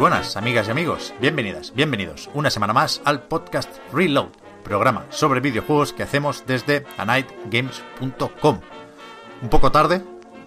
[0.00, 1.12] buenas, amigas y amigos.
[1.20, 4.30] Bienvenidas, bienvenidos una semana más al podcast Reload,
[4.64, 8.60] programa sobre videojuegos que hacemos desde anightgames.com.
[9.42, 10.02] Un poco tarde,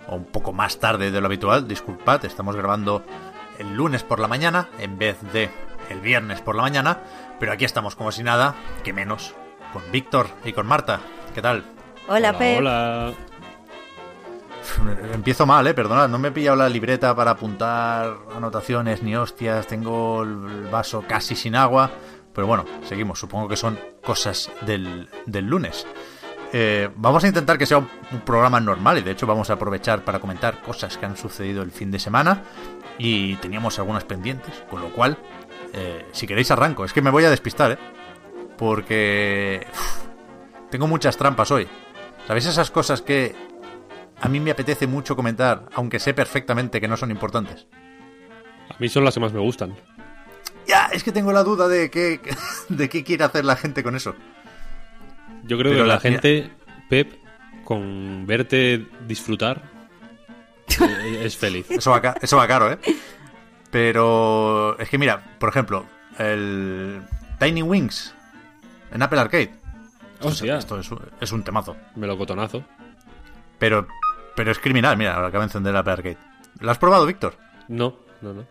[0.08, 3.04] o un poco más tarde de lo habitual, disculpad, estamos grabando
[3.60, 5.52] el lunes por la mañana en vez de
[5.92, 7.02] el viernes por la mañana,
[7.40, 9.36] pero aquí estamos como si nada, que menos,
[9.72, 11.00] con Víctor y con Marta.
[11.36, 11.64] ¿Qué tal?
[12.08, 12.58] Hola, Pep.
[12.58, 13.14] Hola.
[15.14, 19.68] Empiezo mal, eh, perdonad, no me he pillado la libreta para apuntar anotaciones ni hostias,
[19.68, 21.92] tengo el vaso casi sin agua,
[22.34, 25.86] pero bueno, seguimos, supongo que son cosas del, del lunes.
[26.56, 27.90] Eh, vamos a intentar que sea un,
[28.24, 31.72] programa normal y de hecho vamos a aprovechar para comentar cosas que han sucedido el
[31.72, 32.44] fin de semana
[33.00, 35.18] y teníamos algunas pendientes, con lo cual,
[35.74, 37.78] eh, si queréis arranco, es que me voy a despistar, ¿eh?
[38.56, 39.66] Porque
[40.70, 41.68] tengo muchas trampas hoy.
[42.28, 43.36] ¿Sabéis esas cosas que
[44.22, 47.68] a mí me apetece mucho comentar, aunque sé perfectamente que no son importantes?
[48.70, 49.76] A mí son las que más me gustan.
[50.68, 52.20] Ya, es que tengo la duda de qué,
[52.70, 54.16] de qué quiere hacer la gente con eso.
[55.44, 56.50] Yo creo Pero que la, la- gente,
[56.90, 57.14] Pep,
[57.66, 59.62] con verte disfrutar,
[60.80, 61.70] eh, es feliz.
[61.70, 62.80] Eso va, eso va caro, ¿eh?
[63.72, 65.86] Pero es que mira, por ejemplo,
[66.18, 67.02] el
[67.40, 68.14] Tiny Wings
[68.92, 69.52] en Apple Arcade.
[70.20, 70.58] Es- Hostia.
[70.58, 71.76] esto es, un- es un temazo.
[71.96, 72.64] Melocotonazo.
[73.60, 73.88] Pero,
[74.36, 76.18] pero es criminal, mira, ahora acabo de encender el Apple Arcade.
[76.60, 77.36] ¿Lo has probado, Víctor?
[77.68, 78.46] No, no, no.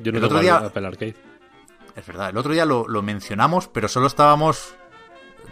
[0.00, 1.16] Yo no El tengo otro día- Apple Arcade.
[1.96, 4.74] Es verdad, el otro día lo, lo mencionamos, pero solo estábamos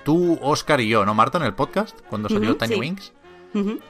[0.05, 1.99] tú, Oscar y yo, ¿no, Marta, en el podcast?
[2.09, 2.81] Cuando salió Tiny sí.
[2.81, 3.13] Wings.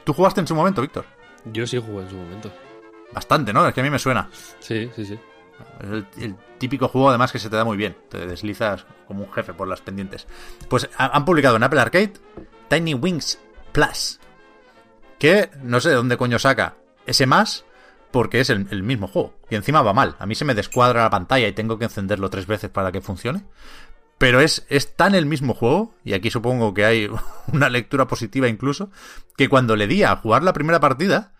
[0.03, 1.05] ¿Tú jugaste en su momento, Víctor?
[1.45, 2.51] Yo sí jugué en su momento.
[3.13, 3.67] Bastante, ¿no?
[3.67, 4.29] Es que a mí me suena.
[4.59, 5.19] Sí, sí, sí.
[5.81, 7.95] Es el, el típico juego, además, que se te da muy bien.
[8.09, 10.27] Te deslizas como un jefe por las pendientes.
[10.69, 12.13] Pues ha- han publicado en Apple Arcade
[12.69, 13.39] Tiny Wings
[13.71, 14.19] Plus.
[15.19, 17.65] Que no sé de dónde coño saca ese más,
[18.11, 19.33] porque es el, mismo juego.
[19.49, 20.15] Y encima va mal.
[20.19, 23.01] A mí se me descuadra la pantalla y tengo que encenderlo tres veces para que
[23.01, 23.45] funcione.
[24.17, 27.09] Pero es, es tan el mismo juego, y aquí supongo que hay
[27.53, 28.91] una lectura positiva incluso,
[29.35, 31.33] que cuando le di a jugar la primera partida,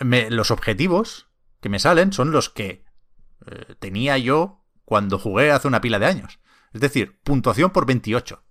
[0.00, 1.26] me- los objetivos
[1.60, 2.84] que me salen son los que
[3.46, 6.38] eh, tenía yo cuando jugué hace una pila de años.
[6.72, 8.42] Es decir, puntuación por 28.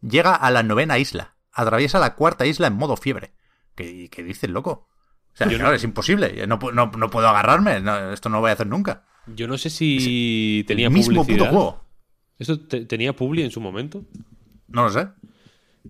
[0.00, 1.36] Llega a la novena isla.
[1.52, 3.34] Atraviesa la cuarta isla en modo fiebre.
[3.74, 4.88] ¿Qué, qué dices, loco?
[5.32, 6.46] O sea, Yo claro, no- es imposible.
[6.46, 7.82] No, no, no puedo agarrarme.
[8.12, 9.04] esto no lo voy a hacer nunca.
[9.26, 11.46] Yo no sé si tenía el mismo publicidad.
[11.46, 11.84] puto juego.
[12.38, 14.04] ¿Esto te- tenía publi en su momento?
[14.68, 15.08] No lo sé.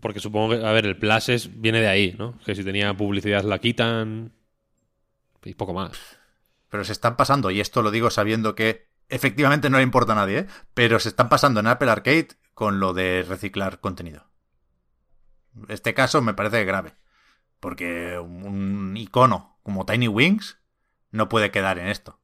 [0.01, 2.39] Porque supongo que, a ver, el Plus es- viene de ahí, ¿no?
[2.45, 4.33] Que si tenía publicidad la quitan
[5.45, 5.99] y poco más.
[6.69, 10.17] Pero se están pasando, y esto lo digo sabiendo que efectivamente no le importa a
[10.17, 10.47] nadie, ¿eh?
[10.75, 14.27] pero se están pasando en Apple Arcade con lo de reciclar contenido.
[15.69, 16.95] Este caso me parece grave,
[17.63, 20.59] porque un icono como Tiny Wings
[21.13, 22.19] no puede quedar en esto,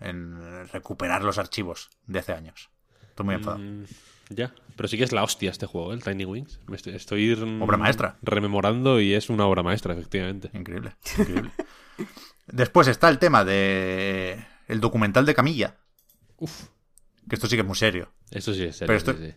[0.00, 2.70] en recuperar los archivos de hace años.
[3.10, 3.62] Estoy muy enfadado.
[3.62, 3.84] Mm,
[4.30, 4.54] ya.
[4.74, 6.58] Pero sí que es la hostia este juego, el Tiny Wings.
[6.66, 7.30] Me estoy, estoy
[7.60, 8.16] Obra maestra.
[8.22, 10.50] rememorando y es una obra maestra, efectivamente.
[10.54, 11.50] Increíble, increíble.
[12.46, 15.76] Después está el tema de el documental de Camilla,
[16.38, 16.68] Uf.
[17.28, 18.10] que esto sí que es muy serio.
[18.30, 18.86] Eso sí es serio.
[18.86, 19.34] Pero esto- sí, sí.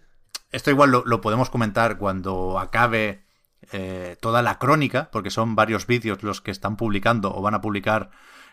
[0.51, 3.24] Esto igual lo, lo podemos comentar cuando acabe
[3.71, 7.61] eh, toda la crónica, porque son varios vídeos los que están publicando o van a
[7.61, 8.11] publicar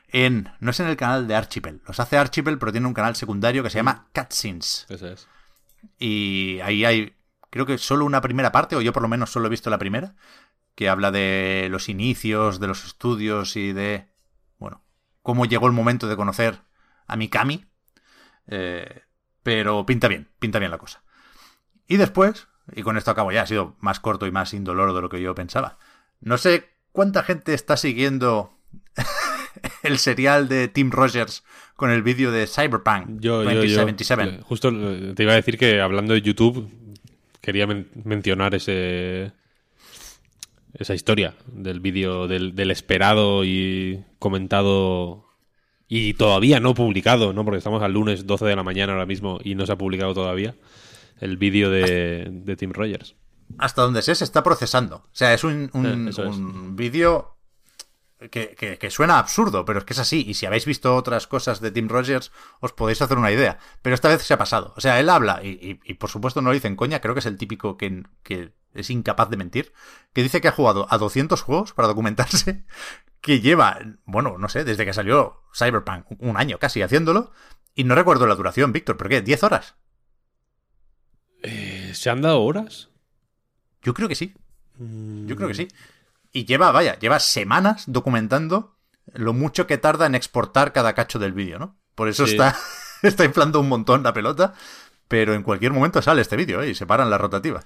[0.08, 0.50] en...
[0.60, 3.62] No es en el canal de Archipel, los hace Archipel, pero tiene un canal secundario
[3.62, 4.86] que se llama Cutscenes.
[4.88, 5.28] Eso es.
[5.98, 7.16] Y ahí hay,
[7.50, 9.78] creo que solo una primera parte, o yo por lo menos solo he visto la
[9.78, 10.14] primera,
[10.74, 14.08] que habla de los inicios, de los estudios y de,
[14.58, 14.82] bueno,
[15.22, 16.60] cómo llegó el momento de conocer
[17.06, 17.66] a Mikami.
[18.46, 19.02] Eh,
[19.42, 21.02] pero pinta bien, pinta bien la cosa.
[21.86, 25.02] Y después, y con esto acabo ya, ha sido más corto y más indoloro de
[25.02, 25.78] lo que yo pensaba.
[26.20, 28.52] No sé cuánta gente está siguiendo
[29.82, 31.44] el serial de Tim Rogers
[31.76, 33.80] con el vídeo de Cyberpunk Yo, yo, yo.
[33.82, 34.22] 2077.
[34.24, 34.70] eh, Justo
[35.14, 36.70] te iba a decir que hablando de YouTube,
[37.40, 39.32] quería men- mencionar ese
[40.74, 45.26] esa historia del vídeo del, del esperado y comentado
[45.88, 47.44] Y todavía no publicado, ¿no?
[47.44, 50.14] Porque estamos al lunes 12 de la mañana ahora mismo y no se ha publicado
[50.14, 50.54] todavía
[51.22, 53.16] el vídeo de, de Tim Rogers.
[53.58, 54.96] Hasta donde sé, se está procesando.
[54.96, 57.36] O sea, es un, un, Eh, un vídeo
[58.30, 60.24] que, que- que suena absurdo, pero es que es así.
[60.26, 62.30] Y si habéis visto otras cosas de Tim Rogers,
[62.60, 63.58] os podéis hacer una idea.
[63.82, 64.72] Pero esta vez se ha pasado.
[64.76, 67.14] O sea, él habla, y, y- y por supuesto no lo dice en coña, creo
[67.14, 69.72] que es el típico que, que es incapaz de mentir,
[70.14, 72.64] que dice que ha jugado a 200 juegos para documentarse,
[73.20, 77.32] que lleva, bueno, no sé, desde que salió Cyberpunk, un año casi haciéndolo,
[77.74, 79.24] y no recuerdo la duración, Víctor, ¿pero qué?
[79.24, 79.74] ¿10 horas?
[81.42, 82.88] Eh, ¿Se han dado horas?
[83.82, 84.34] Yo creo que sí.
[84.78, 85.68] Yo creo que sí.
[86.32, 88.76] Y lleva, vaya, lleva semanas documentando
[89.12, 91.76] lo mucho que tarda en exportar cada cacho del vídeo, ¿no?
[91.94, 92.32] Por eso Sí.
[92.32, 92.56] está,
[93.02, 94.54] está inflando un montón la pelota,
[95.08, 96.70] pero en cualquier momento sale este vídeo ¿eh?
[96.70, 97.64] y se paran las rotativas.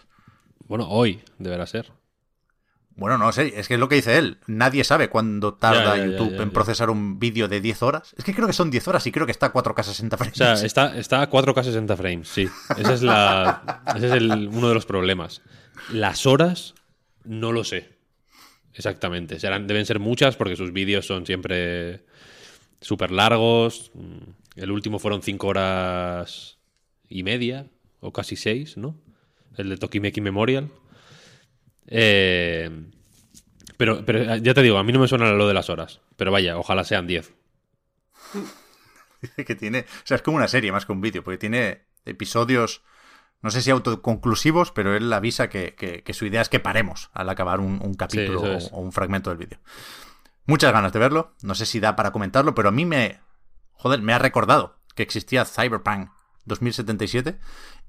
[0.67, 1.93] Bueno, hoy deberá ser.
[2.97, 4.39] Bueno, no sé, es que es lo que dice él.
[4.47, 7.83] Nadie sabe cuándo tarda Ya, ya, ya, YouTube ya, en procesar un vídeo de 10
[7.83, 8.15] horas.
[8.17, 10.35] Es que creo que son 10 horas y creo que está a 4K 60 frames.
[10.35, 12.49] O sea, está, está a 4K 60 frames, sí.
[12.79, 15.43] Ese es, la, ese es el- uno de los problemas.
[15.93, 16.75] Las horas,
[17.25, 17.97] no lo sé.
[18.73, 19.39] Exactamente.
[19.41, 22.05] Serán, deben ser muchas porque sus vídeos son siempre
[22.81, 23.91] súper largos.
[23.95, 26.57] Mm, El último fueron 5 horas
[27.11, 27.67] y media,
[28.01, 28.97] o casi 6, ¿no?
[29.59, 30.71] El de Tokimeki Memorial.
[31.89, 32.71] Eh,
[33.77, 36.01] pero, pero ya te digo, a mí no me suena lo de las horas.
[36.17, 37.33] Pero vaya, ojalá sean 10.
[39.23, 39.81] Dice que tiene.
[39.81, 42.83] O sea, es como una serie más que un vídeo, porque tiene episodios.
[43.43, 47.11] No sé si autoconclusivos, pero él avisa que, que- que su idea es que paremos
[47.13, 49.59] al acabar un, un capítulo o- o un fragmento del vídeo.
[50.47, 51.35] Muchas ganas de verlo.
[51.43, 53.21] No sé si da para comentarlo, pero a mí me.
[53.73, 56.09] Joder, me ha recordado que existía Cyberpunk
[56.47, 57.39] 2077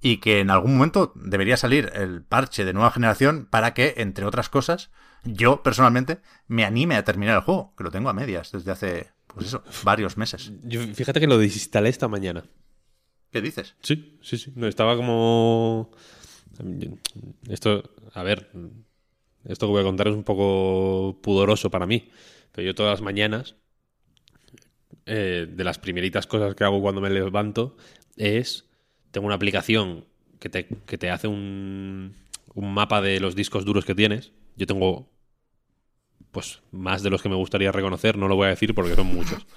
[0.01, 4.25] y que en algún momento debería salir el parche de nueva generación para que, entre
[4.25, 4.91] otras cosas,
[5.23, 9.11] yo personalmente me anime a terminar el juego, que lo tengo a medias desde hace,
[9.27, 10.51] pues eso, varios meses.
[10.63, 12.43] Yo- fíjate que lo desinstalé esta mañana.
[13.31, 13.75] ¿Qué dices?
[13.81, 14.53] Sí, sí, sí.
[14.55, 15.91] No, estaba como.
[17.49, 17.83] Esto,
[18.13, 18.49] a ver,
[19.45, 22.09] esto que voy a contar es un poco pudoroso para mí.
[22.51, 23.55] Pero yo todas las mañanas,
[25.07, 27.77] eh, de las primeritas cosas que hago cuando me levanto,
[28.15, 28.65] es.
[29.11, 30.05] Tengo una aplicación
[30.39, 32.13] que te, que te hace un,
[32.53, 34.31] un mapa de los discos duros que tienes.
[34.55, 35.09] Yo tengo.
[36.31, 39.07] Pues más de los que me gustaría reconocer, no lo voy a decir porque son
[39.07, 39.47] muchos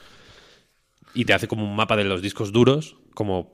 [1.15, 3.51] y te hace como un mapa de los discos duros, como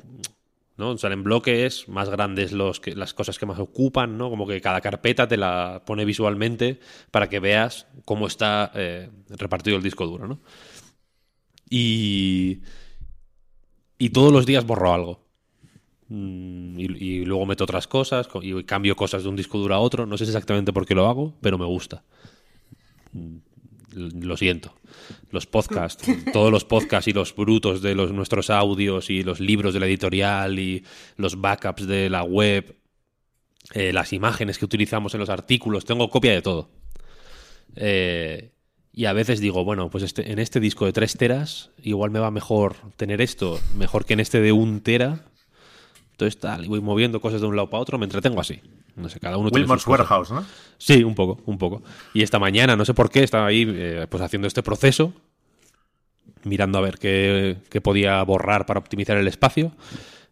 [0.76, 0.96] ¿no?
[0.98, 4.28] Salen bloques más grandes los que, las cosas que más ocupan, ¿no?
[4.28, 9.78] Como que cada carpeta te la pone visualmente para que veas cómo está eh, repartido
[9.78, 10.40] el disco duro, ¿no?
[11.68, 12.60] Y,
[13.98, 15.26] y todos los días borro algo.
[16.08, 19.74] Mm, Y, y luego meto otras cosas co- y cambio cosas de un disco duro
[19.74, 20.06] a otro.
[20.06, 22.04] No sé exactamente por qué lo hago, pero me gusta.
[23.12, 23.36] Mm,
[24.22, 24.74] Lo siento.
[25.30, 29.72] Los podcasts, todos los podcasts y los brutos de los, nuestros audios y los libros
[29.74, 30.84] de la editorial y
[31.16, 32.76] los backups de la web,
[33.74, 36.70] eh, las imágenes que utilizamos en los artículos, tengo copia de todo.
[37.74, 38.52] Eh,
[38.96, 42.18] y a veces digo, bueno, pues este, en este disco de 3 teras igual me
[42.18, 45.26] va mejor tener esto, mejor que en este de 1 tera.
[46.12, 48.62] Entonces tal, y voy moviendo cosas de un lado para otro, me entretengo así.
[48.94, 50.10] No sé, cada uno tiene Wilmot's sus cosas.
[50.10, 50.46] Warehouse, ¿no?
[50.78, 51.82] Sí, un poco, un poco.
[52.14, 55.12] Y esta mañana, no sé por qué, estaba ahí eh, pues haciendo este proceso,
[56.44, 59.72] mirando a ver qué, qué podía borrar para optimizar el espacio.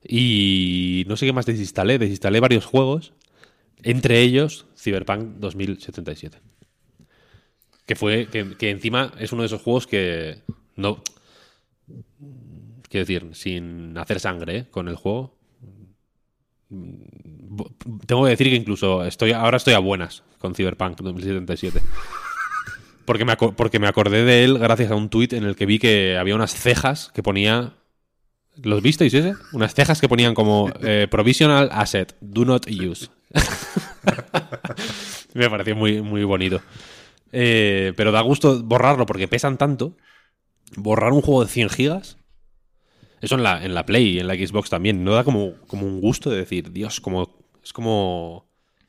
[0.02, 1.99] Y no sé qué más desinstalé.
[1.99, 3.12] Desinstalé varios juegos,
[3.83, 6.38] entre ellos Cyberpunk 2077.
[7.87, 10.43] Que fue, que, que encima es uno de esos juegos que
[10.76, 11.03] no...
[12.88, 14.67] Quiero decir, sin hacer sangre ¿eh?
[14.71, 15.37] con el juego,
[16.71, 17.71] Bo-
[18.07, 21.81] tengo que decir que incluso estoy ahora estoy a buenas con Cyberpunk 2077.
[23.05, 25.79] Porque me, porque me acordé de él gracias a un tuit en el que vi
[25.79, 27.75] que había unas cejas que ponía...
[28.62, 29.35] ¿Los visteis ese?
[29.53, 33.09] Unas cejas que ponían como eh, Provisional Asset, Do Not Use.
[35.35, 36.62] me pareció muy, muy bonito.
[37.37, 39.97] Eh, pero da gusto borrarlo porque pesan tanto.
[40.76, 42.17] Borrar un juego de 100 gigas
[43.25, 45.03] eso en la, en la Play y en la Xbox también.
[45.03, 47.38] No da como, como un gusto de decir, Dios, como.
[47.62, 48.47] Es como.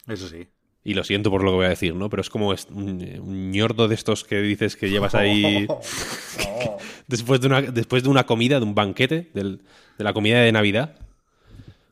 [0.08, 0.48] Eso sí.
[0.84, 2.10] Y lo siento por lo que voy a decir, ¿no?
[2.10, 5.66] Pero es como un, un ñordo de estos que dices que llevas ahí.
[7.08, 9.62] después, de una, después de una comida, de un banquete, del-
[9.98, 10.98] de la comida de Navidad.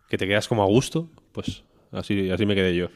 [0.09, 1.09] Que te quedas como a gusto.
[1.31, 2.89] Pues así, así me quedé yo.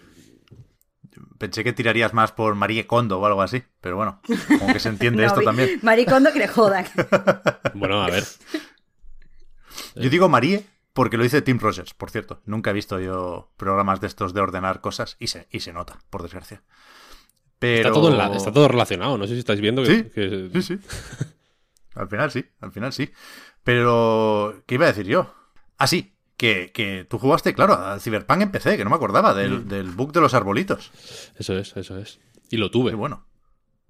[1.38, 4.22] Pensé que tirarías más por Marie Kondo o algo así, pero bueno,
[4.60, 5.80] como que se entiende No, esto vi- también.
[5.84, 6.86] Maricondo que le jodan.
[7.74, 8.24] Bueno, a ver.
[9.96, 12.42] Yo digo Marie porque lo dice Tim Rogers, por cierto.
[12.46, 16.00] Nunca he visto yo programas de estos de ordenar cosas y se, y se nota,
[16.10, 16.64] por desgracia.
[17.60, 17.90] Pero...
[17.90, 19.18] Está, todo en la- está todo relacionado.
[19.18, 19.96] No sé si estáis viendo que.
[19.96, 20.80] Sí, que- sí, sí.
[21.96, 23.12] Al final sí, al final sí.
[23.64, 25.34] Pero, ¿qué iba a decir yo?
[25.78, 29.34] Ah, sí, que, que tú jugaste, claro, al Cyberpunk en PC, que no me acordaba
[29.34, 29.68] del, Mm.
[29.68, 30.92] del bug de los arbolitos.
[31.38, 32.20] Eso es, eso es.
[32.50, 32.92] Y lo tuve.
[32.92, 33.26] Qué bueno.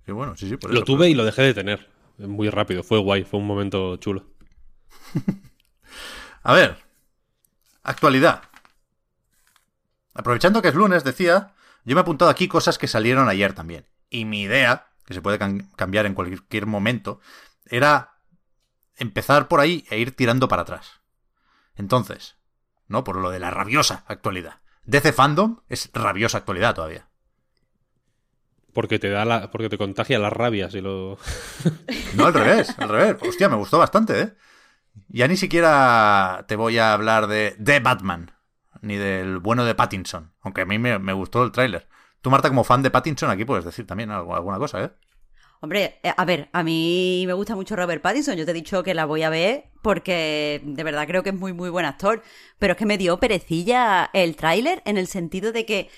[0.05, 1.89] Qué bueno, sí, sí, por lo eso, tuve y lo dejé de tener.
[2.17, 4.25] Muy rápido, fue guay, fue un momento chulo.
[6.43, 6.77] A ver,
[7.83, 8.43] actualidad.
[10.13, 13.85] Aprovechando que es lunes, decía, yo me he apuntado aquí cosas que salieron ayer también.
[14.09, 17.19] Y mi idea, que se puede cam- cambiar en cualquier momento,
[17.65, 18.13] era
[18.95, 21.01] empezar por ahí e ir tirando para atrás.
[21.75, 22.36] Entonces,
[22.87, 23.03] ¿no?
[23.03, 24.61] Por lo de la rabiosa actualidad.
[24.85, 27.07] DC Fandom es rabiosa actualidad todavía.
[28.73, 31.17] Porque te da la, porque te contagia las rabias y lo.
[32.15, 33.17] No, al revés, al revés.
[33.27, 34.33] Hostia, me gustó bastante, ¿eh?
[35.09, 38.31] Ya ni siquiera te voy a hablar de The Batman,
[38.81, 41.87] ni del bueno de Pattinson, aunque a mí me, me gustó el tráiler.
[42.21, 44.91] Tú, Marta, como fan de Pattinson, aquí puedes decir también algo- alguna cosa, ¿eh?
[45.59, 48.35] Hombre, eh, a ver, a mí me gusta mucho Robert Pattinson.
[48.35, 51.35] Yo te he dicho que la voy a ver porque de verdad creo que es
[51.35, 52.21] muy, muy buen actor.
[52.59, 55.89] Pero es que me dio perecilla el tráiler en el sentido de que,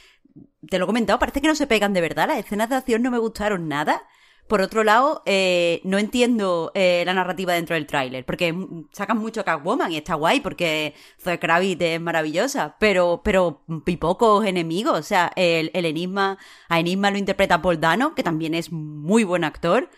[0.70, 2.28] te lo he comentado, parece que no se pegan de verdad.
[2.28, 4.04] Las escenas de acción no me gustaron nada.
[4.50, 8.51] Por otro lado, eh, no entiendo eh, la narrativa dentro del tráiler, porque
[8.91, 14.44] sacan mucho Catwoman y está guay, porque Zoe Kravitz es maravillosa, pero, pero y pocos
[14.48, 14.98] enemigos.
[14.98, 19.24] O sea, el, el enigma, a Enigma lo interpreta Paul Dano, que también es muy
[19.24, 19.91] buen actor.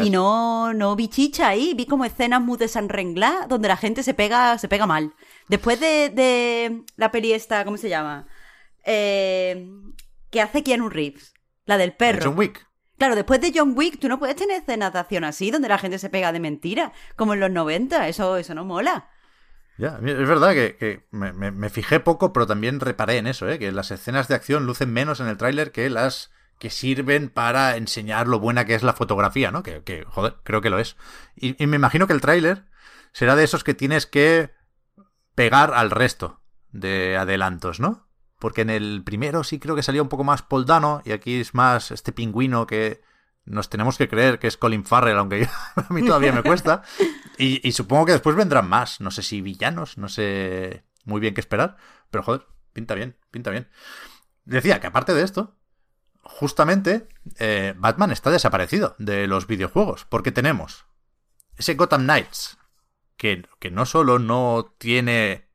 [0.00, 4.14] Y no, no vi chicha ahí, vi como escenas muy desenrengladas donde la gente se
[4.14, 5.14] pega, se pega mal.
[5.48, 8.28] Después de, de la peli esta, ¿cómo se llama?
[8.84, 9.68] Eh,
[10.30, 11.34] que hace Keanu Reeves,
[11.64, 12.30] la del perro.
[12.30, 12.65] John Wick.
[12.98, 15.78] Claro, después de John Wick, tú no puedes tener escenas de acción así, donde la
[15.78, 18.08] gente se pega de mentira, como en los 90.
[18.08, 19.10] Eso, eso no mola.
[19.78, 23.58] Ya, es verdad que, me, fijé poco, pero también reparé en eso, ¿eh?
[23.58, 27.76] que las escenas de acción lucen menos en el tráiler que las que sirven para
[27.76, 29.62] enseñar lo buena que es la fotografía, ¿no?
[29.62, 30.96] Que, que, joder, creo que lo es.
[31.34, 32.64] Y, y me imagino que el tráiler
[33.12, 34.50] será de esos que tienes que
[35.34, 36.40] pegar al resto
[36.72, 38.08] de adelantos, ¿no?
[38.38, 41.54] Porque en el primero sí creo que salía un poco más Poldano y aquí es
[41.54, 43.00] más este pingüino que
[43.44, 46.82] nos tenemos que creer que es Colin Farrell, aunque yo- a mí todavía me cuesta.
[47.38, 51.40] Y, supongo que después vendrán más, no sé si villanos, no sé muy bien qué
[51.40, 51.76] esperar,
[52.10, 53.68] pero joder, pinta bien, pinta bien.
[54.44, 55.56] Decía que aparte de esto,
[56.22, 60.86] justamente eh, Batman está desaparecido de los videojuegos, porque tenemos
[61.56, 62.58] ese Gotham Knights,
[63.16, 65.45] que, que no solo no tiene,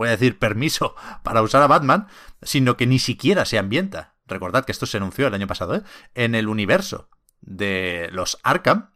[0.00, 2.08] voy a decir, permiso para usar a Batman,
[2.40, 4.14] sino que ni siquiera se ambienta.
[4.26, 5.82] Recordad que esto se anunció el año pasado, ¿eh?
[6.14, 7.10] En el universo
[7.42, 8.94] de los Arkham.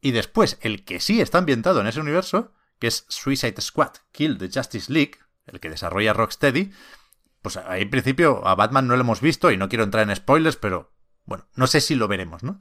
[0.00, 4.38] Y después, el que sí está ambientado en ese universo, que es Suicide Squad Kill
[4.38, 6.70] the Justice League, el que desarrolla Rocksteady,
[7.42, 10.14] pues ahí en principio a Batman no lo hemos visto y no quiero entrar en
[10.14, 10.92] spoilers, pero
[11.24, 12.60] bueno, no sé si lo veremos, ¿no?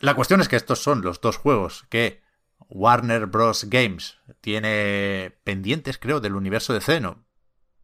[0.00, 2.22] La cuestión es que estos son los dos juegos que
[2.68, 3.64] Warner Bros.
[3.68, 7.24] Games tiene pendientes, creo, del universo de Zeno.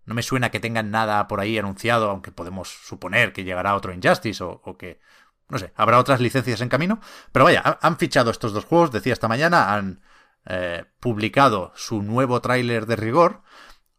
[0.04, 3.92] No me suena que tengan nada por ahí anunciado, aunque podemos suponer que llegará otro
[3.94, 5.00] Injustice o, que,
[5.48, 7.00] no sé, habrá otras licencias en camino.
[7.32, 10.02] Pero vaya, ha- han fichado estos dos juegos, decía esta mañana, han
[10.46, 13.42] eh, publicado su nuevo tráiler de rigor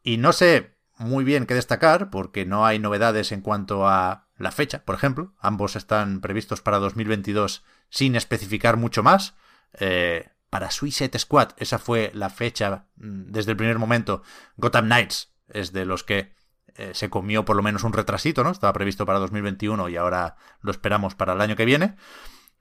[0.04, 4.52] y no sé muy bien qué destacar porque no hay novedades en cuanto a la
[4.52, 5.34] fecha, por ejemplo.
[5.40, 9.34] Ambos están previstos para 2022 sin especificar mucho más.
[9.80, 14.24] Eh, para Suicide Squad, esa fue la fecha mm, desde el primer momento.
[14.58, 16.34] Gotham Knights es de los que
[16.76, 18.52] eh, se comió por lo menos un retrasito, ¿no?
[18.52, 21.96] Estaba previsto para 2021 y ahora lo esperamos para el año que viene.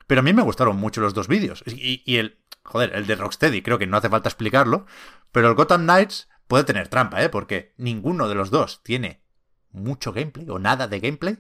[0.07, 1.65] Pero a mí me gustaron mucho los dos vídeos.
[1.67, 4.87] Y, y el, joder, el de Rocksteady, creo que no hace falta explicarlo.
[5.33, 7.29] Pero el Gotham Knights puede tener trampa, ¿eh?
[7.29, 9.25] Porque ninguno de los dos tiene
[9.71, 11.39] mucho gameplay o nada de gameplay.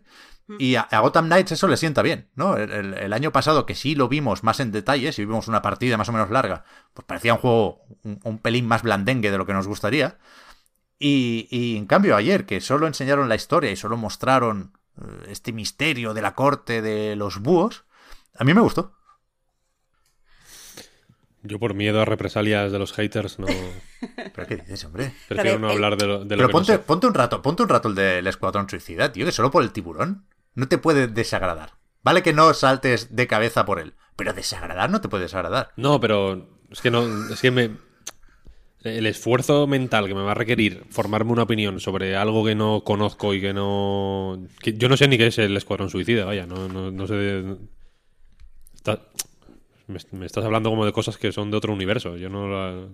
[0.58, 2.56] Y a, a Gotham Knights eso le sienta bien, ¿no?
[2.56, 5.62] El, el- el año pasado que sí lo vimos más en detalle, si vimos una
[5.62, 9.38] partida más o menos larga, pues parecía un juego un, un pelín más blandengue de
[9.38, 10.18] lo que nos gustaría.
[10.98, 15.52] Y, y en cambio ayer, que solo enseñaron la historia y solo mostraron eh, este
[15.52, 17.84] misterio de la corte de los búhos,
[18.38, 18.94] a mí me gustó.
[21.42, 23.46] Yo por miedo a represalias de los haters no
[24.32, 25.12] ¿Pero qué dices, hombre?
[25.26, 26.80] prefiero Pero, no eh, hablar de lo, de lo Pero que ponte, no sé.
[26.80, 29.72] ponte un rato, ponte un rato el del Escuadrón Suicida, tío, que solo por el
[29.72, 31.72] tiburón no te puede desagradar.
[32.02, 35.70] Vale que no saltes de cabeza por él, pero desagradar no te puede desagradar.
[35.76, 37.70] No, pero es que no, es que me
[38.82, 42.82] el esfuerzo mental que me va a requerir formarme una opinión sobre algo que no
[42.84, 46.46] conozco y que no que yo no sé ni qué es el Escuadrón Suicida, vaya,
[46.46, 47.42] no, no, no sé
[48.74, 49.00] está-
[49.86, 52.16] me, me estás hablando como de cosas que son de otro universo.
[52.16, 52.88] Yo no la-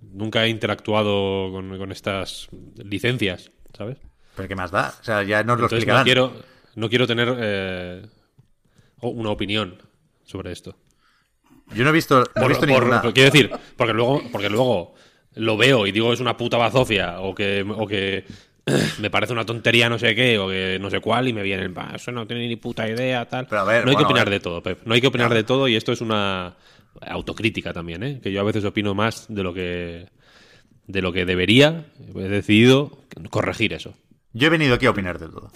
[0.00, 3.98] nunca he interactuado con, con estas licencias, ¿sabes?
[4.36, 4.94] Pero ¿qué más da?
[5.00, 6.00] O sea, ya nos lo Entonces explicarán.
[6.00, 6.32] no quiero,
[6.76, 8.06] no quiero tener eh,
[9.02, 9.76] una opinión
[10.24, 10.76] sobre esto.
[11.74, 13.02] Yo no he visto, no he Por- visto por- ninguna.
[13.02, 14.94] por- quiero decir, porque luego, porque luego
[15.34, 18.24] lo veo y digo es una puta bazofia o que, o que
[19.00, 21.74] me parece una tontería no sé qué o que no sé cuál y me vienen,
[21.74, 23.46] "Bah, eso no tiene ni puta idea, tal.
[23.46, 24.38] Pero a ver, no hay bueno, que opinar ver.
[24.38, 24.80] de todo, Pep.
[24.84, 26.56] No hay que opinar de todo y esto es una
[27.00, 28.20] autocrítica también, ¿eh?
[28.22, 30.06] Que yo a veces opino más de lo que
[30.86, 31.86] de lo que debería.
[32.14, 33.94] He decidido corregir eso.
[34.32, 35.50] Yo he venido aquí a opinar de todo.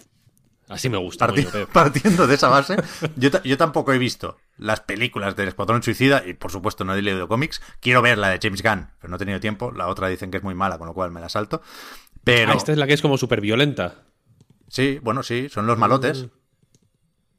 [0.71, 1.27] Así me gusta.
[1.27, 2.77] Parti- partiendo de esa base,
[3.17, 7.03] yo, yo tampoco he visto las películas del Escuadrón Suicida y por supuesto no he
[7.03, 7.61] leído cómics.
[7.81, 9.73] Quiero ver la de James Gunn, pero no he tenido tiempo.
[9.73, 11.61] La otra dicen que es muy mala, con lo cual me la salto.
[12.25, 14.05] Pero Ah, esta es la que es como súper violenta.
[14.69, 16.29] sí, bueno, sí, son los malotes.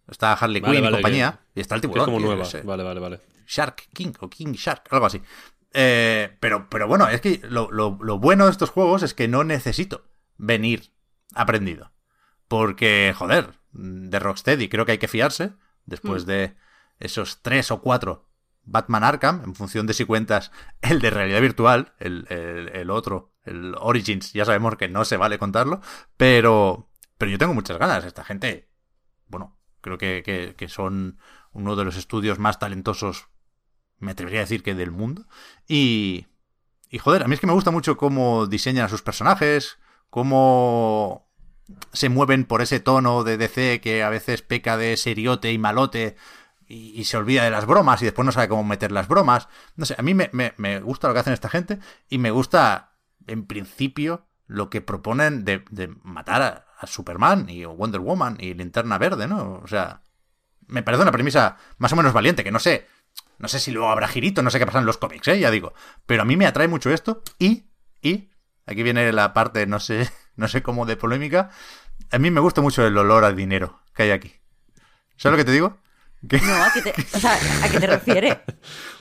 [0.08, 2.06] Está Harley Vale, Quinn vale, y compañía y está el Que es tiburón.
[2.06, 2.44] como tío, nueva.
[2.44, 2.62] ese.
[2.64, 3.22] Vale, vale, vale.
[3.48, 5.22] Shark King o King Shark, algo así.
[5.74, 9.30] Eh, pero, pero bueno, es que lo, lo- lo bueno de estos juegos es que
[9.30, 10.04] no necesito
[10.38, 10.92] venir
[11.34, 11.92] aprendido.
[12.52, 15.54] Porque, joder, de Rocksteady creo que hay que fiarse
[15.86, 16.58] después de
[17.00, 18.28] esos tres o cuatro
[18.64, 23.32] Batman Arkham, en función de si cuentas el de realidad virtual, el, el- el otro,
[23.46, 25.80] el Origins, ya sabemos que no se vale contarlo,
[26.18, 28.04] pero, pero yo tengo muchas ganas.
[28.04, 28.70] Esta gente,
[29.28, 31.20] bueno, creo que, que- que son
[31.54, 33.28] uno de los estudios más talentosos,
[33.98, 35.26] me atrevería a decir que del mundo.
[35.70, 36.28] Y,
[36.90, 39.80] y joder, a mí es que me gusta mucho cómo diseñan a sus personajes,
[40.10, 41.31] cómo
[41.94, 46.16] se mueven por ese tono de DC que a veces peca de seriote y malote
[46.68, 49.50] y, se olvida de las bromas y después no sabe cómo meter las bromas.
[49.76, 52.32] No sé, a mí me, me- me gusta lo que hacen esta gente y me
[52.32, 52.94] gusta,
[53.28, 58.54] en principio, lo que proponen de, de matar a, a Superman y Wonder Woman y
[58.54, 59.60] Linterna Verde, ¿no?
[59.64, 60.02] O sea,
[60.68, 62.88] me parece una premisa más o menos valiente, que no sé,
[63.38, 65.40] no sé si luego habrá girito, no sé qué pasa en los cómics, ¿eh?
[65.40, 65.74] Ya digo.
[66.06, 67.66] Pero a mí me atrae mucho esto y,
[68.02, 68.30] y,
[68.66, 71.50] aquí viene la parte, no sé, no sé cómo de polémica,
[72.12, 74.34] a mí me gusta mucho el olor al dinero que hay aquí.
[75.18, 75.78] ¿Sabes lo que te digo?
[76.24, 77.34] No, ¿a qué te, o sea,
[77.64, 78.38] ¿a qué te refieres?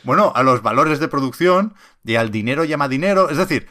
[0.05, 3.29] bueno, a los valores de producción y al dinero llama dinero.
[3.29, 3.69] Es decir,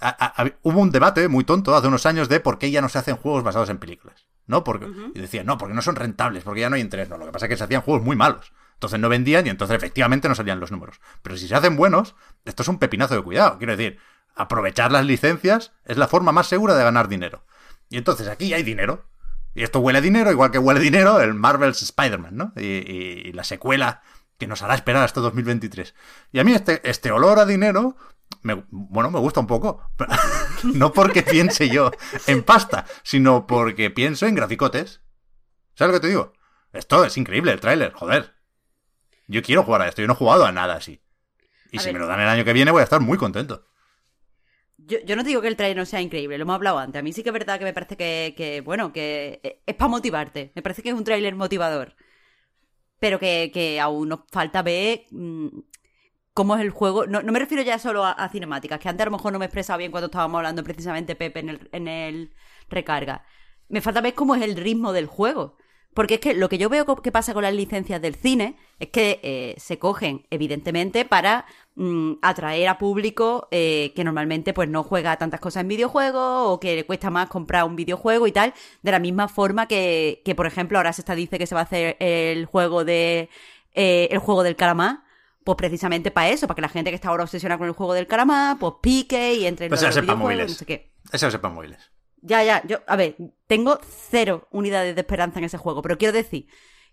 [0.00, 2.82] a- a- a- hubo un debate muy tonto hace unos años de por qué ya
[2.82, 4.26] no se hacen juegos basados en películas.
[4.46, 4.64] ¿No?
[4.64, 7.08] Porque, Y decían, no, porque no son rentables, porque ya no hay interés.
[7.08, 8.52] No, lo que pasa es que se hacían juegos muy malos.
[8.74, 11.00] Entonces no vendían y entonces efectivamente no salían los números.
[11.22, 13.58] Pero si se hacen buenos, esto es un pepinazo de cuidado.
[13.58, 13.98] Quiero decir,
[14.40, 17.44] aprovechar las licencias es la forma más segura de ganar dinero.
[17.88, 19.06] Y entonces aquí hay dinero.
[19.54, 22.52] Y esto huele a dinero, igual que huele dinero el Marvel's Spider-Man, ¿no?
[22.56, 24.02] Y, y- y la secuela
[24.38, 25.94] que nos hará esperar hasta 2023.
[26.32, 27.96] Y a mí este, este olor a dinero,
[28.42, 29.82] me- bueno, me gusta un poco.
[30.62, 31.90] no porque piense yo
[32.28, 35.00] en pasta, sino porque pienso en graficotes.
[35.74, 36.32] ¿Sabes lo que te digo?
[36.72, 38.34] Esto es increíble, el tráiler, joder.
[39.26, 41.02] Yo quiero jugar a esto, yo no he jugado a nada así.
[41.72, 41.94] Y A si ver.
[41.94, 43.66] me lo dan el año que viene voy a estar muy contento.
[44.90, 46.98] Yo, yo no digo que el trailer no sea increíble, lo hemos hablado antes.
[47.00, 49.88] A mí sí que es verdad que me parece que, que, bueno, que es para
[49.88, 50.52] motivarte.
[50.54, 51.94] Me parece que es un tráiler motivador.
[52.98, 55.48] Pero que, que aún nos falta ver mm,
[56.34, 57.06] cómo es el juego.
[57.06, 59.38] No, no me refiero ya solo a, a cinemáticas, que antes a lo mejor no
[59.38, 62.34] me he expresado bien cuando estábamos hablando precisamente Pepe en el, en el
[62.68, 63.24] recarga.
[63.68, 65.56] Me falta ver cómo es el ritmo del juego.
[65.94, 68.88] Porque es que lo que yo veo que pasa con las licencias del cine es
[68.90, 74.84] que eh, se cogen, evidentemente, para mm, atraer a público eh, que normalmente pues no
[74.84, 78.54] juega tantas cosas en videojuegos o que le cuesta más comprar un videojuego y tal.
[78.82, 81.62] De la misma forma que, que por ejemplo, ahora se está dice que se va
[81.62, 83.28] a hacer el juego de
[83.74, 85.04] eh, el juego del calamar.
[85.42, 87.94] Pues precisamente para eso, para que la gente que está ahora obsesionada con el juego
[87.94, 90.50] del calamar, pues pique y entre en Pues los sepa videojuegos, móviles.
[90.50, 90.92] no sé qué.
[91.12, 91.90] Eso móviles.
[92.22, 93.78] Ya, ya, yo, a ver, tengo
[94.10, 96.46] cero unidades de esperanza en ese juego, pero quiero decir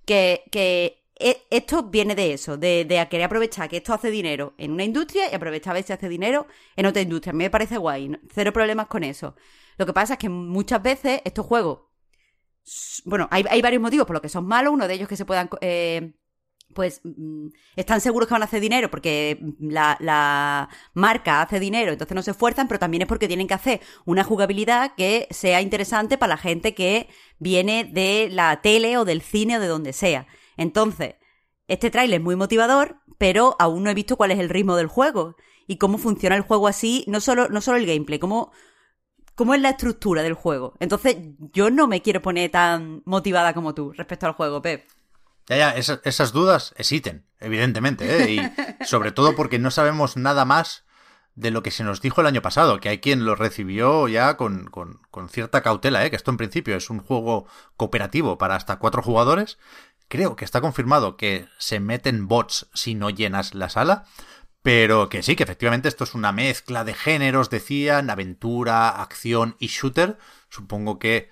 [0.05, 4.53] que, que e- esto viene de eso, de, de querer aprovechar que esto hace dinero
[4.57, 7.31] en una industria y aprovechar a ver si hace dinero en otra industria.
[7.31, 9.35] A mí me parece guay, cero problemas con eso.
[9.77, 11.79] Lo que pasa es que muchas veces estos juegos,
[13.05, 15.25] bueno, hay, hay varios motivos por los que son malos, uno de ellos que se
[15.25, 15.49] puedan...
[15.61, 16.13] eh,
[16.77, 22.13] pues mm, están seguros que van a hacer dinero porque la, marca hace dinero, entonces
[22.13, 26.19] no se esfuerzan, pero también es porque tienen que hacer una jugabilidad que sea interesante
[26.19, 27.09] para la gente que
[27.39, 30.27] viene de la tele o del cine o de donde sea.
[30.55, 31.15] Entonces,
[31.67, 34.85] este tráiler es muy motivador, pero aún no he visto cuál es el ritmo del
[34.85, 35.35] juego
[35.65, 38.51] y cómo funciona el juego así, no solo, no solo el gameplay, cómo,
[39.33, 40.75] cómo es la estructura del juego.
[40.79, 41.17] Entonces,
[41.53, 44.96] yo no me quiero poner tan motivada como tú respecto al juego, Pep.
[45.47, 48.31] Ya, ya, esas, esas dudas existen, evidentemente, ¿eh?
[48.31, 50.85] Y sobre todo porque no sabemos nada más
[51.35, 54.37] de lo que se nos dijo el año pasado, que hay quien lo recibió ya
[54.37, 56.09] con, con, con cierta cautela, ¿eh?
[56.09, 59.57] Que esto en principio es un juego cooperativo para hasta cuatro jugadores.
[60.09, 64.05] Creo que está confirmado que se meten bots si no llenas la sala.
[64.63, 69.67] Pero que sí, que efectivamente esto es una mezcla de géneros, decían, aventura, acción y
[69.67, 70.17] shooter.
[70.49, 71.29] Supongo que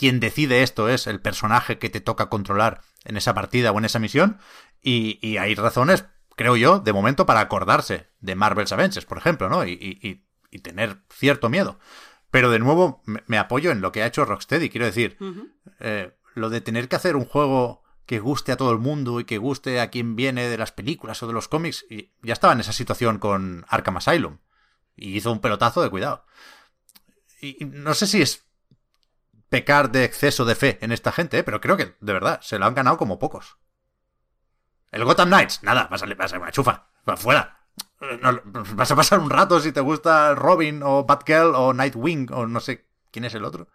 [0.00, 3.84] quien decide esto es el personaje que te toca controlar en esa partida o en
[3.84, 4.38] esa misión.
[4.80, 9.50] Y, y hay razones, creo yo, de momento para acordarse de Marvel's Avengers, por ejemplo,
[9.50, 9.66] ¿no?
[9.66, 11.78] Y, y, y tener cierto miedo.
[12.30, 14.70] Pero de nuevo, me, me, apoyo en lo que ha hecho Rocksteady.
[14.70, 15.52] Quiero decir, uh -huh.
[15.80, 19.24] eh, lo de tener que hacer un juego que guste a todo el mundo y
[19.24, 22.54] que guste a quien viene de las películas o de los cómics, y ya estaba
[22.54, 24.38] en esa situación con Arkham Asylum.
[24.96, 26.24] Y hizo un pelotazo de cuidado.
[27.42, 28.49] Y no sé si es
[29.50, 31.44] pecar de exceso de fe en esta gente, ¿eh?
[31.44, 33.58] pero creo que, de verdad, se lo han ganado como pocos.
[34.90, 37.58] El Gotham Knights, nada, vas a, vas a chufa, fuera.
[38.22, 38.40] No,
[38.74, 42.60] vas a pasar un rato si te gusta Robin o Batgirl o Nightwing o no
[42.60, 43.68] sé quién es el otro.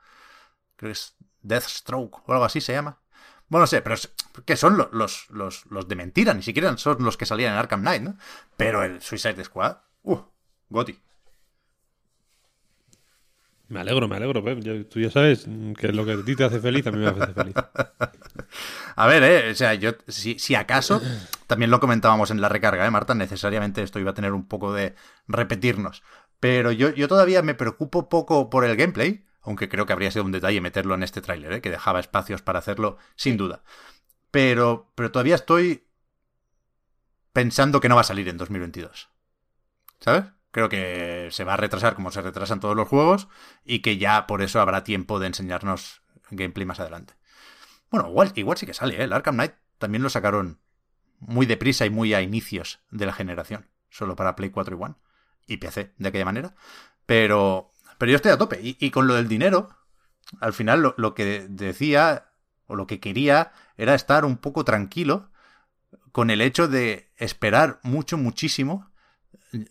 [0.75, 2.99] Creo que es Deathstroke o algo así se llama.
[3.47, 4.11] Bueno, no sé, pero es,
[4.45, 7.59] que son los, los, los, los, de mentira, ni siquiera son los que salían en
[7.59, 8.17] Arkham Knight, ¿no?
[8.57, 10.19] Pero el Suicide Squad, uh,
[10.69, 10.99] Goti.
[13.67, 14.59] Me alegro, me alegro, Pep.
[14.59, 15.47] Yo, tú ya sabes
[15.77, 17.55] que lo que a ti te hace feliz a mí me hace feliz.
[18.95, 21.01] a ver, eh, o sea, yo, si, si, acaso,
[21.47, 23.15] también lo comentábamos en la recarga, ¿eh, Marta?
[23.15, 24.95] Necesariamente esto iba a tener un poco de
[25.27, 26.03] repetirnos.
[26.39, 30.25] Pero yo, yo todavía me preocupo poco por el gameplay, aunque creo que habría sido
[30.25, 31.61] un detalle meterlo en este tráiler, ¿eh?
[31.61, 33.63] que dejaba espacios para hacerlo, sin duda.
[34.29, 35.87] Pero, pero todavía estoy
[37.33, 39.09] pensando que no va a salir en 2022.
[39.99, 40.25] ¿Sabes?
[40.55, 43.27] Creo que se va a retrasar como se retrasan todos los juegos
[43.65, 47.13] y que ya por eso habrá tiempo de enseñarnos gameplay más adelante.
[47.91, 49.03] Bueno, igual, igual sí que sale, ¿eh?
[49.03, 50.61] El Arkham Knight también lo sacaron
[51.19, 54.95] muy deprisa y muy a inicios de la generación, solo para Play 4 y One
[55.45, 56.55] y PC de aquella manera.
[57.05, 58.61] Pero, pero yo estoy a tope.
[58.61, 59.75] Y, y con lo del dinero,
[60.39, 62.29] al final lo, lo, que decía
[62.67, 65.31] o lo que quería era estar un poco tranquilo
[66.13, 68.94] con el hecho de esperar mucho, muchísimo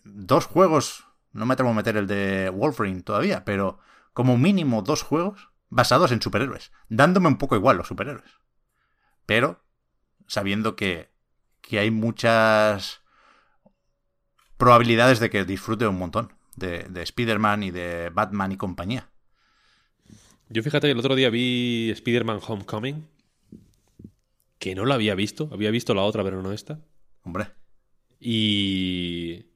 [0.03, 3.79] dos juegos, no me atrevo a meter el de Wolverine todavía, pero
[4.13, 8.39] como mínimo dos juegos basados en superhéroes, dándome un poco igual los superhéroes.
[9.25, 9.63] Pero
[10.27, 11.09] sabiendo que,
[11.61, 13.01] que hay muchas
[14.57, 19.09] probabilidades de que disfrute un montón de, de Spider-Man y de Batman y compañía.
[20.49, 23.07] Yo fíjate que el otro día vi Spider-Man Homecoming,
[24.59, 26.79] que no la había visto, había visto la otra, pero no esta.
[27.23, 27.47] Hombre.
[28.19, 29.47] Y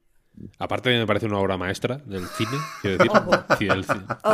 [0.57, 3.85] Aparte me parece una obra maestra del cine, quiero decir, el,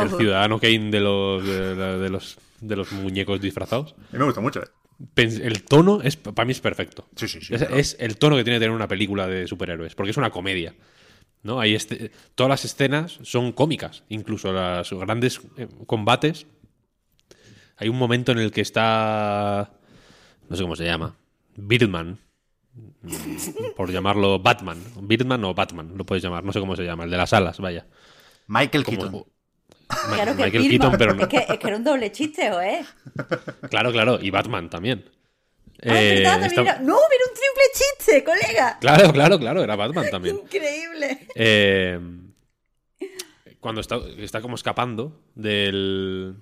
[0.02, 3.92] el, ciudadano Kane de los, de, de, los, de los muñecos disfrazados.
[3.92, 4.62] A mí me gusta mucho.
[4.62, 4.68] ¿eh?
[5.16, 7.08] El tono es, para mí es perfecto.
[7.16, 7.54] Sí, sí, sí.
[7.54, 7.76] Es, claro.
[7.76, 10.74] es, el tono que tiene que tener una película de superhéroes, porque es una comedia.
[11.42, 11.60] ¿no?
[11.60, 16.46] Hay este, todas las escenas son cómicas, incluso los grandes eh, combates.
[17.76, 19.72] Hay un momento en el que está,
[20.48, 21.14] no sé cómo se llama,
[21.56, 22.18] Birdman,
[23.76, 24.82] por llamarlo Batman.
[25.02, 27.58] Birdman o Batman, lo puedes llamar, no sé cómo se llama, el de las alas,
[27.58, 27.86] vaya.
[28.46, 29.24] Michael Como, Keaton.
[29.88, 31.22] Ma claro que Michael Keaton, pero no.
[31.22, 32.84] Es que, es que, era un doble chiste, ¿o eh?
[33.70, 35.04] Claro, claro, y Batman también.
[35.82, 36.60] Ah, eh, verdad, está...
[36.62, 36.78] era...
[36.78, 38.78] No, era un triple chiste, colega.
[38.80, 40.36] Claro, claro, claro, era Batman también.
[40.36, 41.26] Increíble.
[41.34, 42.00] Eh,
[43.60, 46.36] cuando está, está como escapando del...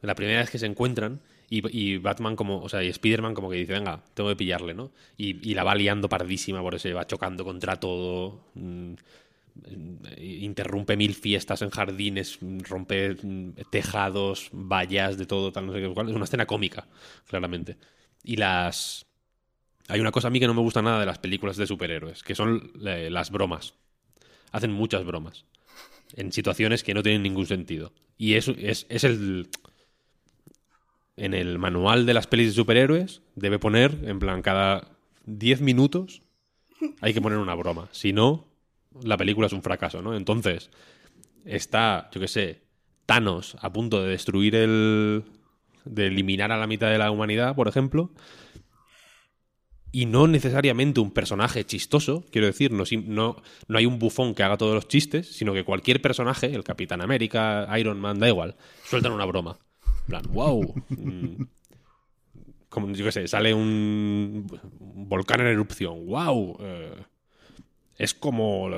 [0.00, 1.22] De la primera vez que se encuentran,
[1.62, 4.92] y, Batman como, o sea, y Spider-Man como que dice, venga, tengo que pillarle, ¿no?
[5.16, 8.94] Y, la va liando pardísima, por eso va chocando contra todo, mmm,
[10.18, 13.16] interrumpe mil fiestas en jardines, rompe
[13.70, 15.86] tejados, vallas, de todo, tal, no sé qué.
[15.86, 16.86] Es una escena cómica,
[17.26, 17.76] claramente.
[18.22, 19.06] Y las...
[19.86, 22.22] Hay una cosa a mí que no me gusta nada de las películas de superhéroes,
[22.22, 23.74] que son eh, las bromas.
[24.50, 25.44] Hacen muchas bromas.
[26.16, 27.92] En situaciones que no tienen ningún sentido.
[28.16, 29.50] Y eso es, es el
[31.16, 34.88] en el manual de las pelis de superhéroes debe poner, en plan, cada
[35.26, 36.22] 10 minutos
[37.00, 37.88] hay que poner una broma.
[37.92, 38.46] Si no,
[39.02, 40.16] la película es un fracaso, ¿no?
[40.16, 40.70] Entonces,
[41.44, 42.62] está, yo qué sé,
[43.06, 45.24] Thanos a punto de destruir el.
[45.84, 48.10] de eliminar a la mitad de la humanidad, por ejemplo.
[49.92, 54.42] Y no necesariamente un personaje chistoso, quiero decir, no, no, no hay un bufón que
[54.42, 58.56] haga todos los chistes, sino que cualquier personaje, el Capitán América, Iron Man, da igual,
[58.84, 59.56] sueltan una broma.
[60.06, 60.62] Plan, wow.
[60.88, 61.44] Mm,
[62.68, 64.46] como yo qué sé, sale un,
[64.80, 66.06] volcán en erupción.
[66.06, 66.56] Wow.
[66.60, 67.02] Eh,
[67.96, 68.70] es como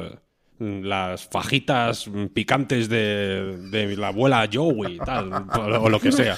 [0.58, 6.36] las fajitas picantes de, de la abuela Joey, tal, o, lo que sea.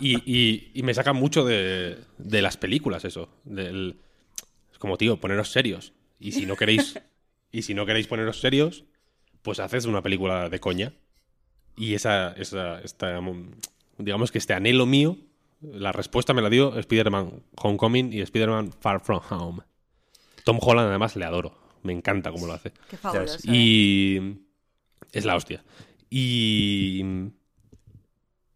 [0.00, 3.28] Y, y, me saca mucho de, de, las películas eso.
[3.56, 5.92] Es como, tío, poneros serios.
[6.18, 6.98] Y si no queréis.
[7.52, 8.86] Y si no queréis poneros serios,
[9.42, 10.94] pues haces una película de coña.
[11.76, 13.18] Y esa, esa, esta,
[13.98, 15.16] digamos que este anhelo mío,
[15.62, 19.62] la respuesta me la dio Spider-Man Homecoming y Spider-Man Far From Home.
[20.44, 22.72] Tom Holland además le adoro, me encanta cómo lo hace.
[22.90, 23.38] Qué fabuloso.
[23.50, 24.38] Y
[25.12, 25.64] es la hostia.
[26.10, 27.02] Y...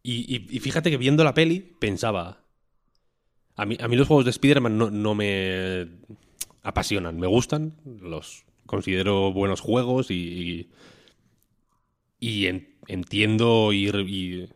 [0.02, 0.46] y...
[0.50, 2.42] Y, fíjate que viendo la peli pensaba,
[3.56, 5.86] A mí, a mí los juegos de Spider-Man no, no me
[6.62, 7.18] apasionan.
[7.18, 10.68] Me gustan, los considero buenos juegos y,
[12.20, 14.48] y, y en- entiendo y, y-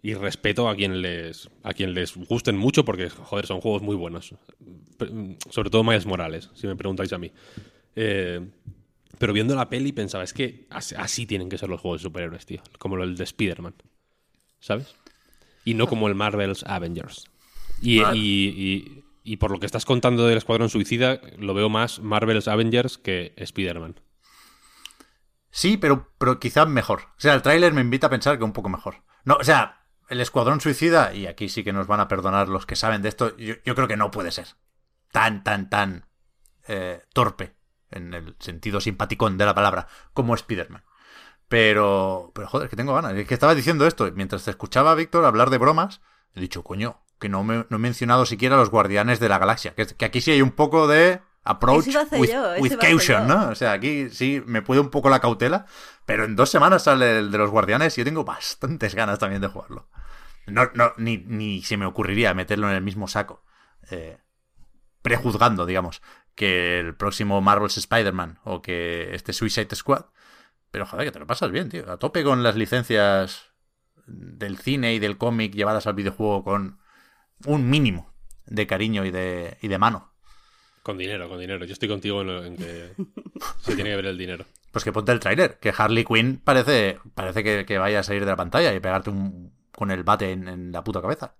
[0.00, 3.96] y respeto a quien les a quien les gusten mucho porque joder son juegos muy
[3.96, 4.32] buenos.
[4.96, 7.32] Pe- sobre todo Miles Morales si me preguntáis a mí.
[7.96, 8.40] Eh,
[9.18, 12.46] pero viendo la peli pensaba es que así, tienen que ser los juegos de superhéroes
[12.46, 12.62] tío.
[12.78, 13.74] Como el de Spider-Man
[14.60, 14.94] ¿sabes?
[15.64, 17.24] y no como el Marvel's Avengers.
[17.82, 17.98] Y-
[19.24, 23.32] y por lo que estás contando del Escuadrón Suicida lo veo más Marvel's Avengers que
[23.36, 24.00] Spider-Man
[25.50, 27.02] Sí, pero, pero quizás mejor.
[27.16, 29.02] O sea, el tráiler me invita a pensar que un poco mejor.
[29.24, 32.66] No, o sea, el Escuadrón Suicida, y aquí sí que nos van a perdonar los
[32.66, 34.48] que saben de esto, yo, creo que no puede ser
[35.12, 36.06] tan, tan, tan
[36.66, 37.56] eh, torpe,
[37.90, 40.84] en el sentido simpaticón de la palabra, como Spider-Man.
[41.48, 43.14] Pero, pero joder, que tengo ganas.
[43.14, 46.02] Es que estaba diciendo esto, mientras te escuchaba, Víctor, hablar de bromas,
[46.34, 49.74] he dicho, coño, que no, me, no he mencionado siquiera los Guardianes de la Galaxia.
[49.74, 53.26] Que, que aquí sí hay un poco de approach with, yo, with caution.
[53.26, 53.48] ¿no?
[53.48, 55.66] O sea, aquí sí me puede un poco la cautela,
[56.06, 59.40] pero en dos semanas sale el de los Guardianes y yo tengo bastantes ganas también
[59.40, 59.88] de jugarlo.
[60.46, 63.44] No, no, ni, ni se me ocurriría meterlo en el mismo saco.
[63.90, 64.18] eh,
[65.02, 66.02] prejuzgando, digamos,
[66.34, 70.06] que el próximo Marvel's Spider-Man o que este Suicide Squad.
[70.70, 71.90] Pero joder, que te lo pasas bien, tío.
[71.90, 73.46] A tope con las licencias
[74.06, 76.78] del cine y del cómic llevadas al videojuego con
[77.46, 78.12] un mínimo
[78.46, 80.12] de cariño y de, y de mano.
[80.88, 81.66] Con dinero, con dinero.
[81.66, 82.92] Yo estoy contigo en, lo- en que
[83.60, 84.46] se tiene que ver el dinero.
[84.72, 88.24] Pues que ponte el tráiler, que Harley Quinn parece, parece que, que vaya a salir
[88.24, 91.34] de la pantalla y pegarte un, con el bate en, en la puta cabeza.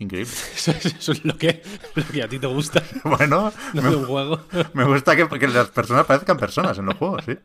[0.00, 0.32] Increíble.
[0.56, 1.62] Eso, eso es lo que,
[1.94, 4.40] lo que a ti te gusta Bueno, no me, un juego.
[4.74, 7.38] me gusta que, que las personas parezcan personas en los juegos, sí.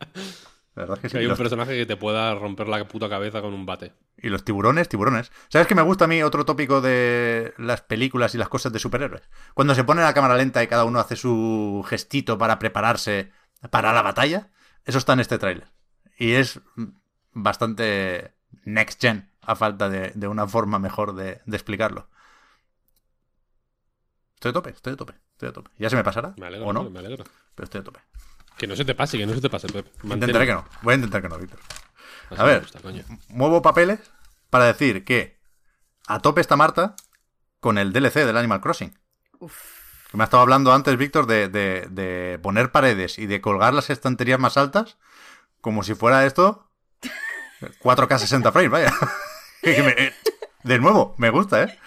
[0.76, 1.12] La verdad es que sí.
[1.14, 3.94] Que hay un Los- personaje que te pueda romper la puta cabeza con un bate.
[4.18, 5.32] Y los tiburones, tiburones.
[5.50, 8.80] ¿Sabes qué me gusta a mí otro tópico de las películas y las cosas de
[8.80, 9.24] superhéroes?
[9.54, 13.32] Cuando se pone la cámara lenta y cada uno hace su gestito para prepararse
[13.70, 14.50] para la batalla,
[14.86, 15.68] eso está en este tráiler.
[16.18, 16.62] Y es
[17.34, 22.08] bastante next gen, a falta de, de una forma mejor de, de explicarlo.
[24.36, 25.70] Estoy a tope, estoy a tope, estoy a tope.
[25.78, 27.24] Ya se me pasará, Me alegro, o no, me alegro.
[27.56, 28.00] pero estoy a tope.
[28.62, 29.88] Que no se te pase, que no se te pase, Pep.
[30.04, 31.60] Intentaré que no, voy a intentar que no, Víctor.
[32.30, 32.62] A me ver.
[32.62, 33.04] gusta, coño.
[33.30, 34.00] muevo papeles
[34.52, 35.40] para decir que
[36.08, 36.96] a tope está Marta
[37.60, 38.92] con el DLC del Animal Crossing.
[39.40, 43.74] Que me ha estado hablando antes, Víctor, de, de- de poner paredes y de colgar
[43.74, 44.98] las estanterías más altas
[45.60, 46.70] como si fuera esto
[47.82, 48.94] 4K 60 frames, vaya.
[49.64, 50.14] Me- eh,
[50.64, 51.80] de nuevo, me gusta, ¿eh?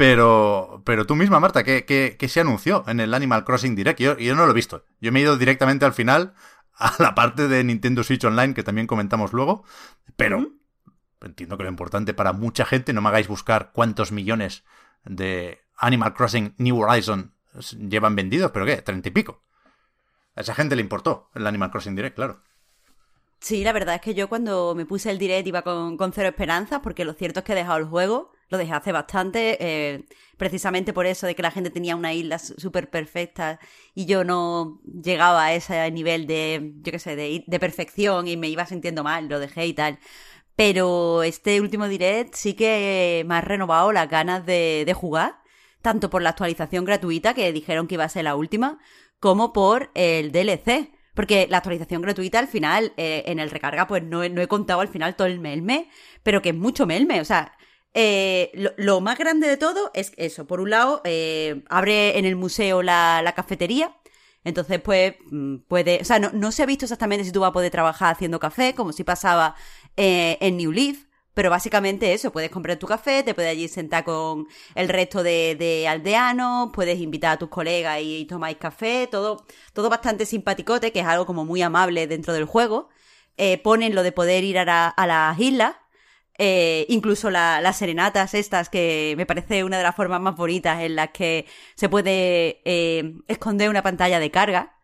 [0.00, 4.00] Pero, pero tú misma, Marta, ¿qué, qué, qué se anunció en el Animal Crossing Direct?
[4.00, 4.86] Yo, yo no lo he visto.
[4.98, 6.32] Yo me he ido directamente al final
[6.74, 9.62] a la parte de Nintendo Switch Online, que también comentamos luego.
[10.16, 10.52] Pero
[11.20, 14.64] entiendo que lo importante para mucha gente, no me hagáis buscar cuántos millones
[15.04, 17.34] de Animal Crossing New Horizon
[17.86, 18.80] llevan vendidos, pero ¿qué?
[18.80, 19.42] Treinta y pico.
[20.34, 22.42] A esa gente le importó el Animal Crossing Direct, claro.
[23.38, 26.30] Sí, la verdad es que yo cuando me puse el direct iba con, con cero
[26.30, 30.04] esperanzas, porque lo cierto es que he dejado el juego, lo dejé hace bastante, eh,
[30.36, 33.60] precisamente por eso de que la gente tenía una isla súper perfecta
[33.94, 38.36] y yo no llegaba a ese nivel de, yo qué sé, de, de perfección y
[38.36, 39.98] me iba sintiendo mal, lo dejé y tal.
[40.56, 45.40] Pero este último direct sí que me ha renovado las ganas de, de jugar,
[45.80, 48.78] tanto por la actualización gratuita, que dijeron que iba a ser la última,
[49.20, 50.90] como por el DLC.
[51.14, 54.80] Porque la actualización gratuita al final, eh, en el recarga, pues no, no he contado
[54.80, 55.88] al final todo el melme,
[56.22, 57.20] pero que es mucho melme.
[57.20, 57.52] O sea,
[57.94, 60.46] eh, lo, más grande de todo es eso.
[60.46, 63.96] Por un lado, eh, abre en el museo la, cafetería.
[64.44, 66.00] Entonces, pues, mm, puede.
[66.00, 68.38] O sea, no, no se ha visto exactamente si tú vas a poder trabajar haciendo
[68.40, 69.54] café, como si pasaba
[69.96, 71.04] eh, en New Leaf.
[71.34, 75.54] Pero básicamente eso, puedes comprar tu café, te puedes allí sentar con el resto de,
[75.56, 81.00] de aldeanos, puedes invitar a tus colegas y, tomáis café, todo, todo bastante simpaticote, que
[81.00, 82.88] es algo como muy amable dentro del juego.
[83.64, 85.74] Ponen lo de poder ir a, la- a las islas,
[86.42, 90.80] eh, incluso la- las serenatas estas, que me parece una de las formas más bonitas
[90.82, 94.76] en las que se puede eh, esconder una pantalla de carga.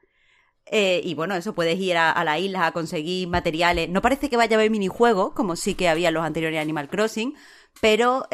[0.67, 3.89] Eh, y bueno, eso puedes ir a, la isla a conseguir materiales.
[3.89, 6.89] No parece que vaya a haber minijuegos, como sí que había en los anteriores Animal
[6.89, 7.35] Crossing,
[7.81, 8.27] pero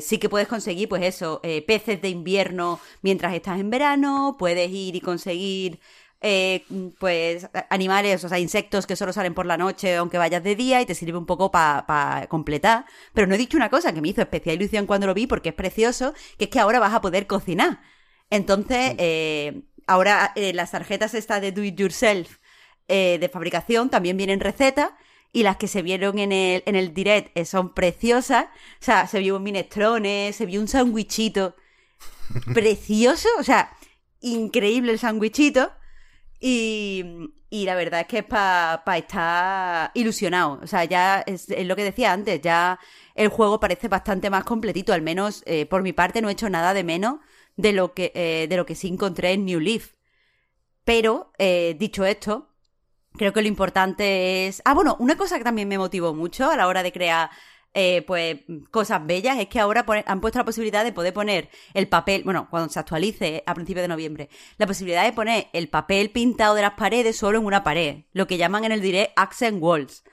[0.00, 4.94] sí que puedes conseguir, pues eso, peces de invierno mientras estás en verano, puedes ir
[4.96, 5.80] y conseguir,
[6.22, 6.64] eh,
[6.98, 10.80] pues, animales, o sea, insectos que solo salen por la noche aunque vayas de día
[10.80, 12.84] y te sirve un poco para completar.
[13.14, 15.50] Pero no he dicho una cosa que me hizo especial ilusión cuando lo vi porque
[15.50, 17.80] es precioso, que es que ahora vas a poder cocinar.
[18.30, 22.38] Entonces, eh, ahora eh, las tarjetas estas de Do It Yourself
[22.88, 24.90] eh, de fabricación también vienen recetas
[25.32, 28.46] y las que se vieron en el, en el direct eh, son preciosas.
[28.80, 31.54] O sea, se vio un minestrone, se vio un sándwichito
[32.54, 33.76] precioso, o sea,
[34.20, 35.72] increíble el sándwichito.
[36.40, 37.04] Y,
[37.50, 40.60] y la verdad es que es para estar ilusionado.
[40.62, 42.78] O sea, ya es, lo que decía antes, ya
[43.14, 44.92] el juego parece bastante más completito.
[44.92, 47.16] Al menos eh, por mi parte no he hecho nada de menos
[47.56, 49.92] de lo que, eh, de lo que sí encontré en New Leaf.
[50.84, 52.48] Pero, eh, dicho esto,
[53.16, 54.62] creo que lo importante es...
[54.64, 57.30] Ah, bueno, una cosa que también me motivó mucho a la hora de crear
[57.72, 61.88] eh, pues cosas bellas es que ahora han puesto la posibilidad de poder poner el
[61.88, 64.28] papel, bueno, cuando se actualice a principios de noviembre,
[64.58, 68.26] la posibilidad de poner el papel pintado de las paredes solo en una pared, lo
[68.26, 70.04] que llaman en el direct accent walls.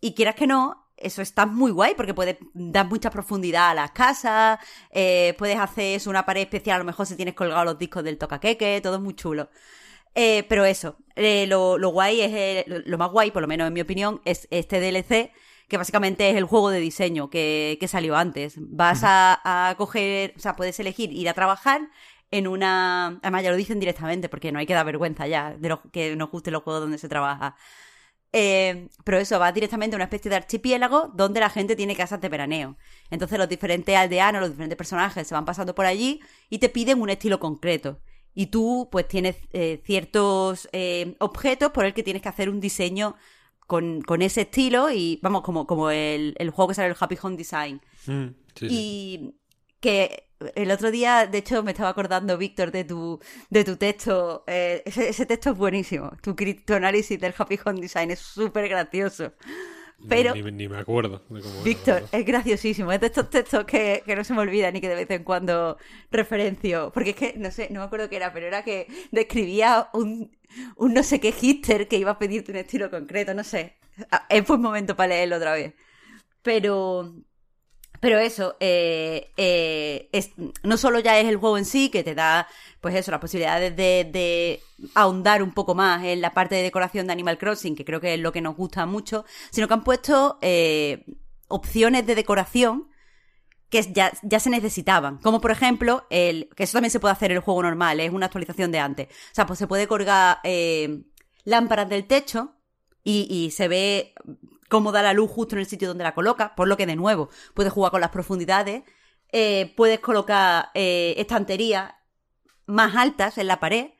[0.00, 3.92] Y quieras que no, eso está muy guay porque puedes dar mucha profundidad a las
[3.92, 4.58] casas,
[4.90, 8.04] eh, puedes hacer eso, una pared especial, a lo mejor si tienes colgados los discos
[8.04, 9.48] del tocaqueque, todo es muy chulo.
[10.14, 13.66] Eh, pero eso, eh, lo, lo guay es, eh, lo más guay, por lo menos
[13.66, 15.32] en mi opinión, es este DLC,
[15.72, 18.56] que básicamente es el juego de diseño que, que salió antes.
[18.58, 21.88] Vas a, a coger, o sea, puedes elegir ir a trabajar
[22.30, 23.18] en una...
[23.22, 26.14] Además ya lo dicen directamente porque no hay que dar vergüenza ya de lo, que
[26.14, 27.56] nos gusten los juegos donde se trabaja.
[28.34, 32.20] Eh, pero eso, va directamente a una especie de archipiélago donde la gente tiene casas
[32.20, 32.76] de veraneo.
[33.08, 37.00] Entonces los diferentes aldeanos, los diferentes personajes se van pasando por allí y te piden
[37.00, 37.98] un estilo concreto.
[38.34, 42.60] Y tú pues tienes eh, ciertos eh, objetos por el que tienes que hacer un
[42.60, 43.16] diseño
[43.72, 47.16] con, con ese estilo y vamos, como, como el, el juego que sale el Happy
[47.22, 47.80] Home Design.
[48.06, 48.68] Mm, sí, sí.
[48.68, 49.34] Y
[49.80, 54.44] que el otro día, de hecho, me estaba acordando, Víctor, de tu, de tu texto.
[54.46, 56.12] Eh, ese, ese texto es buenísimo.
[56.20, 56.34] Tu,
[56.66, 59.32] tu análisis del Happy Home Design es súper gracioso.
[60.08, 62.92] Pero, Ni, ni me acuerdo de cómo era, Víctor, es graciosísimo.
[62.92, 65.24] Es de estos textos que, que no se me olvidan y que de vez en
[65.24, 65.78] cuando
[66.10, 66.90] referencio.
[66.92, 70.36] Porque es que, no sé, no me acuerdo qué era, pero era que describía un,
[70.76, 73.76] un no sé qué hipster que iba a pedirte un estilo concreto, no sé.
[74.10, 75.74] Ah, Es buen momento para leerlo otra vez.
[76.42, 77.14] Pero,
[78.02, 80.10] pero eso, eh, eh,
[80.64, 82.48] no solo ya es el juego en sí, que te da,
[82.80, 84.60] pues eso, las posibilidades de,
[84.96, 88.14] ahondar un poco más en la parte de decoración de Animal Crossing, que creo que
[88.14, 91.04] es lo que nos gusta mucho, sino que han puesto eh,
[91.46, 92.88] opciones de decoración
[93.70, 95.18] que ya, ya se necesitaban.
[95.18, 98.10] Como por ejemplo, el, que eso también se puede hacer en el juego normal, es
[98.10, 99.06] una actualización de antes.
[99.30, 101.04] O sea, pues se puede colgar eh,
[101.44, 102.56] lámparas del techo
[103.04, 104.14] y se ve
[104.72, 106.96] cómo da la luz justo en el sitio donde la coloca, por lo que de
[106.96, 108.84] nuevo puedes jugar con las profundidades,
[109.30, 111.92] eh, puedes colocar eh, estanterías
[112.64, 113.90] más altas en la pared,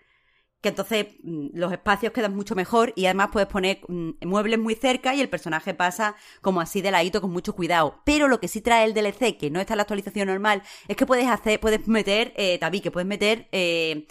[0.63, 4.75] que entonces mm, los espacios quedan mucho mejor y además puedes poner mm, muebles muy
[4.75, 8.01] cerca y el personaje pasa como así de ladito con mucho cuidado.
[8.07, 10.97] Pero lo que sí trae el DLC, que no está en la actualización normal, es
[10.97, 14.07] que puedes hacer, puedes meter eh, tabique, puedes meter eh,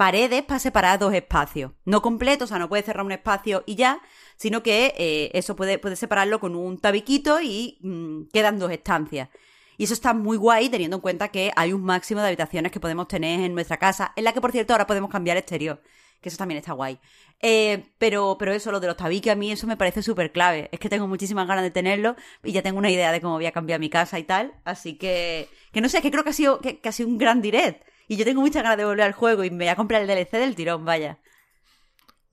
[0.00, 1.72] paredes para separar dos espacios.
[1.84, 4.00] No completos, o sea, no puedes cerrar un espacio y ya,
[4.40, 9.28] sino que eh, eso puede, puedes separarlo con un tabiquito y mm, quedan dos estancias.
[9.76, 12.80] Y eso está muy guay teniendo en cuenta que hay un máximo de habitaciones que
[12.80, 15.82] podemos tener en nuestra casa, en la que por cierto ahora podemos cambiar exterior,
[16.22, 16.98] que eso también está guay.
[17.42, 20.70] Eh, pero, pero eso, lo de los tabiques, a mí eso me parece súper clave.
[20.72, 23.46] Es que tengo muchísimas ganas de tenerlo y ya tengo una idea de cómo voy
[23.46, 24.54] a cambiar mi casa y tal.
[24.64, 27.18] Así que, que no sé, que creo que ha sido, que, que ha sido un
[27.18, 27.84] gran direct.
[28.08, 30.08] Y yo tengo muchas ganas de volver al juego y me voy a comprar el
[30.08, 31.18] DLC del tirón, vaya.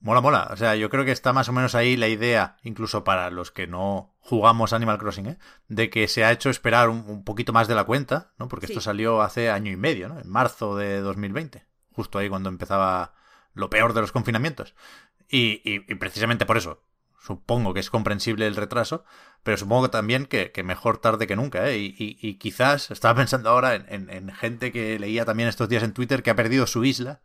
[0.00, 0.48] Mola, mola.
[0.52, 3.50] O sea, yo creo que está más o menos ahí la idea, incluso para los
[3.50, 5.38] que no jugamos Animal Crossing, ¿eh?
[5.66, 8.46] de que se ha hecho esperar un, un poquito más de la cuenta, ¿no?
[8.46, 10.20] Porque esto salió hace año y medio, ¿no?
[10.20, 13.14] En marzo de 2020, justo ahí cuando empezaba
[13.54, 14.74] lo peor de los confinamientos.
[15.28, 16.84] Y, y- y precisamente por eso,
[17.20, 19.04] supongo que es comprensible el retraso,
[19.42, 21.78] pero supongo también que, que mejor tarde que nunca, ¿eh?
[21.78, 25.68] Y, y- y quizás, estaba pensando ahora en, en- en gente que leía también estos
[25.68, 27.20] días en Twitter que ha perdido su isla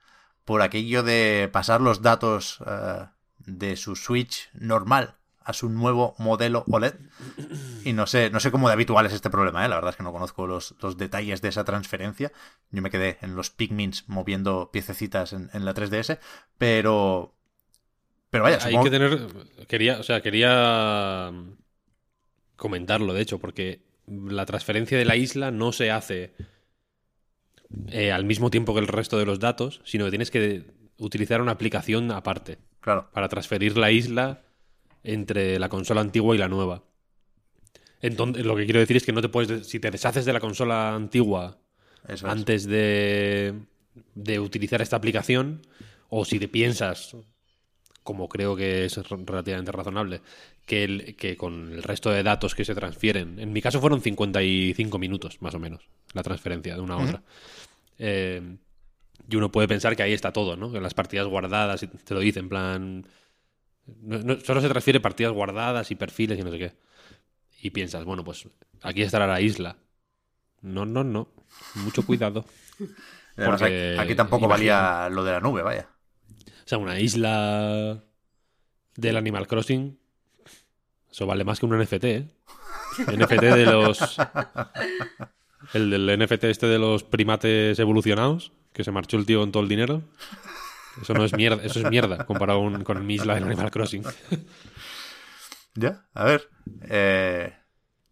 [0.46, 3.06] por aquello de pasar los datos eh,
[3.40, 6.94] de su Switch normal a su nuevo modelo OLED.
[7.84, 9.70] Y no sé, no sé cómo de habitual es este problema, ¿eh?
[9.70, 12.32] la verdad es que no conozco los, los detalles de esa transferencia.
[12.72, 16.20] Yo me quedé en los Pikmins moviendo piececitas en, en la 3DS,
[16.58, 17.36] pero...
[18.30, 19.68] Pero vaya, Hay supongo que tener.
[19.68, 21.32] Quería, o sea, quería
[22.56, 26.34] comentarlo, de hecho, porque la transferencia de la isla no se hace
[27.88, 30.64] eh, al mismo tiempo que el resto de los datos, sino que tienes que
[30.98, 34.42] utilizar una aplicación aparte Claro, para transferir la isla
[35.04, 36.84] entre la consola antigua y la nueva.
[38.02, 39.68] Entonces, lo que quiero decir es que no te puedes.
[39.68, 41.58] Si te deshaces de la consola antigua
[42.08, 43.54] eso antes de,
[44.16, 45.62] de utilizar esta aplicación,
[46.10, 47.16] o si te piensas,
[48.04, 50.22] como creo que es relativamente razonable,
[50.66, 54.02] que, el- que con el resto de datos que se transfieren, en mi caso fueron
[54.02, 57.24] 55 minutos, más o menos, la transferencia de una a otra.
[58.00, 58.58] Eh,
[59.30, 60.72] y uno puede pensar que ahí está todo, ¿no?
[60.72, 63.08] Que las partidas guardadas, y te lo dice en plan...
[64.02, 66.74] no- no- solo se transfiere partidas guardadas y perfiles y no sé qué.
[67.62, 68.48] Y piensas, bueno, pues
[68.82, 69.78] aquí estará la isla.
[70.62, 71.30] No, no, no.
[71.76, 72.46] Mucho cuidado.
[73.38, 75.90] Además, Porque aquí, aquí tampoco imagina- valía lo de la nube, vaya.
[76.66, 78.04] O sea, una isla
[78.96, 79.98] del Animal Crossing.
[81.12, 82.28] Eso vale más que un NFT, ¿eh?
[83.08, 84.00] NFT de los.
[85.74, 89.64] El del NFT este de los primates evolucionados, que se marchó el tío con todo
[89.64, 90.04] el dinero.
[91.02, 94.04] Eso no es mierda, eso es mierda comparado con, con mi isla Animal Crossing.
[95.76, 96.50] Ya, a ver.
[96.84, 97.52] eh,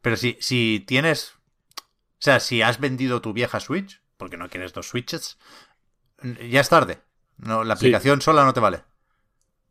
[0.01, 1.33] pero si, si tienes.
[1.75, 5.37] O sea, si has vendido tu vieja Switch, porque no quieres dos Switches,
[6.49, 7.01] ya es tarde.
[7.37, 7.85] No, la Sí.
[7.85, 8.83] aplicación sola no te vale.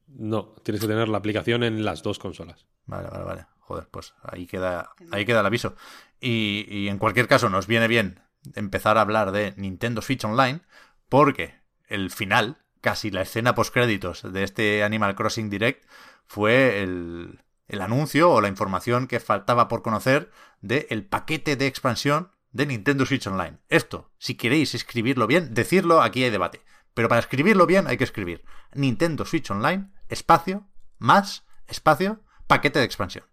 [0.07, 2.67] No, tienes que tener la aplicación en las dos consolas.
[2.87, 3.47] Vale, vale, vale.
[3.71, 5.77] Joder, pues ahí queda, ahí queda el aviso.
[6.21, 8.21] Y, y en cualquier caso, nos viene bien
[8.57, 10.63] empezar a hablar de Nintendo Switch Online,
[11.09, 11.55] porque
[11.87, 15.85] el final, casi la escena postcréditos de este Animal Crossing Direct,
[16.27, 22.33] fue el, el anuncio o la información que faltaba por conocer del paquete de expansión
[22.51, 23.59] de Nintendo Switch Online.
[23.69, 26.61] Esto, si queréis escribirlo bien, decirlo, aquí hay debate.
[26.93, 28.45] Pero para escribirlo bien hay que escribir
[28.75, 30.67] Nintendo Switch Online, espacio,
[30.99, 33.30] más, espacio, paquete de expansión.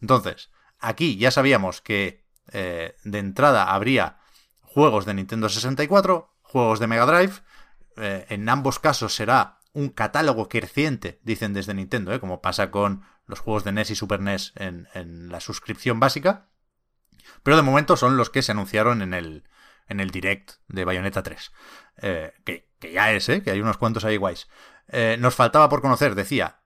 [0.00, 4.18] Entonces, aquí ya sabíamos que eh, de entrada habría
[4.60, 7.42] juegos de Nintendo 64, juegos de Mega Drive.
[7.96, 12.20] eh, en ambos casos será un catálogo creciente, dicen desde Nintendo, ¿eh?
[12.20, 14.86] como pasa con los juegos de NES y Super NES en,
[15.30, 16.48] la suscripción básica.
[17.42, 19.44] Pero de momento son los que se anunciaron en el,
[19.88, 21.52] en el direct de Bayonetta 3.
[22.02, 24.48] Eh, que, que ya es, que hay unos cuantos ahí guays.
[25.18, 26.60] Nos faltaba por conocer, decía,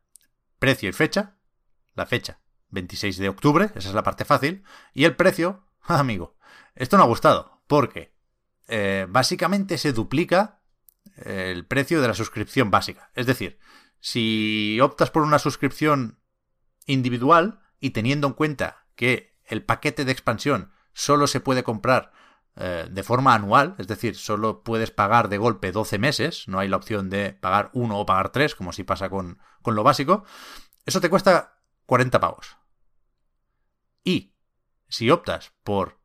[0.59, 1.37] precio y fecha.
[1.95, 2.41] La fecha,
[2.71, 4.65] 26 de octubre, esa es la parte fácil.
[4.95, 6.37] Y el precio, amigo,
[6.75, 8.15] esto no ha gustado, porque
[8.69, 10.61] eh, básicamente se duplica
[11.17, 13.11] eh, el precio de la suscripción básica.
[13.15, 13.59] Es decir,
[14.01, 16.19] si optas por una suscripción
[16.87, 22.13] individual y teniendo en cuenta que el paquete de expansión solo se puede comprar
[22.57, 26.69] eh, de forma anual, es decir, solo puedes pagar de golpe 12 meses, no hay
[26.69, 30.25] la opción de pagar uno o pagar tres, como si pasa con, con lo básico,
[30.85, 32.57] eso te cuesta 40 pavos.
[34.05, 34.35] Y
[34.89, 35.99] si optas por,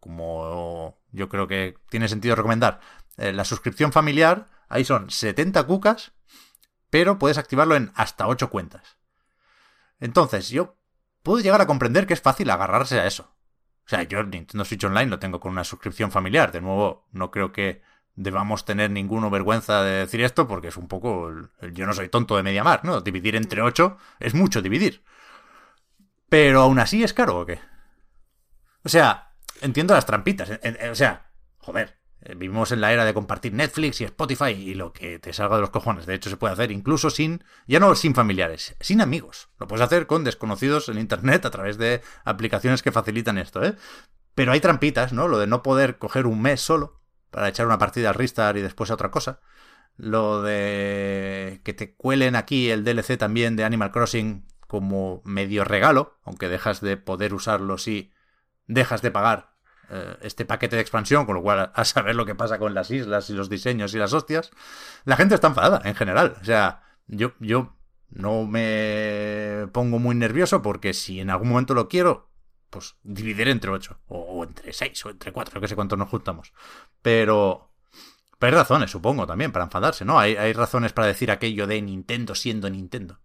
[0.00, 2.80] como yo creo que tiene sentido recomendar,
[3.16, 6.12] eh, la suscripción familiar, ahí son 70 cucas,
[6.90, 8.98] pero puedes activarlo en hasta 8 cuentas.
[10.00, 10.76] Entonces, yo
[11.22, 13.34] puedo llegar a comprender que es fácil agarrarse a eso.
[13.86, 16.52] O sea, yo Nintendo Switch Online lo tengo con una suscripción familiar.
[16.52, 17.82] De nuevo, no creo que
[18.14, 21.28] debamos tener ninguna vergüenza de decir esto porque es un poco...
[21.28, 23.00] el- el yo no soy tonto de media mar, ¿no?
[23.00, 25.04] Dividir entre 8 es mucho dividir.
[26.28, 27.60] Pero aún así es caro o qué?
[28.84, 30.50] O sea, entiendo las trampitas.
[30.90, 34.92] o sea, joder, eh, vivimos en la era de compartir Netflix y Spotify y lo
[34.92, 36.06] que te salga de los cojones.
[36.06, 39.48] De hecho, se puede hacer incluso sin, ya no sin familiares, sin amigos.
[39.58, 43.76] Lo puedes hacer con desconocidos en Internet a través de aplicaciones que facilitan esto, ¿eh?
[44.34, 45.28] Pero hay trampitas, ¿no?
[45.28, 47.00] Lo de no poder coger un mes solo
[47.30, 49.40] para echar una partida al Ristar y después a otra cosa.
[49.96, 56.18] Lo de que te cuelen aquí el DLC también de Animal Crossing como medio regalo,
[56.24, 58.12] aunque dejas de poder usarlo si
[58.66, 59.56] dejas de pagar
[59.88, 62.90] eh, este paquete de expansión, con lo cual a saber lo que pasa con las
[62.90, 64.50] islas y los diseños y las hostias.
[65.04, 66.36] La gente está enfadada en general.
[66.40, 67.76] O sea, yo, yo
[68.10, 72.30] no me pongo muy nervioso porque si en algún momento lo quiero,
[72.70, 76.08] pues dividiré entre 8 o, entre 6 o entre 4, yo que sé cuántos nos
[76.08, 76.52] juntamos.
[77.02, 77.72] Pero...
[78.38, 80.18] Pero hay razones, supongo, también, para enfadarse, ¿no?
[80.18, 83.18] Hay, hay razones para decir aquello de Nintendo siendo Nintendo.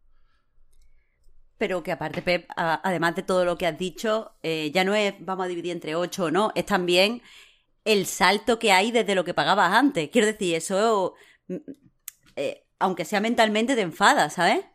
[1.62, 4.96] Pero que aparte, Pep, a- además de todo lo que has dicho, eh, ya no
[4.96, 7.22] es vamos a dividir entre ocho o no, es también
[7.86, 10.10] el salto que hay desde lo que pagabas antes.
[10.10, 11.14] Quiero decir, eso,
[11.50, 11.58] mm,
[12.36, 14.66] eh, aunque sea mentalmente, te enfada, ¿sabes?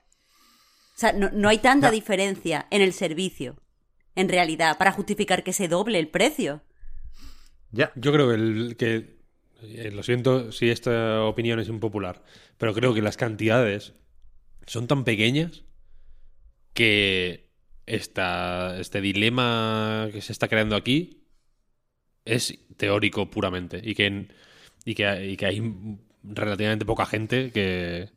[0.94, 3.56] O sea, no, no hay tanta diferencia en el servicio,
[4.14, 6.62] en realidad, para justificar que se doble el precio.
[7.72, 7.90] Ya.
[7.96, 9.16] Yo creo que, el- que
[9.62, 12.22] eh, lo siento si esta opinión es impopular,
[12.58, 13.94] pero creo que las cantidades
[14.66, 15.65] son tan pequeñas
[16.76, 17.48] que
[17.86, 21.24] esta, este dilema que se está creando aquí
[22.24, 24.28] es teórico puramente y que,
[24.84, 25.62] y que, y que hay
[26.22, 28.10] relativamente poca gente que,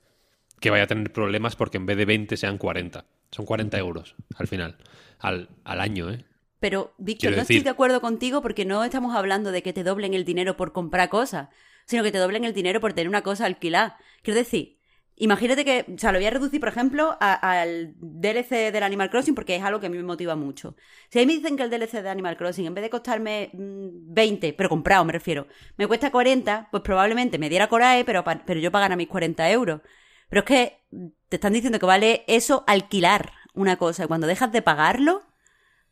[0.59, 3.05] que vaya a tener problemas porque en vez de 20 sean 40.
[3.31, 4.77] Son 40 euros al final,
[5.19, 6.25] al, al año, ¿eh?
[6.59, 9.83] Pero, Víctor, Quiero no estoy de acuerdo contigo porque no estamos hablando de que te
[9.83, 11.47] doblen el dinero por comprar cosas,
[11.85, 13.97] sino que te doblen el dinero por tener una cosa alquilada.
[14.23, 14.78] Quiero decir,
[15.19, 19.35] imagínate que, o sea, lo voy a reducir, por ejemplo, al DLC del Animal Crossing
[19.35, 20.75] porque es algo que a mí me motiva mucho.
[21.09, 23.49] Si a mí me dicen que el DLC de Animal Crossing, en vez de costarme
[23.53, 25.47] mm, 20, pero comprado me refiero,
[25.77, 29.81] me cuesta 40, pues probablemente me diera coraje, pero, pero yo pagara mis 40 euros.
[30.29, 34.25] Pero es que mm, te están diciendo que vale eso alquilar una cosa y cuando
[34.25, 35.23] dejas de pagarlo,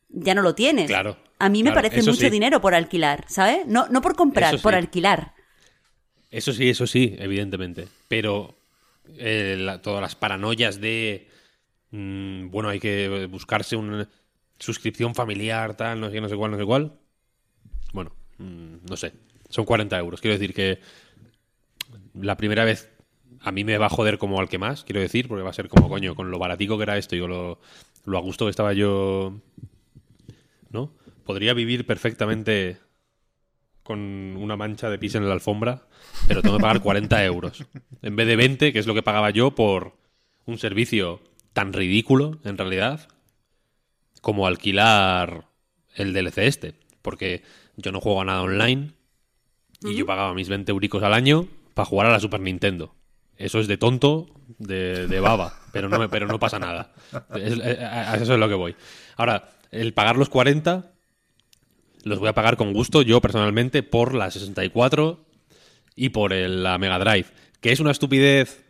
[0.09, 0.87] ya no lo tienes.
[0.87, 2.29] Claro, A mí me parece mucho sí.
[2.29, 3.67] dinero por alquilar, ¿sabes?
[3.67, 5.33] No, no por comprar, por alquilar.
[6.31, 7.87] Eso sí, eso sí, evidentemente.
[8.07, 8.56] Pero
[9.17, 11.27] eh, todas las paranoias de.
[11.91, 14.09] mm, bueno, hay que buscarse una
[14.59, 16.93] suscripción familiar, tal, no sé, qué, no sé cuál, no sé cuál.
[17.93, 19.13] Bueno, mm, no sé.
[19.49, 20.21] Son 40 euros.
[20.21, 20.79] Quiero decir que
[22.13, 22.89] la primera vez
[23.41, 25.53] a mí me va a joder como al que más, quiero decir, porque va a
[25.53, 27.59] ser como, coño, con lo baratico que era esto y con lo,
[28.05, 29.39] lo a gusto que estaba yo.
[30.69, 30.91] ¿No?
[31.23, 32.77] Podría vivir perfectamente
[33.83, 33.99] con
[34.37, 35.86] una mancha de pis en la alfombra,
[36.27, 37.65] pero tengo que pagar 40 euros.
[38.01, 39.97] En vez de 20, que es lo que pagaba yo por
[40.45, 41.21] un servicio
[41.53, 43.07] tan ridículo, en realidad,
[44.21, 45.45] como alquilar
[45.95, 46.73] el DLC este.
[47.01, 47.43] Porque
[47.75, 48.91] yo no juego a nada online
[49.83, 52.93] y yo pagaba mis 20 euricos al año para jugar a la Super Nintendo.
[53.37, 56.91] Eso es de tonto, de, de baba, pero no, me- pero no pasa nada.
[57.35, 58.75] Es- eh, a- a eso es lo que voy.
[59.15, 60.91] Ahora, el pagar los 40
[62.03, 65.25] los voy a pagar con gusto yo personalmente por la 64
[65.97, 67.25] y por el- la Mega Drive.
[67.59, 68.63] Que es una estupidez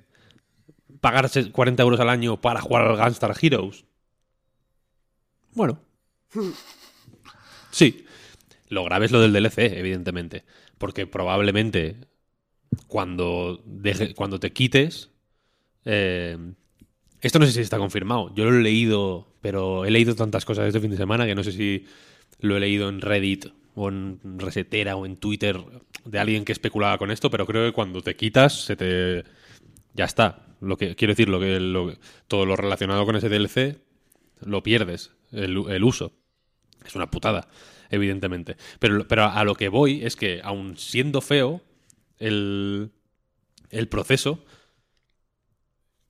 [1.01, 3.85] pagar se- 40 euros al año para jugar al Gunstar Heroes.
[5.53, 5.79] Bueno.
[7.71, 8.05] Sí.
[8.69, 10.43] Lo grave es lo del DLC, evidentemente.
[10.77, 11.97] Porque probablemente
[12.87, 15.09] cuando, deje- cuando te quites...
[15.85, 16.37] eh,
[17.21, 18.33] esto no sé si está confirmado.
[18.35, 21.43] Yo lo he leído, pero he leído tantas cosas este fin de semana que no
[21.43, 21.85] sé si
[22.39, 23.47] lo he leído en Reddit
[23.77, 25.57] o en Resetera o en Twitter
[26.05, 29.23] de alguien que especulaba con esto, pero creo que cuando te quitas se te
[29.93, 30.45] ya está.
[30.61, 31.93] Lo que quiero decir, lo que lo-
[32.27, 33.79] todo lo relacionado con ese DLC
[34.41, 36.13] lo pierdes el, el uso.
[36.85, 37.49] Es una putada,
[37.89, 38.57] evidentemente.
[38.79, 41.61] Pero, pero a lo que voy es que, aun siendo feo,
[42.19, 42.91] el,
[43.71, 44.43] el proceso,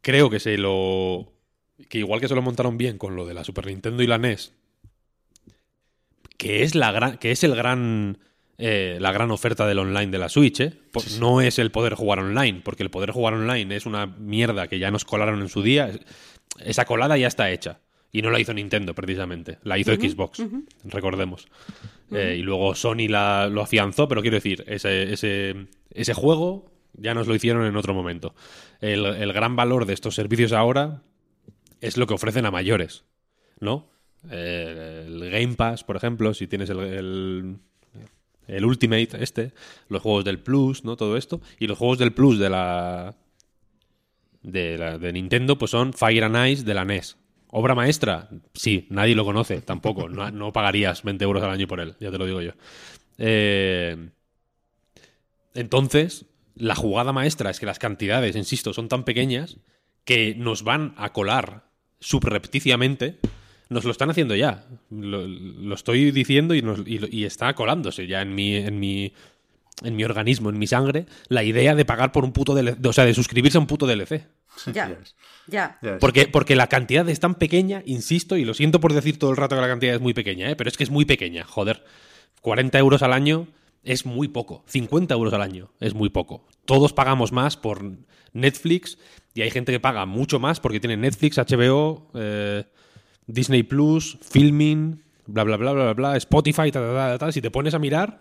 [0.01, 1.33] creo que se lo.
[1.89, 4.17] que igual que se lo montaron bien con lo de la Super Nintendo y la
[4.17, 4.53] NES,
[6.37, 7.17] que es la gran.
[7.17, 8.17] que es el gran.
[8.57, 10.73] eh, la gran oferta del online de la Switch, ¿eh?
[11.19, 14.79] No es el poder jugar online, porque el poder jugar online es una mierda que
[14.79, 15.91] ya nos colaron en su día.
[16.63, 17.79] Esa colada ya está hecha.
[18.11, 19.59] Y no la hizo Nintendo, precisamente.
[19.63, 20.41] La hizo Xbox,
[20.85, 21.47] recordemos.
[22.11, 27.13] Eh, y luego Sony la, lo afianzó, pero quiero decir, ese, ese, ese juego ya
[27.13, 28.33] nos lo hicieron en otro momento.
[28.79, 31.03] El, el gran valor de estos servicios ahora
[31.81, 33.03] es lo que ofrecen a mayores,
[33.59, 33.91] ¿no?
[34.29, 37.57] Eh, el Game Pass, por ejemplo, si tienes el, el,
[38.47, 39.53] el Ultimate este,
[39.89, 40.95] los juegos del Plus, ¿no?
[40.95, 41.41] Todo esto.
[41.59, 43.15] Y los juegos del Plus de la
[44.43, 47.17] de, la, Nintendo, pues son Fire and Ice de la NES.
[47.49, 48.29] ¿Obra maestra?
[48.53, 50.09] Sí, nadie lo conoce, tampoco.
[50.09, 52.51] No, no pagarías 20 euros al año por él, ya te lo digo yo.
[53.17, 54.09] Eh,
[55.53, 56.25] entonces,
[56.55, 59.57] la jugada maestra es que las cantidades, insisto, son tan pequeñas
[60.03, 61.69] que nos van a colar
[61.99, 63.17] subrepticiamente.
[63.69, 64.65] Nos lo están haciendo ya.
[64.89, 69.13] Lo, lo estoy diciendo y, nos- y está colándose ya en mi, en mi
[69.83, 72.93] en mi organismo, en mi sangre, la idea de pagar por un puto DLC, o
[72.93, 74.25] sea, de suscribirse a un puto DLC.
[74.73, 74.97] Ya,
[75.45, 75.77] ya.
[75.99, 79.37] Porque, porque la cantidad es tan pequeña, insisto, y lo siento por decir todo el
[79.37, 80.55] rato que la cantidad es muy pequeña, ¿eh?
[80.55, 81.83] pero es que es muy pequeña, joder.
[82.41, 83.47] 40 euros al año
[83.83, 84.63] es muy poco.
[84.67, 86.47] 50 euros al año es muy poco.
[86.65, 87.83] Todos pagamos más por
[88.33, 88.97] Netflix
[89.35, 92.63] y hay gente que paga mucho más porque tiene Netflix, HBO, eh,
[93.27, 97.33] Disney Plus, Filming, bla, bla, bla, bla, bla, bla, Spotify, tal, tal, tal, tal.
[97.33, 98.19] Si te pones a mirar,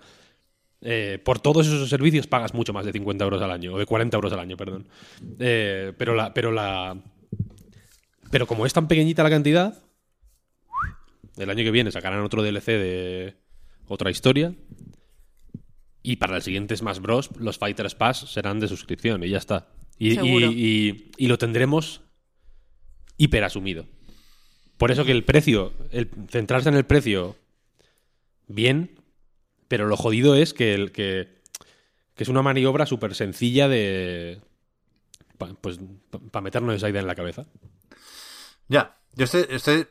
[0.83, 3.87] eh, por todos esos servicios pagas mucho más de 50 euros al año, o de
[3.87, 4.89] 40 euros al año, perdón.
[5.39, 6.35] Eh, pero la.
[6.35, 7.01] Pero la.
[8.31, 9.83] Pero como es tan pequeñita la cantidad,
[11.37, 13.35] el año que viene sacarán otro DLC de
[13.87, 14.53] otra historia.
[16.03, 17.31] Y para el siguiente Smash Bros.
[17.39, 19.69] los Fighters Pass serán de suscripción y ya está.
[19.99, 20.47] Y, y- Seguro.
[20.53, 22.03] y- y lo tendremos
[23.17, 23.87] hiper asumido.
[24.79, 25.73] Por eso que el precio,
[26.29, 27.37] centrarse en el precio
[28.47, 29.01] bien,
[29.69, 31.29] pero lo jodido es que, el, que,
[32.17, 34.41] es una maniobra súper sencilla de...
[35.61, 35.81] pues
[36.31, 37.47] para meternos esa idea en la cabeza.
[38.69, 39.87] Ya, yo estoy, estoy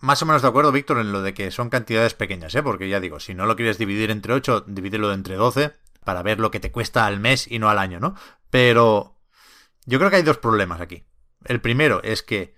[0.00, 2.62] más o menos de acuerdo, Víctor, en lo de que son cantidades pequeñas, ¿eh?
[2.62, 5.72] Porque ya digo, si no lo quieres dividir entre 8, divídelo entre 12
[6.04, 8.14] para ver lo que te cuesta al mes y no al año, ¿no?
[8.50, 9.16] Pero
[9.86, 11.04] yo creo que hay dos problemas aquí.
[11.44, 12.54] El primero es que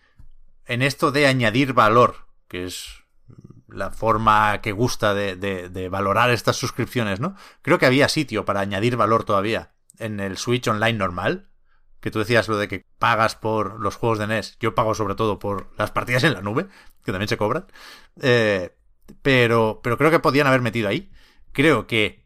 [0.71, 3.03] en esto de añadir valor, que es
[3.66, 7.35] la forma que gusta de, valorar estas suscripciones, ¿no?
[7.61, 11.49] Creo que había sitio para añadir valor todavía en el Switch Online normal.
[11.99, 14.59] Que tú decías lo de que pagas por los juegos de NES.
[14.61, 16.68] Yo pago sobre todo por las partidas en la nube,
[17.05, 17.66] que también se cobran.
[18.23, 18.73] Eh,
[19.23, 21.11] pero, pero creo que podían haber metido ahí.
[21.51, 22.25] Creo que,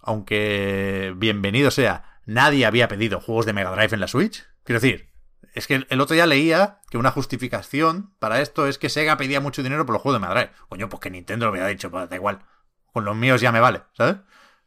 [0.00, 4.44] aunque bienvenido sea, nadie había pedido juegos de Mega Drive en la Switch.
[4.64, 5.07] Quiero decir,
[5.54, 9.40] es que el otro día leía que una justificación para esto es que Sega pedía
[9.40, 10.54] mucho dinero por los juegos de Mega Drive.
[10.68, 12.44] Coño, pues que Nintendo lo hubiera dicho, pues da igual.
[12.92, 14.16] Con los míos ya me vale, ¿sabes?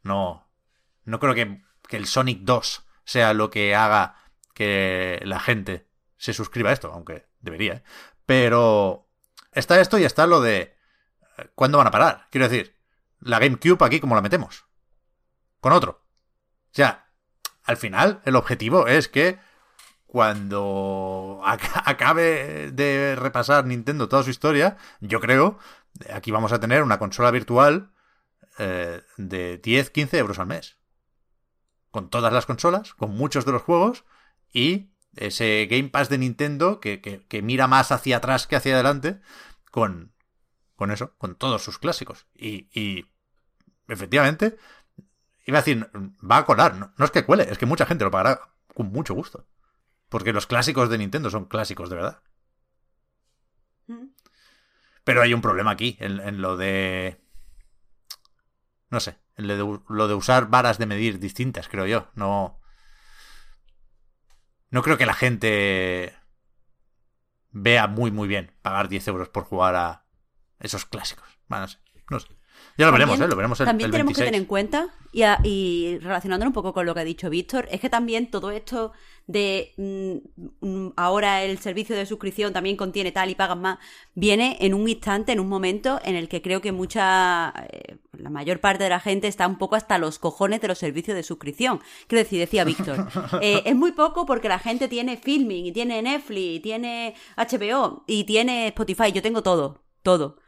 [0.02, 0.48] No,
[1.04, 1.62] no creo que
[1.92, 4.16] que el Sonic 2 sea lo que haga
[4.54, 7.74] que la gente se suscriba a esto, aunque debería.
[7.74, 7.82] ¿eh?
[8.24, 9.10] Pero
[9.52, 10.74] está esto y está lo de
[11.36, 12.28] eh, ¿cuándo van a parar?
[12.30, 12.78] Quiero decir,
[13.20, 14.64] la GameCube aquí, ¿cómo la metemos?
[15.60, 16.06] Con otro.
[16.70, 17.10] O sea,
[17.64, 19.38] al final el objetivo es que
[20.12, 21.40] cuando
[21.86, 25.58] acabe de repasar Nintendo toda su historia, yo creo,
[26.12, 27.94] aquí vamos a tener una consola virtual
[28.58, 30.76] eh, de 10, 15 euros al mes.
[31.90, 34.04] Con todas las consolas, con muchos de los juegos
[34.52, 39.18] y ese Game Pass de Nintendo que, mira más hacia atrás que hacia adelante
[39.70, 40.12] con,
[40.76, 42.26] con eso, con todos sus clásicos.
[42.34, 43.06] Y, y
[43.88, 44.58] efectivamente,
[45.46, 45.90] iba a decir,
[46.30, 46.74] va a colar.
[46.74, 48.42] No, no, es que cuele, es que mucha gente lo pagará
[48.74, 49.46] con mucho gusto.
[50.12, 52.22] Porque los clásicos de Nintendo son clásicos de verdad.
[53.86, 54.08] Mm.
[55.04, 57.18] Pero hay un problema aquí, en, lo de...
[58.90, 62.10] No sé, en lo de usar varas de medir distintas, creo yo.
[62.14, 62.60] No...
[64.68, 66.14] No creo que la gente
[67.50, 70.04] vea muy, muy bien pagar 10 euros por jugar a
[70.60, 71.26] esos clásicos.
[71.48, 71.78] Bueno, no sé.
[72.10, 72.28] No sé.
[72.78, 73.28] Ya lo veremos, ¿eh?
[73.28, 76.86] Lo veremos el, También tenemos que tener en cuenta, y, y relacionándolo un poco con
[76.86, 78.92] lo que ha dicho Víctor, es que también todo esto
[79.26, 83.78] de mm, mm, ahora el servicio de suscripción también contiene tal y pagas más,
[84.14, 88.30] viene en un instante, en un momento en el que creo que mucha, eh, la
[88.30, 91.22] mayor parte de la gente está un poco hasta los cojones de los servicios de
[91.22, 91.80] suscripción.
[92.06, 93.08] Quiero decir, decía Víctor,
[93.40, 98.04] eh, es muy poco porque la gente tiene Filming y tiene Netflix y tiene HBO
[98.06, 100.41] y tiene Spotify, yo tengo todo, todo.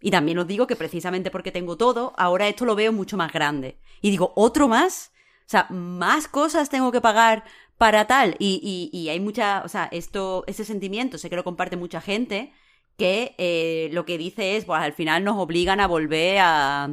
[0.00, 3.32] Y también os digo que precisamente porque tengo todo, ahora esto lo veo mucho más
[3.32, 3.78] grande.
[4.02, 5.12] Y digo, ¿otro más?
[5.46, 7.44] O sea, más cosas tengo que pagar
[7.78, 8.36] para tal.
[8.38, 12.52] Y, y, hay mucha, o sea, esto, ese sentimiento sé que lo comparte mucha gente,
[12.96, 16.90] que eh, lo que dice es, pues al final nos obligan a volver a,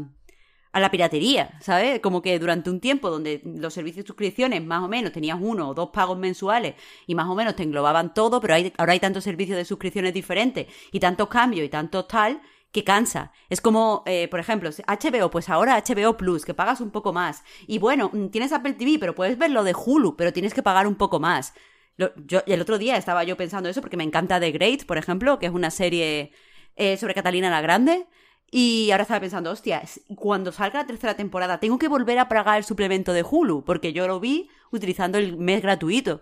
[0.74, 2.00] a la piratería, ¿sabes?
[2.00, 5.70] Como que durante un tiempo donde los servicios de suscripciones más o menos tenías uno
[5.70, 6.76] o dos pagos mensuales
[7.06, 10.14] y más o menos te englobaban todo, pero hay, ahora hay tantos servicios de suscripciones
[10.14, 12.42] diferentes y tantos cambios y tantos tal
[12.74, 13.32] que cansa.
[13.50, 17.44] Es como, eh, por ejemplo, HBO, pues ahora HBO Plus, que pagas un poco más.
[17.68, 20.64] Y bueno, mm, tienes Apple TV, pero puedes ver lo de Hulu, pero tienes que
[20.64, 21.54] pagar un poco más.
[21.98, 25.38] yo, el otro día estaba yo pensando eso porque me encanta The Great, por ejemplo,
[25.38, 26.32] que es una serie
[26.76, 28.08] eh, sobre Catalina la Grande.
[28.50, 29.84] Y ahora estaba pensando, hostia,
[30.16, 33.94] cuando salga la tercera temporada, tengo que volver a pagar el suplemento de Hulu, porque
[33.94, 36.22] yo lo vi utilizando el mes gratuito.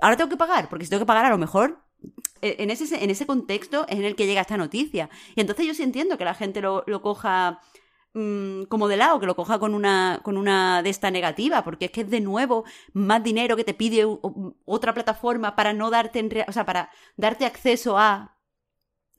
[0.00, 1.85] Ahora tengo que pagar, porque si tengo que pagar, a lo mejor
[2.42, 5.08] en ese, en ese contexto es en el que llega esta noticia.
[5.34, 7.60] Y entonces yo sí entiendo que la gente lo, coja
[8.14, 11.86] mm, como de lado, que lo coja con una, con una de esta negativa, porque
[11.86, 14.04] es que es de nuevo más dinero que te pide
[14.64, 18.32] otra plataforma para no darte, o sea, para darte acceso a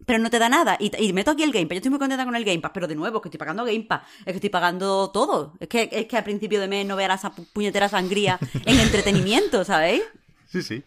[0.05, 0.77] pero no te da nada.
[0.79, 1.75] Y, meto aquí el Game Pass.
[1.75, 3.83] Yo estoy muy contenta con el Game Pass, pero de nuevo, que estoy pagando Game
[3.83, 4.03] Pass.
[4.19, 5.53] Es que estoy pagando todo.
[5.59, 9.65] Es que, es que al principio de mes no veas esa puñetera sangría en entretenimiento,
[9.65, 10.03] ¿sabéis?
[10.47, 10.83] Sí, sí.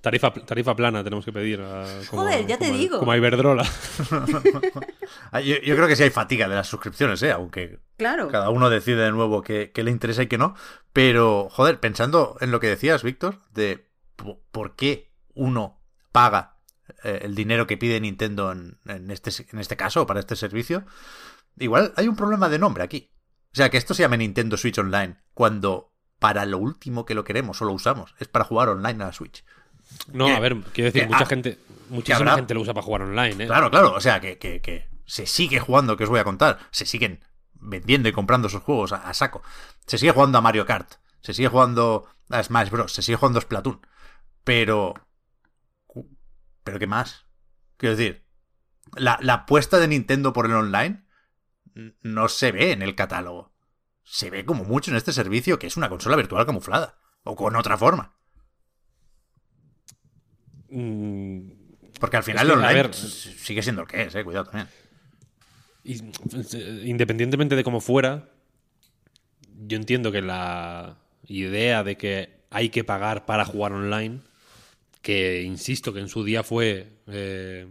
[0.00, 1.62] tarifa, tarifa plana tenemos que pedir.
[2.08, 2.98] Joder, ya te digo.
[2.98, 3.66] Como a Iberdrola.
[5.30, 7.32] Ah, yo, creo que sí hay fatiga de las suscripciones, ¿eh?
[7.32, 8.28] aunque claro.
[8.28, 10.54] cada uno decide de nuevo qué, le interesa y qué no.
[10.92, 13.86] Pero, joder, pensando en lo que decías, Víctor, de
[14.50, 15.80] por qué uno
[16.12, 16.56] paga
[17.04, 20.84] eh, el dinero que pide Nintendo en, en, este, en este caso, para este servicio,
[21.58, 23.10] igual hay un problema de nombre aquí.
[23.52, 27.24] O sea, que esto se llame Nintendo Switch Online cuando para lo último que lo
[27.24, 28.14] queremos o lo usamos.
[28.18, 29.44] Es para jugar online a la Switch.
[30.12, 31.58] No, a ver, quiero decir, mucha gente,
[31.88, 33.46] muchísima gente lo usa para jugar online, ¿eh?
[33.46, 36.58] Claro, claro, o sea, que, que, se sigue jugando, que os voy a contar.
[36.70, 39.42] Se siguen vendiendo y comprando esos juegos a, saco.
[39.86, 43.38] Se sigue jugando a Mario Kart, se sigue jugando a Smash Bros, se sigue jugando
[43.38, 43.80] a Splatoon.
[44.44, 44.94] Pero...
[46.64, 47.24] ¿Pero qué más?
[47.78, 48.26] Quiero decir,
[48.96, 51.06] la, la apuesta de Nintendo por el online
[52.02, 53.54] no se ve en el catálogo
[54.10, 56.96] se ve como mucho en este servicio que es una consola virtual camuflada.
[57.24, 58.14] O con otra forma.
[60.70, 61.50] Mm,
[62.00, 64.68] Porque al final online sigue siendo lo que es, eh, cuidado también.
[66.84, 68.30] Independientemente de cómo fuera,
[69.66, 74.20] yo entiendo que la idea de que hay que pagar para jugar online,
[75.02, 77.66] que insisto que en su día fue eh,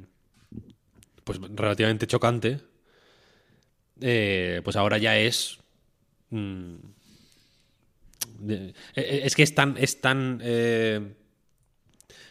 [1.24, 2.62] pues relativamente chocante,
[4.02, 5.60] eh, pues ahora ya es
[6.30, 6.76] Mm.
[8.50, 9.76] E, e, es que es tan.
[9.78, 10.40] Es tan.
[10.44, 11.14] Eh,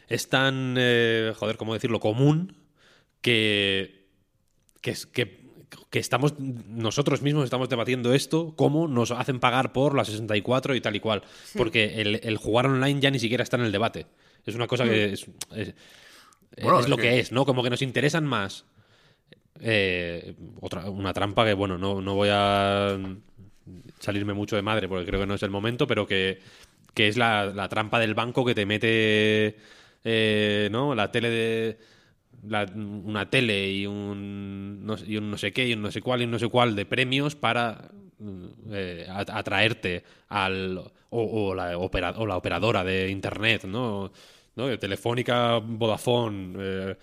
[0.09, 0.77] es tan.
[0.79, 2.01] Eh, joder, ¿cómo decirlo?
[2.01, 2.57] Común
[3.21, 4.07] que.
[4.81, 5.47] Que, que,
[5.91, 6.35] que estamos.
[6.39, 11.01] Nosotros mismos estamos debatiendo esto, cómo nos hacen pagar por la 64 y tal y
[11.01, 11.23] cual.
[11.57, 14.07] Porque el, jugar online ya ni siquiera está en el debate.
[14.45, 15.09] Es una cosa que.
[15.09, 15.13] Mm.
[15.13, 15.75] Es,
[16.57, 17.19] es, lo que...
[17.19, 17.45] es, ¿no?
[17.45, 18.65] Como que nos interesan más.
[19.61, 22.99] Eh, otra, una trampa que, bueno, no, no voy a
[23.99, 26.41] salirme mucho de madre porque creo que no es el momento, pero que,
[26.95, 29.57] que es la, la trampa del banco que te mete
[30.05, 30.95] eh, ¿no?
[30.95, 31.79] la tele de
[32.75, 36.21] una tele y un, no, y un no sé qué y un no sé cuál
[36.23, 37.91] y un no sé cuál de premios para
[38.71, 40.81] eh, a- atraerte al
[41.11, 44.13] o, la opera- o la operadora de internet, ¿no?
[44.55, 44.67] ¿no?
[44.67, 46.97] De Telefónica, Vodafone, eh,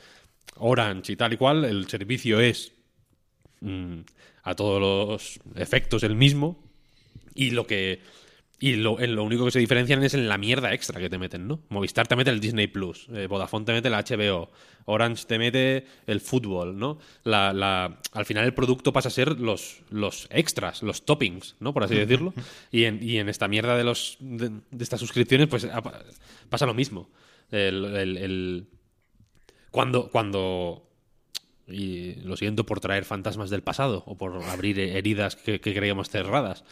[0.58, 2.74] Orange y tal y cual, el servicio es
[3.62, 4.00] mm,
[4.44, 6.63] a todos los efectos el mismo
[7.36, 8.02] y lo que
[8.60, 11.18] y lo, en lo único que se diferencian es en la mierda extra que te
[11.18, 11.60] meten, ¿no?
[11.68, 14.52] Movistar te mete el Disney Plus, eh, Vodafone te mete el HBO,
[14.86, 16.98] Orange te mete el fútbol, ¿no?
[17.26, 21.74] La, la- al final el producto pasa a ser los, los extras, los toppings, ¿no?
[21.74, 22.34] Por así decirlo.
[22.72, 25.68] Y en, y en esta mierda de los de, de estas suscripciones, pues
[26.50, 27.10] pasa lo mismo.
[27.52, 28.68] El, el- el-
[29.72, 30.88] cuando, cuando
[31.68, 36.10] y lo siento por traer fantasmas del pasado o por abrir heridas que, que creíamos
[36.10, 36.64] cerradas.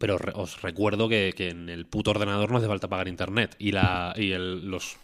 [0.00, 3.54] Pero os recuerdo que, que en el puto ordenador no hace falta pagar internet.
[3.58, 4.96] Y, la, y los,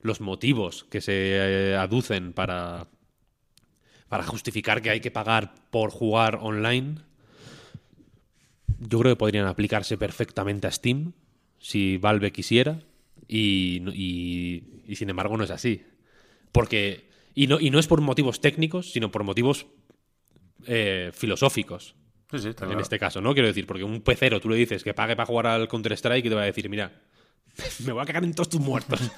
[0.00, 2.88] los motivos que se eh, aducen para,
[4.08, 6.96] para justificar que hay que pagar por jugar online,
[8.80, 11.12] yo creo que podrían aplicarse perfectamente a Steam
[11.58, 12.80] si Valve quisiera.
[13.28, 15.84] Y, y sin embargo no es así.
[16.52, 17.06] Porque.
[17.34, 19.66] Y no, y no es por motivos técnicos, sino por motivos
[20.66, 21.94] eh, filosóficos.
[22.30, 22.82] Sí, sí, está En claro.
[22.82, 23.32] este caso, ¿no?
[23.34, 26.28] Quiero decir, porque un pecero tú le dices que pague para jugar al Counter-Strike y
[26.28, 26.92] te va a decir, mira,
[27.84, 29.00] me voy a cagar en todos tus muertos.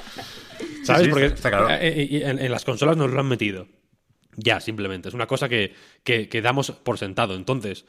[0.84, 1.04] ¿Sabes?
[1.04, 1.70] sí, porque está claro.
[1.70, 3.68] eh, eh, en, en las consolas nos lo han metido.
[4.36, 5.08] Ya, simplemente.
[5.08, 5.74] Es una cosa que,
[6.04, 7.34] que, que damos por sentado.
[7.34, 7.86] Entonces,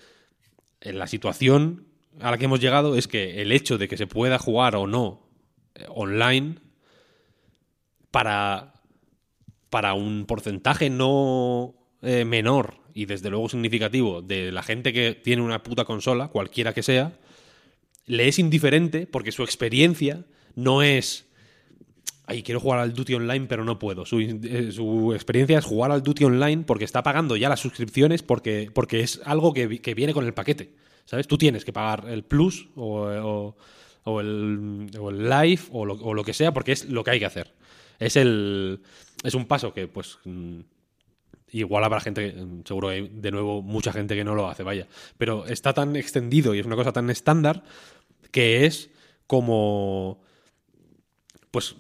[0.82, 1.88] en la situación
[2.22, 4.88] a la que hemos llegado es que el hecho de que se pueda jugar o
[4.88, 5.30] no
[5.76, 6.56] eh, online
[8.12, 8.74] para,
[9.70, 15.42] para un porcentaje no eh, menor y desde luego significativo de la gente que tiene
[15.44, 17.14] una puta consola, cualquiera que sea,
[18.06, 20.26] le es indiferente porque su experiencia
[20.56, 21.26] no es
[22.26, 24.06] ay, quiero jugar al Duty Online, pero no puedo.
[24.06, 28.70] Su, eh, experiencia es jugar al Duty Online porque está pagando ya las suscripciones porque,
[28.74, 30.72] porque es algo que, que viene con el paquete.
[31.06, 31.28] ¿Sabes?
[31.28, 33.56] Tú tienes que pagar el Plus o,
[34.04, 37.12] o- el, o el Live o lo, o lo que sea porque es lo que
[37.12, 37.54] hay que hacer.
[38.00, 38.82] Es, el,
[39.24, 40.60] es un paso que, pues, mm,
[41.52, 44.88] igual habrá gente, que, seguro hay de nuevo mucha gente que no lo hace, vaya.
[45.18, 47.64] Pero está tan extendido y es una cosa tan estándar
[48.32, 48.90] que es
[49.26, 50.22] como
[51.52, 51.76] pues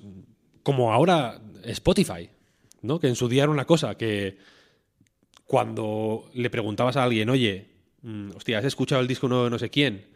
[0.63, 2.29] como ahora Spotify,
[2.81, 2.99] ¿no?
[2.99, 4.37] Que en su día era una cosa que
[5.45, 7.69] cuando le preguntabas a alguien, oye,
[8.01, 10.07] mm, hostia, ¿has escuchado el disco nuevo de no sé quién?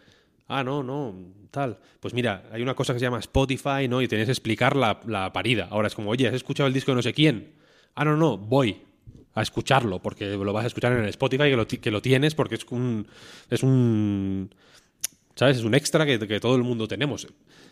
[0.47, 1.15] Ah, no, no,
[1.51, 1.79] tal.
[1.99, 4.01] Pues mira, hay una cosa que se llama Spotify, ¿no?
[4.01, 5.67] Y tenías que explicar la, la parida.
[5.71, 7.53] Ahora es como, oye, ¿has escuchado el disco de no sé quién?
[7.95, 8.90] Ah, no, no, voy
[9.33, 12.35] a escucharlo, porque lo vas a escuchar en el Spotify, que lo, que lo tienes,
[12.35, 13.07] porque es un.
[13.49, 14.53] Es un.
[15.35, 15.57] ¿Sabes?
[15.57, 17.27] Es un extra que, que todo el mundo tenemos.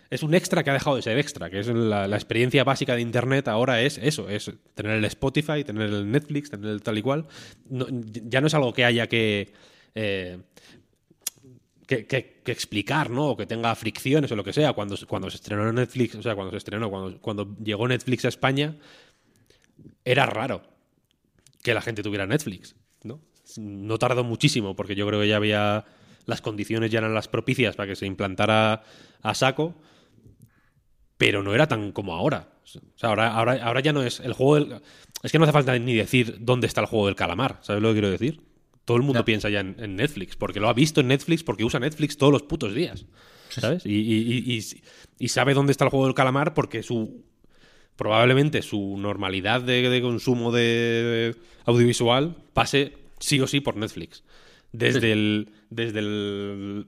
[0.09, 3.01] Es un extra que ha dejado de ser extra, que es la, experiencia básica de
[3.01, 7.01] Internet ahora es eso, es tener el Spotify, tener el Netflix, tener el tal y
[7.03, 7.27] cual.
[7.69, 9.53] Ya no es algo que haya que,
[9.93, 10.39] eh,
[11.85, 13.31] que, que- que explicar, ¿no?
[13.31, 14.73] O que tenga fricciones o lo que sea.
[14.73, 18.29] Cuando, cuando se estrenó Netflix, o sea, cuando se estrenó, cuando, cuando llegó Netflix a
[18.29, 18.77] España,
[20.03, 20.63] era raro
[21.61, 23.21] que la gente tuviera Netflix, ¿no?
[23.57, 25.85] No tardó muchísimo, porque yo creo que ya había.
[26.25, 28.83] Las condiciones ya eran las propicias para que se implantara
[29.21, 29.75] a saco,
[31.17, 32.49] pero no era tan como ahora.
[32.63, 34.81] O sea, ahora, ahora, ahora ya no es el juego del.
[35.23, 37.89] Es que no hace falta ni decir dónde está el juego del calamar, ¿sabes lo
[37.89, 38.41] que quiero decir?
[38.85, 41.63] Todo el mundo piensa ya en, en Netflix, porque lo ha visto en Netflix, porque
[41.63, 43.05] usa Netflix todos los putos días,
[43.49, 43.85] ¿sabes?
[43.85, 43.91] Y-
[44.55, 44.61] y-
[45.19, 47.23] y sabe dónde está el juego del calamar porque su
[47.99, 51.35] probablemente su normalidad de, de consumo de
[51.65, 54.23] audiovisual pase sí o sí por Netflix.
[54.71, 55.49] Desde el.
[55.69, 56.85] Desde el.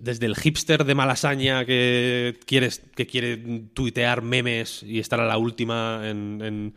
[0.00, 3.36] Desde el hipster de malasaña que, quieres, que quiere
[3.74, 6.74] tuitear memes y estar a la última en, en,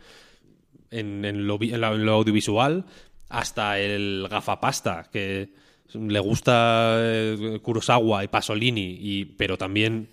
[0.90, 2.84] en- en lo, vi- en la- en lo audiovisual,
[3.28, 5.50] hasta el gafapasta que
[5.94, 10.08] le gusta eh, Kurosawa y Pasolini, y, pero también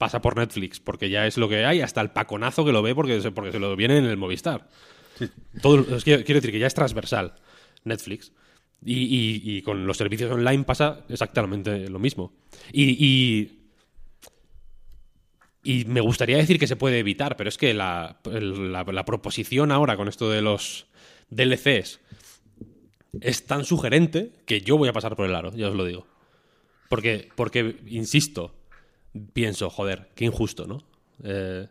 [0.00, 2.94] pasa por Netflix, porque ya es lo que hay, hasta el paconazo que lo ve
[2.94, 4.66] porque, se- porque se lo viene en el Movistar.
[5.60, 7.34] Todo, es que- quiero decir que ya es transversal
[7.84, 8.32] Netflix.
[8.82, 12.32] Y, y- y con los servicios online pasa exactamente lo mismo.
[12.72, 13.58] Y, y,
[15.62, 19.04] y me gustaría decir que se puede evitar, pero es que la, el- la- la
[19.04, 20.86] proposición ahora con esto de los
[21.28, 22.00] DLCs
[23.20, 26.06] es tan sugerente que yo voy a pasar por el aro, ya os lo digo.
[26.88, 28.54] Porque, porque insisto,
[29.32, 30.82] pienso, joder, qué injusto, ¿no?
[31.22, 31.66] Eh,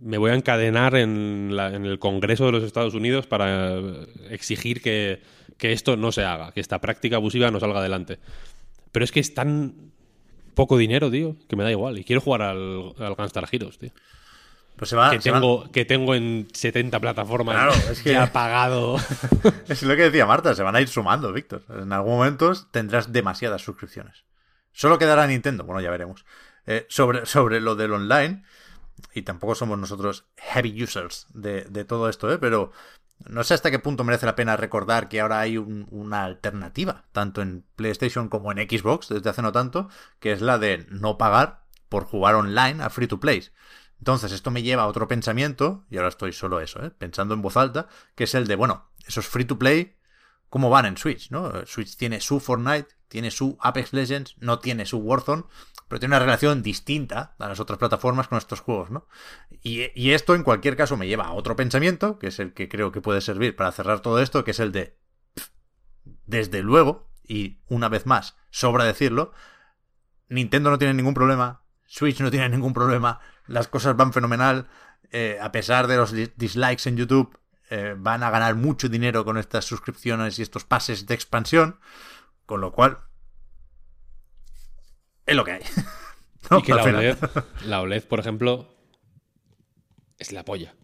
[0.00, 3.78] me voy a encadenar en, la- en el Congreso de los Estados Unidos para
[4.28, 5.22] exigir que,
[5.56, 8.18] que esto no se haga, que esta práctica abusiva no salga adelante.
[8.92, 9.92] Pero es que es tan
[10.54, 11.98] poco dinero, tío, que me da igual.
[11.98, 13.90] Y quiero jugar al, al Gunstar Heroes, tío.
[14.76, 18.12] Pues se va, que, se va- tengo, que tengo en 70 plataformas Claro, es que-
[18.12, 18.96] ya pagado.
[19.68, 21.62] Es lo que decía Marta, se van a ir sumando, Víctor.
[21.70, 24.24] En algún momento tendrás demasiadas suscripciones.
[24.74, 26.26] Solo quedará Nintendo, bueno, ya veremos.
[26.66, 28.42] Eh, sobre, sobre lo del online,
[29.14, 32.38] y tampoco somos nosotros heavy users de, de todo esto, ¿eh?
[32.38, 32.72] pero
[33.26, 37.04] no sé hasta qué punto merece la pena recordar que ahora hay un- una alternativa,
[37.12, 41.16] tanto en PlayStation como en Xbox, desde hace no tanto, que es la de no
[41.18, 43.48] pagar por jugar online a free to play.
[43.98, 46.90] Entonces, esto me lleva a otro pensamiento, y ahora estoy solo eso, ¿eh?
[46.90, 49.96] pensando en voz alta, que es el de, bueno, esos free to play,
[50.48, 51.30] ¿cómo van en Switch?
[51.30, 51.66] ¿no?
[51.66, 55.44] Switch tiene su Fortnite, tiene su Apex Legends, no tiene su Warzone,
[55.88, 59.06] pero tiene una relación distinta a las otras plataformas con estos juegos, ¿no?
[59.62, 62.90] Y, esto, en cualquier caso, me lleva a otro pensamiento, que es el que creo
[62.90, 64.98] que puede servir para cerrar todo esto, que es el de,
[66.26, 69.32] desde luego, y una vez más, sobra decirlo,
[70.28, 74.68] Nintendo no tiene ningún problema, Switch no tiene ningún problema, las cosas van fenomenal,
[75.10, 77.38] eh, a pesar de los dis- dislikes en YouTube,
[77.70, 81.78] eh, van a ganar mucho dinero con estas suscripciones y estos pases de expansión,
[82.46, 82.98] con lo cual
[85.26, 85.62] es lo que hay.
[86.50, 86.58] ¿No?
[86.58, 86.82] y que la.
[86.82, 87.18] OLED,
[87.64, 88.68] la OLED, por ejemplo,
[90.18, 90.74] es la polla.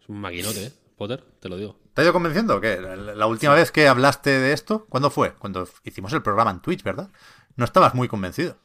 [0.00, 0.72] Es un maquinote, ¿eh?
[0.96, 1.78] Potter, te lo digo.
[1.94, 2.80] ¿Te ha ido convenciendo o qué?
[2.80, 5.34] La, la última vez que hablaste de esto, ¿cuándo fue?
[5.34, 7.10] Cuando hicimos el programa en Twitch, ¿verdad?
[7.54, 8.58] No estabas muy convencido.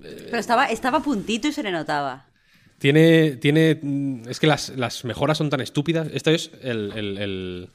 [0.00, 2.27] Pero estaba, estaba a puntito y se le notaba.
[2.78, 6.08] Tiene, tiene, mm, es que las, las mejoras son tan estúpidas.
[6.12, 7.68] Esto es el, el- el-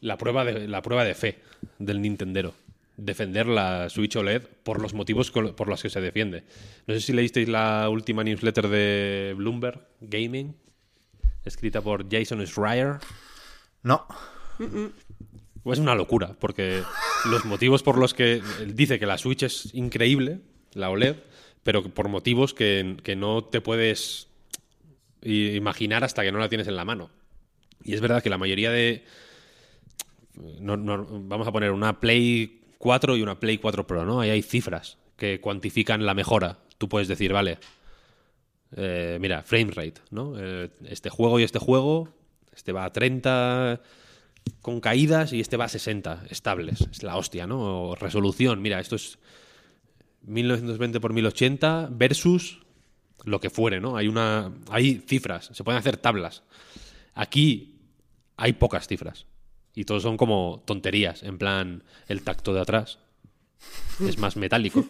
[0.00, 1.38] la, prueba de, la prueba de fe
[1.78, 2.54] del Nintendero.
[2.96, 6.42] Defender la Switch OLED por los motivos por los que se defiende.
[6.86, 10.54] No sé si leísteis la última newsletter de Bloomberg Gaming,
[11.44, 12.96] escrita por Jason Schreier.
[13.84, 14.04] No.
[15.72, 16.82] Es una locura, porque
[17.30, 20.40] los motivos por los que él dice que la Switch es increíble,
[20.74, 21.16] la OLED,
[21.62, 24.28] pero por motivos que, que no te puedes
[25.22, 27.10] imaginar hasta que no la tienes en la mano.
[27.84, 29.04] Y es verdad que la mayoría de...
[30.34, 34.20] vamos a poner una Play 4 y una Play 4 Pro, ¿no?
[34.20, 36.58] Ahí hay cifras que cuantifican la mejora.
[36.78, 37.58] Tú puedes decir, vale,
[38.76, 40.34] eh, mira, frame rate, ¿no?
[40.38, 42.08] Eh, este juego y este juego,
[42.54, 43.80] este va a 30
[44.62, 46.82] con caídas y este va a 60 estables.
[46.90, 47.90] Es la hostia, ¿no?
[47.90, 49.18] O resolución, mira, esto es
[50.28, 52.60] 1920 por 1080 versus
[53.24, 53.96] lo que fuere, ¿no?
[53.96, 56.42] Hay una hay cifras, se pueden hacer tablas.
[57.14, 57.80] Aquí
[58.36, 59.26] hay pocas cifras
[59.74, 62.98] y todos son como tonterías, en plan el tacto de atrás
[64.06, 64.84] es más metálico.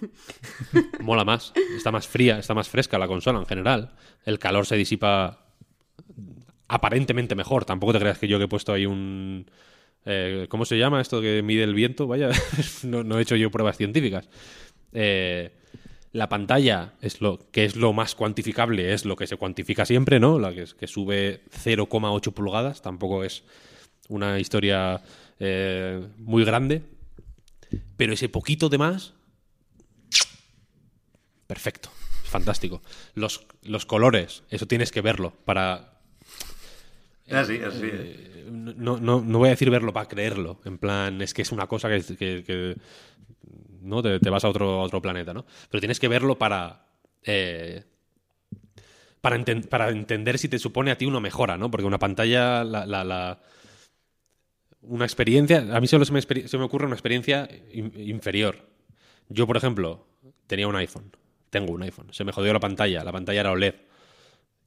[1.00, 3.92] Mola más, está más fría, está más fresca la consola en general.
[4.24, 5.46] El calor se disipa
[6.68, 7.64] aparentemente mejor.
[7.64, 9.50] Tampoco te creas que yo que he puesto ahí un...
[10.04, 12.06] eh, ¿Cómo se llama esto que mide el viento?
[12.06, 12.30] Vaya,
[12.82, 14.28] no, no he hecho yo pruebas científicas.
[14.92, 15.50] Eh,
[16.12, 20.18] la pantalla es lo que es lo más cuantificable, es lo que se cuantifica siempre,
[20.18, 20.38] ¿no?
[20.38, 23.42] La que, que sube 0,8 pulgadas, tampoco es
[24.08, 25.02] una historia
[25.38, 26.82] eh, muy grande.
[27.98, 29.12] Pero ese poquito de más,
[31.46, 31.90] perfecto,
[32.24, 32.82] fantástico.
[33.14, 35.98] Los, los colores, eso tienes que verlo para
[37.26, 37.80] Es así, así.
[37.84, 40.60] eh, no, no, no voy a decir verlo para creerlo.
[40.64, 42.76] En plan, es que es una cosa que, que- que,
[43.88, 45.44] no te, te vas a otro, a otro planeta, ¿no?
[45.70, 46.86] Pero tienes que verlo para.
[47.24, 47.84] eh,
[49.20, 51.70] para, enten- para entender si te supone a ti una mejora, ¿no?
[51.70, 53.40] Porque una pantalla, la, la- la-
[54.82, 55.64] una experiencia.
[55.72, 58.56] A mí solo se me, experi- se me ocurre una experiencia in- inferior.
[59.28, 60.06] Yo, por ejemplo,
[60.46, 61.10] tenía un iPhone.
[61.50, 62.08] Tengo un iPhone.
[62.12, 63.04] Se me jodió la pantalla.
[63.04, 63.74] La pantalla era OLED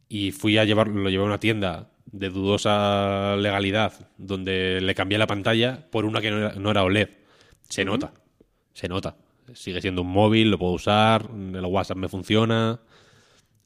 [0.10, 5.18] y fui a llevar, lo llevé a una tienda de dudosa legalidad donde le cambié
[5.18, 7.10] la pantalla por una que no era, no era OLED.
[7.70, 8.14] Se nota,
[8.74, 9.16] se nota.
[9.54, 12.80] Sigue siendo un móvil, lo puedo usar, el WhatsApp me funciona,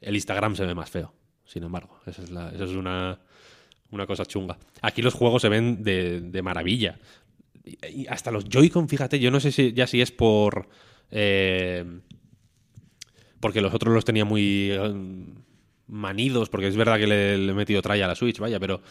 [0.02, 1.14] el Instagram se ve más feo,
[1.46, 2.00] sin embargo.
[2.06, 3.20] Esa es, la- esa es una,
[3.92, 4.58] una cosa chunga.
[4.82, 6.98] Aquí los juegos se ven de, de maravilla.
[8.10, 10.70] Hasta los Joy-Con, fíjate, yo no sé si ya si es por...
[11.12, 11.84] eh,
[13.40, 14.94] porque los otros los tenía muy eh,
[15.88, 18.82] manidos, porque es verdad que le, le he metido tralla a la Switch, vaya, pero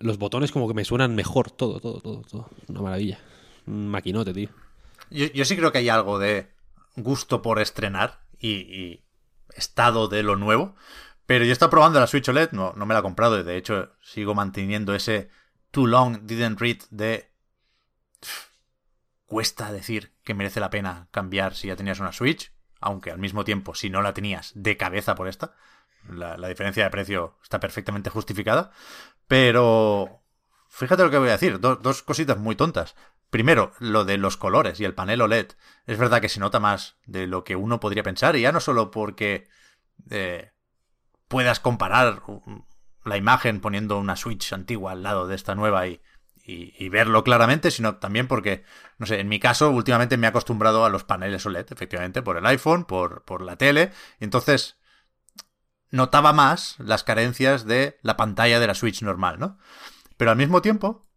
[0.00, 2.48] los botones como que me suenan mejor, todo, todo, todo, todo.
[2.68, 3.18] Una maravilla.
[3.66, 4.48] Un maquinote, tío.
[5.10, 6.52] Yo, yo sí creo que hay algo de
[6.96, 9.04] gusto por estrenar y,
[9.54, 10.76] estado de lo nuevo.
[11.26, 13.42] Pero yo he estado probando la Switch OLED, no, no me la he comprado y
[13.42, 15.28] de hecho sigo manteniendo ese
[15.70, 17.30] too long didn't read de...
[19.26, 22.50] Cuesta decir que merece la pena cambiar si ya tenías una Switch,
[22.80, 25.54] aunque al mismo tiempo si no la tenías de cabeza por esta,
[26.08, 28.70] la, diferencia de precio está perfectamente justificada.
[29.26, 30.22] Pero
[30.68, 32.94] fíjate lo que voy a decir, do- dos cositas muy tontas.
[33.30, 35.48] Primero, lo de los colores y el panel OLED.
[35.86, 38.60] Es verdad que se nota más de lo que uno podría pensar, y ya no
[38.60, 39.48] solo porque
[40.10, 40.52] eh,
[41.28, 42.22] puedas comparar
[43.04, 46.00] la imagen poniendo una Switch antigua al lado de esta nueva y,
[46.44, 48.64] y- y verlo claramente, sino también porque,
[48.98, 52.36] no sé, en mi caso últimamente me he acostumbrado a los paneles OLED, efectivamente, por
[52.38, 54.78] el iPhone, por, por la tele, y entonces
[55.90, 59.58] notaba más las carencias de la pantalla de la Switch normal, ¿no?
[60.16, 61.07] Pero al mismo tiempo,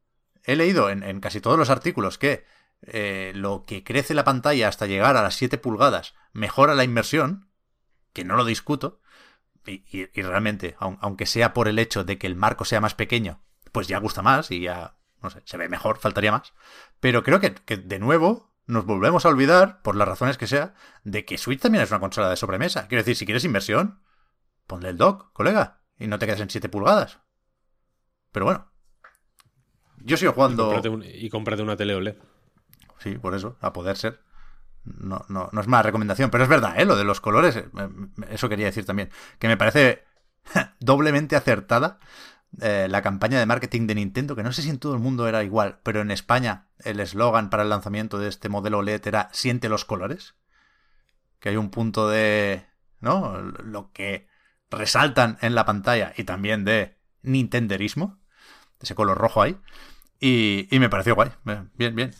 [0.44, 2.46] he leído en, casi todos los artículos que
[2.82, 7.48] eh, lo que crece la pantalla hasta llegar a las 7 pulgadas mejora la inmersión,
[8.14, 9.00] que no lo discuto,
[9.66, 13.44] y, realmente, aun- aunque sea por el hecho de que el marco sea más pequeño,
[13.72, 16.54] pues ya gusta más y ya, no sé, se ve mejor, faltaría más.
[17.00, 20.74] Pero creo que, que de nuevo nos volvemos a olvidar, por las razones que sea,
[21.04, 22.88] de que Switch también es una consola de sobremesa.
[22.88, 24.02] Quiero decir, si quieres inversión,
[24.66, 27.20] ponle el dock, colega, y no te quedes en 7 pulgadas.
[28.32, 28.71] Pero bueno.
[30.06, 30.66] Yo sigo Y jugando...
[30.66, 32.16] cómprate, un- y cómprate una tele OLED.
[33.00, 34.22] Sí, por eso, a poder ser.
[34.84, 36.86] No, no, no es mala recomendación, pero es verdad, ¿eh?
[36.86, 37.68] Lo de los colores, eh,
[38.30, 39.10] eso quería decir también.
[39.40, 40.04] Que me parece
[40.80, 42.00] doblemente acertada
[42.62, 45.28] eh, la campaña de marketing de Nintendo, que no sé si en todo el mundo
[45.28, 49.30] era igual, pero en España el eslogan para el lanzamiento de este modelo OLED era
[49.32, 50.36] Siente los colores.
[51.40, 52.66] Que hay un punto de.
[53.00, 53.40] ¿No?
[53.42, 54.28] Lo que
[54.70, 58.20] resaltan en la pantalla y también de Nintenderismo.
[58.80, 59.60] Ese color rojo ahí.
[60.22, 61.30] Y, y me pareció guay.
[61.78, 62.12] Bien, bien.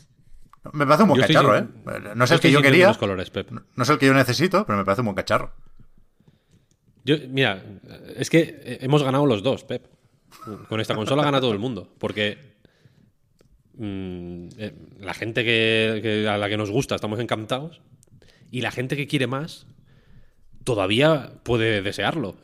[0.74, 1.66] Me parece un buen Yo cacharro, ¿eh?
[1.68, 3.50] sin- No es el que yo quería, los colores, Pep.
[3.52, 5.54] no es el que yo necesito, pero me parece un buen cacharro.
[7.06, 7.64] Yo, mira,
[8.16, 9.86] es que hemos ganado los dos, Pep.
[10.68, 11.94] Con esta consola gana todo el mundo.
[12.00, 12.38] Porque
[13.76, 17.82] mm, eh, la gente que, que- a la que nos gusta estamos encantados.
[18.52, 19.66] Y la gente que quiere más
[20.64, 22.36] todavía puede desearlo.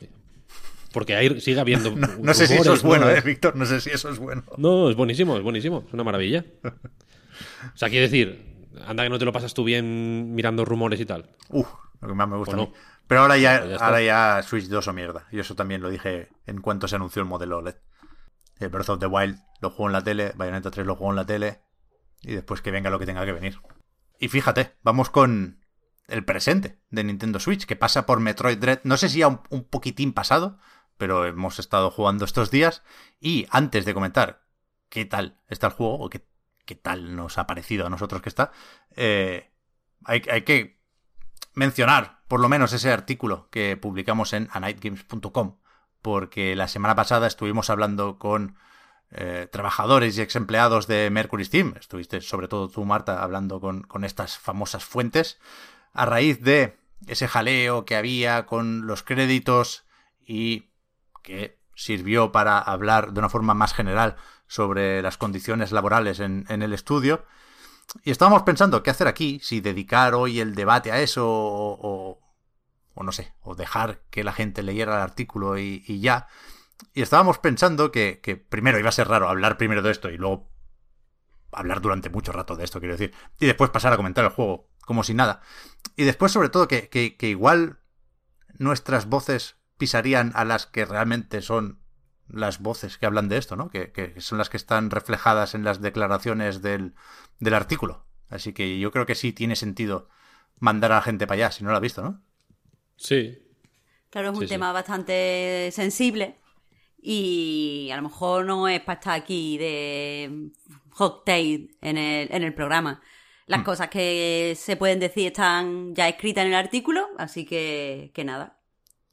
[0.92, 1.90] Porque hay, sigue habiendo.
[1.96, 3.10] No, no sé si eso es bueno, ¿no?
[3.10, 3.56] ¿eh, Víctor?
[3.56, 4.44] No sé si eso es bueno.
[4.56, 5.84] No, es buenísimo, es buenísimo.
[5.86, 6.44] Es una maravilla.
[7.72, 11.06] O sea, quiero decir, anda que no te lo pasas tú bien mirando rumores y
[11.06, 11.30] tal.
[11.50, 11.68] Uf,
[12.00, 12.72] lo que más me gusta a mí.
[13.06, 15.26] Pero ahora ya, ahora ya Switch 2 o mierda.
[15.32, 17.76] Y eso también lo dije en cuanto se anunció el modelo OLED.
[18.58, 21.16] El Breath of the Wild lo juego en la tele, Bayonetta 3 lo juego en
[21.16, 21.60] la tele.
[22.22, 23.60] Y después que venga lo que tenga que venir.
[24.18, 25.64] Y fíjate, vamos con
[26.08, 28.80] el presente de Nintendo Switch, que pasa por Metroid Dread.
[28.84, 30.58] No sé si ya un, un poquitín pasado,
[30.98, 32.82] pero hemos estado jugando estos días.
[33.20, 34.42] Y antes de comentar
[34.88, 36.26] qué tal está el juego, o qué,
[36.66, 38.52] qué tal nos ha parecido a nosotros que está,
[38.96, 39.50] eh,
[40.04, 40.78] hay, hay que
[41.54, 45.56] mencionar por lo menos ese artículo que publicamos en anightgames.com,
[46.02, 48.56] porque la semana pasada estuvimos hablando con
[49.10, 51.74] eh, trabajadores y ex empleados de Mercury Steam.
[51.80, 55.40] Estuviste, sobre todo tú, Marta, hablando con, con estas famosas fuentes,
[55.94, 56.76] a raíz de
[57.06, 59.86] ese jaleo que había con los créditos
[60.20, 60.68] y
[61.28, 64.16] que sirvió para hablar de una forma más general
[64.46, 67.26] sobre las condiciones laborales en, el estudio.
[68.02, 72.18] Y estábamos pensando qué hacer aquí, si dedicar hoy el debate a eso o,
[72.94, 76.28] o, no sé, o dejar que la gente leyera el artículo y, ya.
[76.94, 80.16] Y estábamos pensando que, que primero iba a ser raro hablar primero de esto y
[80.16, 80.50] luego
[81.52, 84.70] hablar durante mucho rato de esto, quiero decir, y después pasar a comentar el juego
[84.80, 85.42] como si nada.
[85.94, 86.88] Y después, sobre todo, que
[87.20, 87.80] igual
[88.58, 91.80] nuestras voces pisarían a las que realmente son
[92.28, 93.70] las voces que hablan de esto, ¿no?
[93.70, 96.94] Que, que son las que están reflejadas en las declaraciones del,
[97.40, 98.06] del artículo.
[98.28, 100.08] Así que yo creo que sí tiene sentido
[100.58, 102.22] mandar a la gente para allá, si no lo ha visto, ¿no?
[102.96, 103.38] Sí.
[104.10, 104.54] Claro, es un Sí, sí.
[104.54, 106.40] tema bastante sensible
[107.00, 110.50] y a lo mejor no es para estar aquí de
[110.90, 113.02] hot take en el, en el programa.
[113.48, 113.52] Hmm.
[113.52, 118.24] Las cosas que se pueden decir están ya escritas en el artículo, así que, que
[118.24, 118.57] nada.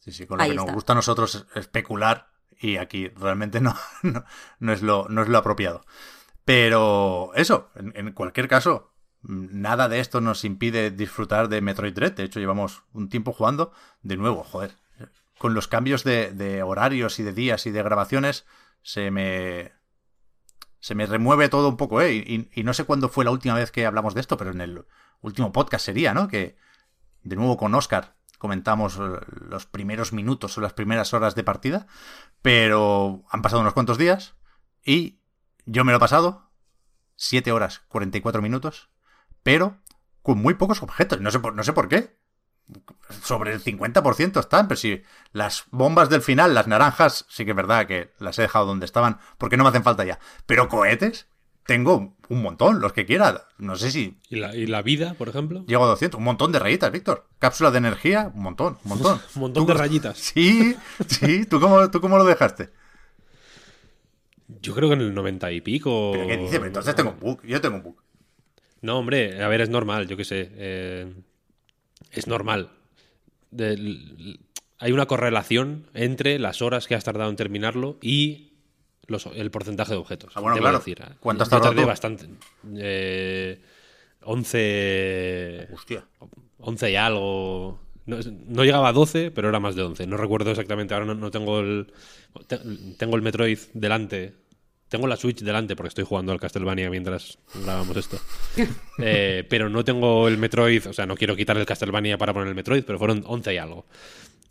[0.05, 0.73] Sí, sí, con lo Ahí que nos está.
[0.73, 2.29] gusta a nosotros es especular
[2.59, 4.23] y aquí realmente no, no,
[4.59, 5.83] no es, lo, no es lo apropiado.
[6.45, 8.93] Pero eso, en, en cualquier caso,
[9.23, 12.13] nada de esto nos impide disfrutar de Metroid Dread.
[12.13, 13.71] De hecho, llevamos un tiempo jugando.
[14.03, 14.75] De nuevo, joder,
[15.39, 18.45] con los cambios de, de horarios y de días y de grabaciones,
[18.83, 19.73] se me,
[20.79, 22.13] se me remueve todo un poco, ¿eh?
[22.13, 24.61] Y, y no sé cuándo fue la última vez que hablamos de esto, pero en
[24.61, 24.85] el
[25.21, 26.27] último podcast sería, ¿no?
[26.27, 26.57] Que
[27.23, 29.19] de nuevo con Oscar comentamos eh,
[29.49, 31.87] los primeros minutos o las primeras horas de partida,
[32.41, 34.35] pero han pasado unos cuantos días
[34.83, 35.19] y
[35.65, 36.51] yo me lo he pasado
[37.15, 38.89] 7 horas 44 minutos,
[39.43, 39.77] pero
[40.21, 42.17] con muy pocos objetos, no sé por, no sé por qué.
[43.21, 47.55] Sobre el 50% están, pero si las bombas del final, las naranjas, sí que es
[47.55, 50.17] verdad que las he dejado donde estaban, porque no me hacen falta ya.
[50.47, 51.27] Pero cohetes,
[51.65, 53.47] tengo un montón, los que quiera.
[53.57, 55.65] No sé si ¿Y la, y la vida, por ejemplo?
[55.67, 56.17] Llego a 200.
[56.17, 57.27] Un montón de rayitas, Víctor.
[57.39, 59.19] Cápsula de energía, un montón, un montón.
[59.35, 60.17] Un montón ¿Tú- de rayitas.
[60.33, 60.75] Sí,
[61.07, 61.45] sí.
[61.45, 62.69] ¿Tú cómo, ¿Tú cómo lo dejaste?
[64.61, 66.11] Yo creo que en el 90 y pico.
[66.13, 66.53] ¿Pero qué dice?
[66.53, 67.41] Pero entonces tengo un bug.
[67.45, 68.01] Yo tengo un bug.
[68.81, 70.51] No, hombre, a ver, es normal, yo qué sé.
[70.53, 71.13] eh,
[72.11, 72.71] es normal.
[74.77, 78.53] Hay una correlación entre las horas que has tardado en terminarlo y
[79.07, 80.31] los- el porcentaje de objetos.
[80.35, 80.77] Ah, bueno, claro.
[80.79, 81.87] decir, ¿Cuánto has yo tardado tardé tú?
[81.87, 82.25] bastante.
[82.77, 83.59] Eh,
[84.23, 86.03] 11, Hostia.
[86.59, 87.79] 11 y algo.
[88.05, 90.05] No, no llegaba a 12, pero era más de 11.
[90.07, 90.93] No recuerdo exactamente.
[90.93, 91.91] Ahora no, no tengo el.
[92.47, 92.59] te-
[92.97, 94.33] Tengo el Metroid delante.
[94.89, 98.17] Tengo la Switch delante porque estoy jugando al Castlevania mientras grabamos esto.
[98.99, 100.87] Eh, pero no tengo el Metroid.
[100.87, 103.57] O sea, no quiero quitar el Castlevania para poner el Metroid, pero fueron 11 y
[103.57, 103.85] algo.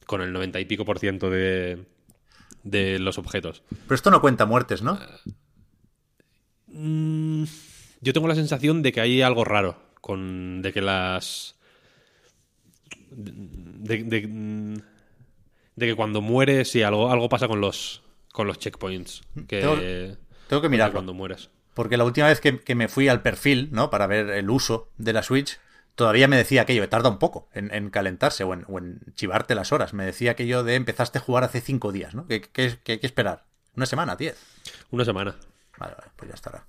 [0.07, 1.79] Con el 90 y pico por ciento de,
[2.65, 3.63] de los objetos.
[3.87, 4.99] Pero esto no cuenta muertes, ¿no?
[6.67, 7.45] Mm,
[8.01, 11.57] yo tengo la sensación de que hay algo raro con de que las
[13.11, 14.75] de, de- mm,
[15.77, 18.03] de que cuando mueres sí algo algo pasa con los
[18.33, 19.77] con los checkpoints que Tengo-
[20.49, 20.95] Tengo que mirarlo.
[20.95, 23.91] cuando mueres Porque la última vez que, que me fui al perfil, ¿no?
[23.91, 25.59] Para ver el uso de la Switch,
[25.95, 29.01] todavía me decía aquello, que tarda un poco en, en calentarse o en, o en
[29.15, 29.95] chivarte las horas.
[29.95, 32.27] Me decía aquello de empezaste a jugar hace cinco días, ¿no?
[32.27, 33.45] ¿Qué, qué- qué hay que esperar?
[33.77, 34.17] ¿Una semana?
[34.17, 34.37] ¿Diez?
[34.91, 35.35] una semana
[35.79, 36.67] Vale, vale, pues ya estará.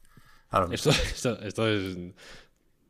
[0.71, 1.95] Esto, esto, esto es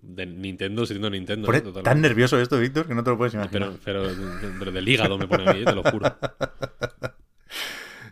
[0.02, 1.48] de Nintendo siendo Nintendo
[1.84, 3.72] tan nervioso esto, Víctor, que no te lo puedes imaginar.
[3.84, 6.16] pero, pero, pero del hígado me pone a mí, eh, te lo juro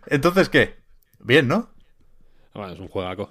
[0.07, 0.75] Entonces, ¿qué?
[1.19, 1.69] Bien, ¿no?
[2.53, 3.29] Bueno, es un juegaco.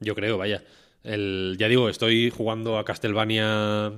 [0.00, 0.62] Yo creo, vaya.
[1.02, 3.92] El, ya digo, estoy jugando a Castlevania.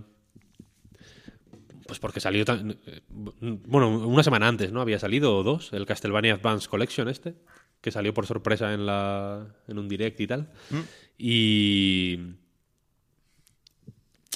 [1.86, 2.78] Pues porque salió tan.
[2.86, 4.80] eh, Bueno, una semana antes, ¿no?
[4.80, 7.34] Había salido o dos, el Castlevania Advance Collection este,
[7.80, 10.50] que salió por sorpresa en la en un direct y tal.
[11.18, 12.18] Y.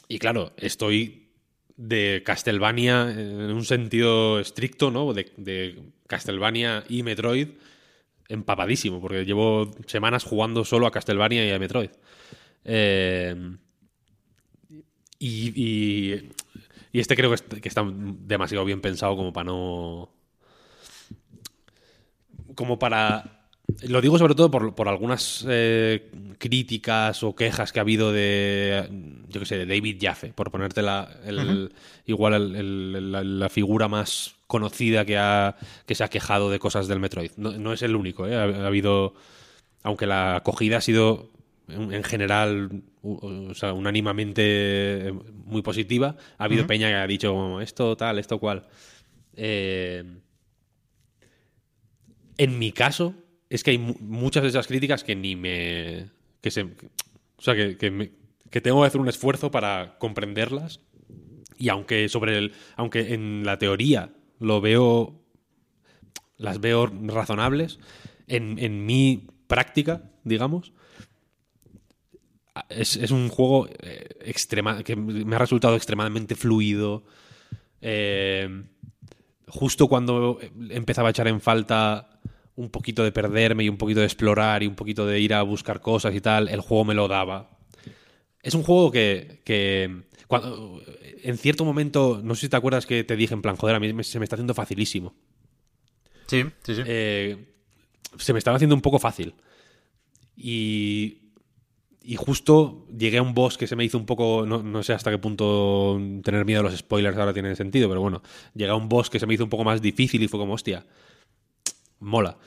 [0.09, 1.31] Y claro, estoy
[1.77, 5.13] de Castlevania en un sentido estricto, ¿no?
[5.13, 7.49] De, de Castlevania y Metroid
[8.29, 11.91] empapadísimo, porque llevo semanas jugando solo a Castlevania y a Metroid.
[12.65, 13.35] Eh,
[15.19, 16.31] y, y,
[16.93, 20.11] y este creo que, est- que está demasiado bien pensado como para no...
[22.55, 23.33] Como para...
[23.89, 28.89] Lo digo sobre todo por, por algunas eh, críticas o quejas que ha habido de,
[29.29, 31.73] yo qué sé, de David Jaffe, por ponerte la, el,
[32.07, 36.61] igual el- el- la, la figura más conocida que, ha, que se ha quejado de
[36.61, 37.33] cosas del Metroid.
[37.37, 38.37] No, no es el único, ¿eh?
[38.37, 39.15] ha, ha habido,
[39.83, 41.31] aunque la acogida ha sido
[41.69, 45.13] en, en general, o sea, unánimamente
[45.45, 48.67] muy positiva, ha habido peña que ha dicho esto tal, esto cual.
[49.35, 50.05] Eh,
[52.39, 53.15] en mi caso,
[53.49, 56.11] es que hay mu- muchas de esas críticas que ni me.
[56.41, 56.63] que se.
[56.63, 58.13] O sea, que, que me-
[58.51, 60.81] que tengo que hacer un esfuerzo para comprenderlas.
[61.59, 62.53] Y aunque sobre el.
[62.77, 65.23] Aunque en la teoría lo veo.
[66.37, 67.79] las veo razonables,
[68.27, 70.73] en, en mi práctica, digamos.
[72.69, 77.05] Es, es un juego eh, extrema, que me ha resultado extremadamente fluido.
[77.81, 78.65] Eh,
[79.49, 80.39] justo cuando
[80.71, 82.21] empezaba a echar en falta
[82.57, 85.43] un poquito de perderme y un poquito de explorar y un poquito de ir a
[85.43, 87.51] buscar cosas y tal, el juego me lo daba.
[88.43, 90.81] Es un juego que, que cuando,
[91.23, 93.81] en cierto momento, no sé si te acuerdas que te dije en plan, joder, a
[93.81, 95.15] mí me- se me está haciendo facilísimo.
[96.29, 96.83] Sí, sí, sí.
[96.87, 97.37] Eh,
[98.19, 99.35] se me estaba haciendo un poco fácil.
[100.37, 101.26] Y,
[102.07, 104.47] y justo llegué a un boss que se me hizo un poco.
[104.47, 108.01] No, no sé hasta qué punto tener miedo a los spoilers ahora tiene sentido, pero
[108.01, 108.23] bueno,
[108.55, 110.55] llegué a un boss que se me hizo un poco más difícil y fue como,
[110.55, 110.87] hostia,
[111.99, 112.39] mola.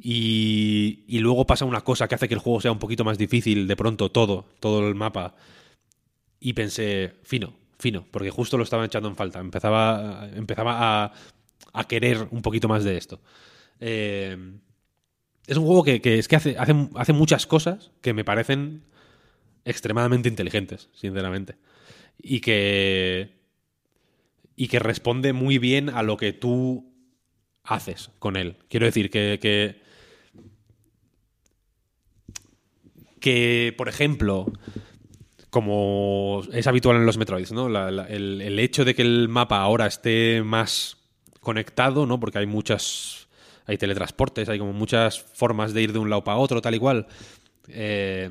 [0.00, 3.18] Y, y luego pasa una cosa que hace que el juego sea un poquito más
[3.18, 5.34] difícil de pronto, todo, todo el mapa.
[6.38, 9.40] Y pensé, fino, fino, porque justo lo estaba echando en falta.
[9.40, 11.12] Empezaba, empezaba a,
[11.72, 13.20] a querer un poquito más de esto.
[13.80, 14.36] Eh,
[15.48, 18.84] es un juego que, que es que hace, hace, hace muchas cosas que me parecen
[19.68, 21.56] extremadamente inteligentes, sinceramente.
[22.20, 23.36] Y que.
[24.56, 26.92] Y que responde muy bien a lo que tú
[27.62, 28.56] haces con él.
[28.68, 29.38] Quiero decir que.
[29.40, 29.80] que,
[33.20, 34.50] que, por ejemplo,
[35.50, 37.66] como es habitual en los Metroids, ¿no?
[37.88, 40.96] El, el hecho de que el mapa ahora esté más
[41.40, 42.18] conectado, ¿no?
[42.18, 43.28] Porque hay muchas.
[43.66, 46.78] Hay teletransportes, hay como muchas formas de ir de un lado para otro, tal y
[46.78, 47.06] cual.
[47.68, 48.30] Eh,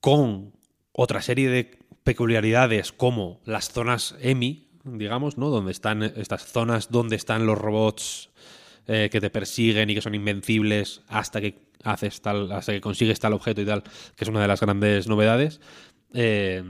[0.00, 0.52] con
[0.92, 5.50] otra serie de peculiaridades como las zonas EMI, digamos, ¿no?
[5.50, 8.30] Donde están estas zonas donde están los robots
[8.86, 13.20] eh, que te persiguen y que son invencibles hasta que haces tal, hasta que consigues
[13.20, 15.60] tal objeto y tal, que es una de las grandes novedades.
[16.14, 16.62] eh,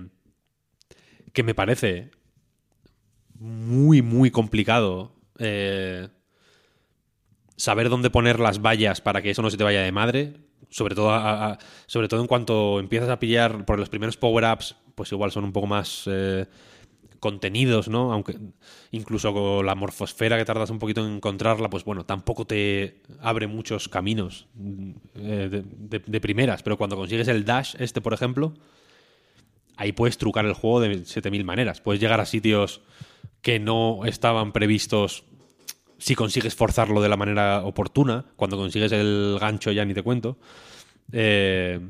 [1.33, 2.11] que me parece
[3.39, 6.09] muy, muy complicado eh,
[7.57, 10.35] saber dónde poner las vallas para que eso no se te vaya de madre,
[10.71, 15.13] sobre todo, a- sobre todo en cuanto empiezas a pillar por los primeros power-ups, pues
[15.13, 16.47] igual son un poco más eh,
[17.21, 18.13] contenidos, ¿no?
[18.13, 18.37] Aunque
[18.93, 23.47] incluso con la morfosfera que tardas un poquito en encontrarla, pues bueno, tampoco te abre
[23.47, 24.47] muchos caminos
[25.17, 28.55] eh, de, de- de primeras, pero cuando consigues el dash este, por ejemplo,
[29.77, 31.81] ahí puedes trucar el juego de 7000 maneras.
[31.81, 32.81] Puedes llegar a sitios
[33.43, 35.25] que no estaban previstos
[35.99, 38.25] si consigues forzarlo de la manera oportuna.
[38.37, 40.39] Cuando consigues el gancho ya ni te cuento.
[41.13, 41.81] Eh,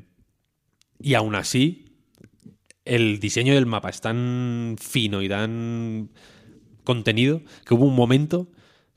[1.01, 1.97] y aún así,
[2.85, 6.11] el diseño del mapa es tan fino y tan
[6.85, 8.49] contenido que hubo un momento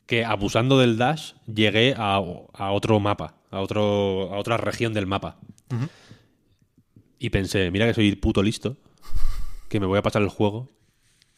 [0.05, 2.15] que abusando del dash llegué a,
[2.53, 5.39] a otro mapa, a, otro, a otra región del mapa.
[7.19, 8.77] Y pensé, mira que soy puto listo,
[9.69, 10.69] que me voy a pasar el juego.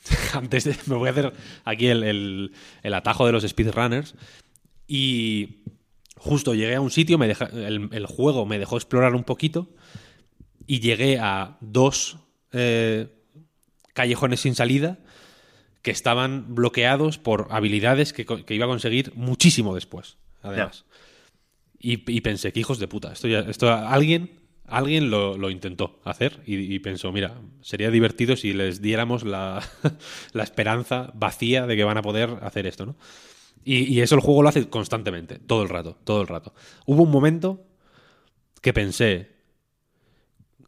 [0.34, 2.51] Antes de, me voy a hacer aquí el, el-
[2.81, 4.15] el atajo de los speedrunners.
[4.88, 5.63] Y
[6.17, 9.69] justo llegué a un sitio, me deja- el, el juego me dejó explorar un poquito.
[10.67, 12.17] Y llegué a dos
[12.51, 13.07] eh,
[13.93, 14.99] callejones sin salida
[15.81, 18.25] que estaban bloqueados por habilidades que,
[18.55, 20.17] iba a conseguir muchísimo después.
[20.41, 20.85] Además.
[21.80, 23.11] Y, y pensé, que hijos de puta.
[23.11, 24.39] Esto ya, esto alguien,
[24.77, 29.61] alguien lo, lo intentó hacer y, pensó, mira, sería divertido si les diéramos la,
[30.33, 32.95] la esperanza vacía de que van a poder hacer esto, ¿no?
[33.63, 36.53] Y, y eso el juego lo hace constantemente, todo el rato, todo el rato.
[36.85, 37.65] Hubo un momento
[38.61, 39.31] que pensé,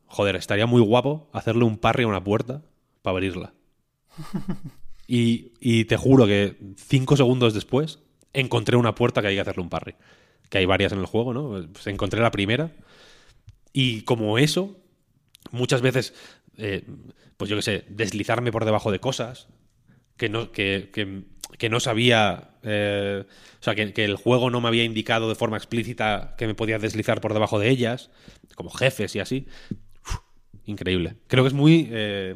[0.05, 2.63] joder, estaría muy guapo hacerle un parry a una puerta
[3.01, 3.53] para abrirla.
[5.07, 7.99] Y, y te juro que cinco segundos después
[8.33, 9.95] encontré una puerta que hay que hacerle un parry.
[10.49, 11.67] Que hay varias en el juego, ¿no?
[11.71, 12.71] Pues encontré la primera.
[13.77, 14.77] Y como eso,
[15.51, 16.13] muchas veces,
[16.57, 16.85] eh,
[17.35, 19.49] pues yo qué sé, deslizarme por debajo de cosas
[20.15, 21.23] que no, que, que-
[21.57, 22.51] que no sabía.
[22.63, 23.25] eh,
[23.59, 26.55] o sea, que, que el juego no me había indicado de forma explícita que me
[26.55, 28.11] podía deslizar por debajo de ellas,
[28.55, 29.45] como jefes y así.
[30.05, 30.15] Uf,
[30.65, 31.17] increíble.
[31.27, 31.89] Creo que es muy.
[31.91, 32.35] eh,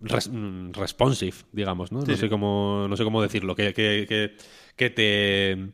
[0.00, 2.02] res- mm, responsive, digamos, ¿no?
[2.02, 2.20] Sí, no, sí.
[2.20, 3.56] sé cómo, no sé cómo decirlo.
[3.56, 4.36] Que, que, que,
[4.76, 5.72] que te,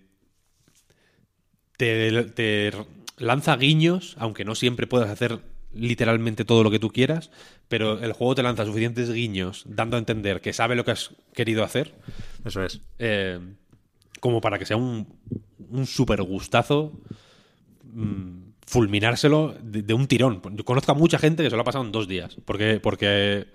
[1.76, 2.70] te, te
[3.18, 5.40] lanza guiños, aunque no siempre puedas hacer
[5.72, 7.30] literalmente todo lo que tú quieras,
[7.68, 11.10] pero el juego te lanza suficientes guiños dando a entender que sabe lo que has
[11.34, 11.94] querido hacer
[12.44, 12.80] Eso es.
[12.98, 13.38] eh,
[14.20, 15.06] como para que sea un,
[15.68, 16.98] un súper gustazo
[17.92, 20.40] mm, fulminárselo de, de un tirón.
[20.56, 23.46] Yo conozco a mucha gente que se lo ha pasado en dos días, porque, porque,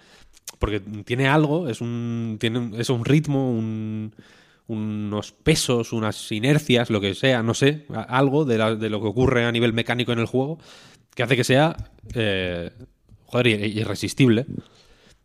[0.60, 4.14] porque tiene algo, es un, tiene es un ritmo, un-
[4.72, 9.08] unos pesos, unas inercias, lo que sea, no sé, algo de, la- de lo que
[9.08, 10.58] ocurre a nivel mecánico en el juego,
[11.16, 11.76] que hace que sea,
[12.16, 12.72] eh,
[13.26, 14.46] joder, irresistible.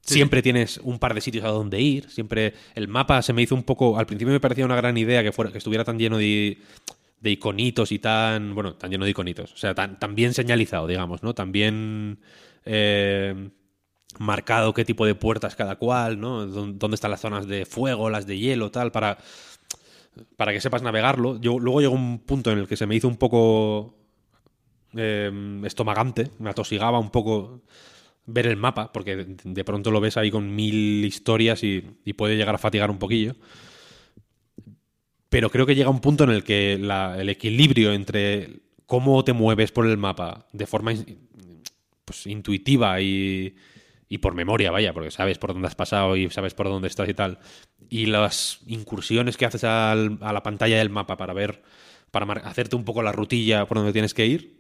[0.03, 2.09] Siempre tienes un par de sitios a donde ir.
[2.11, 3.99] Siempre el mapa se me hizo un poco.
[3.99, 6.59] Al principio me parecía una gran idea que fuera que estuviera tan lleno de,
[7.21, 8.55] de iconitos y tan.
[8.55, 9.53] Bueno, tan lleno de iconitos.
[9.53, 11.35] O sea, tan, tan bien señalizado, digamos, ¿no?
[11.35, 12.19] Tan bien
[12.65, 13.49] eh,
[14.19, 16.47] marcado qué tipo de puertas cada cual, ¿no?
[16.47, 19.19] Dón- Dónde están las zonas de fuego, las de hielo, tal, para.
[20.37, 21.39] Para que sepas navegarlo.
[21.41, 23.95] Yo, luego llegó un punto en el que se me hizo un poco
[24.97, 27.63] eh, estomagante, me atosigaba un poco
[28.27, 32.37] ver el mapa, porque de, pronto lo ves ahí con mil historias y, y puede
[32.37, 33.37] llegar a fatigar un poquillo.
[35.29, 39.73] Pero creo que llega un punto en el que el equilibrio entre cómo te mueves
[39.73, 40.93] por el mapa de forma
[42.05, 43.55] pues, intuitiva y,
[44.09, 47.09] y por memoria, vaya, porque sabes por dónde has pasado y sabes por dónde estás
[47.09, 47.39] y tal,
[47.89, 51.63] y las incursiones que haces al- a la pantalla del mapa para ver,
[52.11, 54.57] para hacerte un poco la rutilla por donde tienes que ir,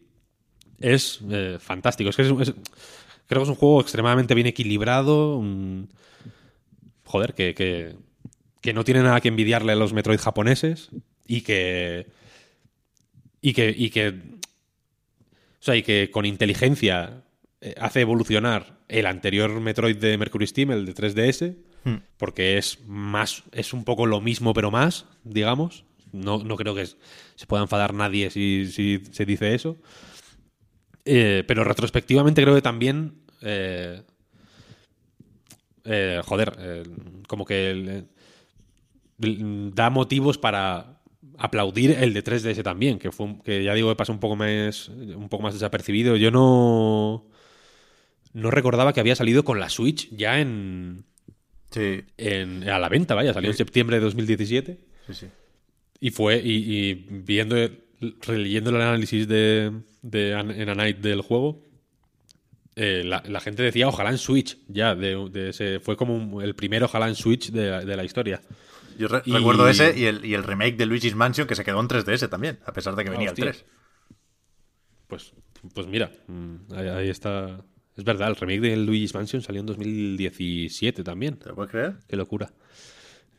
[0.80, 2.10] es eh, fantástico.
[2.10, 5.42] Es que creo que es un juego extremadamente bien equilibrado.
[7.04, 7.96] joder, que, que,
[8.60, 10.90] que no tiene nada que envidiarle a los Metroid japoneses
[11.26, 12.06] y que.
[13.40, 13.74] Y que.
[13.76, 17.24] Y que o sea, y que con inteligencia
[17.80, 21.96] hace evolucionar el anterior Metroid de Mercury Steam, el de 3DS, Hmm.
[22.16, 25.84] porque es más, es un poco lo mismo, pero más, digamos.
[26.12, 26.96] No, no creo que es-
[27.36, 29.76] se pueda enfadar nadie si, si se dice eso.
[31.04, 33.14] Eh, pero retrospectivamente creo que también.
[33.42, 34.02] eh,
[35.84, 36.82] eh, joder, eh,
[37.28, 38.08] como que el-
[39.22, 41.00] el- da motivos para
[41.38, 44.88] aplaudir el de 3DS también, que fue que ya digo que pasó un poco más
[44.88, 46.16] un poco más desapercibido.
[46.16, 47.26] Yo no
[48.36, 51.04] no recordaba que había salido con la Switch ya en,
[51.70, 55.26] Sí, en- a la venta, vaya, salió en septiembre de 2017 sí, sí.
[56.00, 56.52] y fue y,
[56.88, 57.56] y viendo
[58.22, 59.72] releyendo el análisis de,
[60.02, 61.62] de en A Night del juego
[62.76, 66.42] eh, la, la gente decía ojalá en Switch ya de, de ese, fue como un-
[66.42, 68.40] el primer ojalá en Switch de, la- de la historia
[68.98, 71.64] Yo re- Y- recuerdo ese y el, y el remake de Luigi's Mansion que se
[71.64, 73.46] quedó en 3DS también, a pesar de que venía Hostia.
[73.46, 73.64] el 3.
[75.08, 75.32] Pues,
[75.74, 77.64] pues mira, mm, ahí, ahí está.
[77.96, 81.36] Es verdad, el remake de Luigi's Mansion salió en 2017 también.
[81.38, 81.94] ¿Te lo puedes creer?
[82.08, 82.52] Qué locura.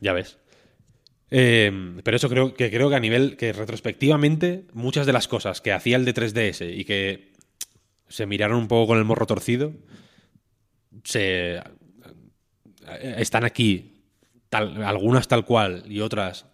[0.00, 0.38] Ya ves.
[1.30, 5.60] Eh, pero eso creo que creo que a nivel que retrospectivamente muchas de las cosas
[5.60, 7.32] que hacía el de 3DS y que
[8.08, 9.74] se miraron un poco con el morro torcido
[11.04, 11.62] se eh,
[13.18, 14.02] están aquí
[14.48, 16.46] tal, algunas tal cual y otras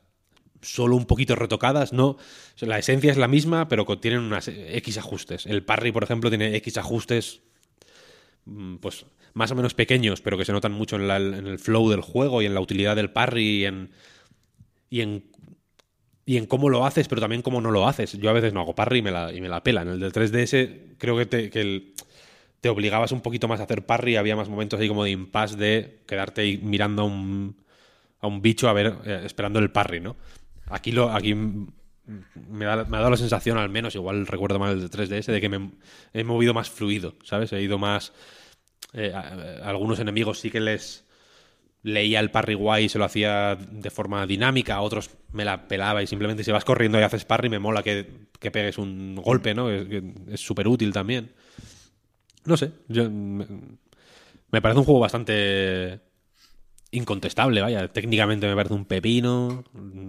[0.60, 2.06] solo un poquito retocadas, no.
[2.08, 2.18] O
[2.56, 5.46] sea, la esencia es la misma, pero con- tienen unas X ajustes.
[5.46, 7.42] El parry, por ejemplo, tiene X ajustes
[8.80, 12.00] pues más o menos pequeños, pero que se notan mucho en, en el flow del
[12.00, 13.90] juego y en la utilidad del parry y en,
[14.90, 15.24] y en
[16.26, 18.12] y en cómo lo haces, pero también cómo no lo haces.
[18.14, 19.82] Yo a veces no hago parry y me la, y me la pela.
[19.82, 21.92] En el del 3DS creo que, te, que
[22.60, 25.56] te obligabas un poquito más a hacer parry, había más momentos ahí como de impasse
[25.56, 27.56] de quedarte ahí mirando a un,
[28.20, 30.16] a un bicho a ver, eh, esperando el parry, ¿no?
[30.66, 31.66] Aquí, lo, aquí mm,
[32.50, 35.48] me, ha dado la sensación, al menos, igual recuerdo mal el de 3DS, de que
[35.48, 35.70] me
[36.12, 37.52] he movido más fluido, ¿sabes?
[37.52, 38.12] He ido más...
[38.94, 41.04] eh, a- algunos enemigos sí que les
[41.82, 45.68] leía el parry guay y se lo hacía de forma dinámica, a otros me la
[45.68, 49.16] pelaba y simplemente si vas corriendo y haces parry me mola que, que pegues un
[49.16, 49.70] golpe, ¿no?
[49.70, 51.32] Es súper útil también.
[52.44, 53.46] No sé, yo, me
[54.62, 56.00] parece un juego bastante
[56.94, 57.88] incontestable, vaya.
[57.92, 59.64] Técnicamente me parece un pepino,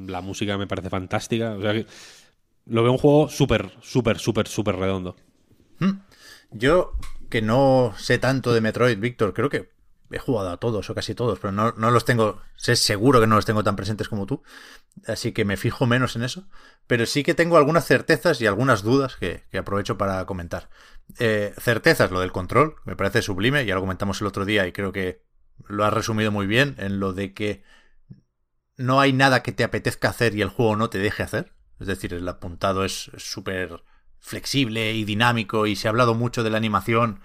[0.08, 1.86] la música me parece fantástica, o sea que
[2.66, 5.16] lo veo un juego súper, súper, súper, súper redondo.
[6.52, 6.94] Yo,
[7.30, 9.74] que no sé tanto de Metroid, Víctor, creo que
[10.12, 13.28] he jugado a todos o casi todos, pero no, no los tengo, sé seguro que
[13.28, 14.44] no los tengo tan presentes como tú,
[15.08, 16.48] así que me fijo menos en eso,
[16.88, 20.70] pero sí que tengo algunas certezas y algunas dudas que, que aprovecho para comentar.
[21.20, 24.72] Eh, certezas, lo del control, me parece sublime, ya lo comentamos el otro día y
[24.72, 25.22] creo que
[25.68, 27.64] lo has resumido muy bien en lo de que
[28.78, 31.54] no hay nada que te apetezca hacer y el juego no te deje hacer.
[31.80, 33.84] Es decir, el apuntado es súper
[34.20, 37.20] flexible y dinámico y se ha hablado mucho de la animación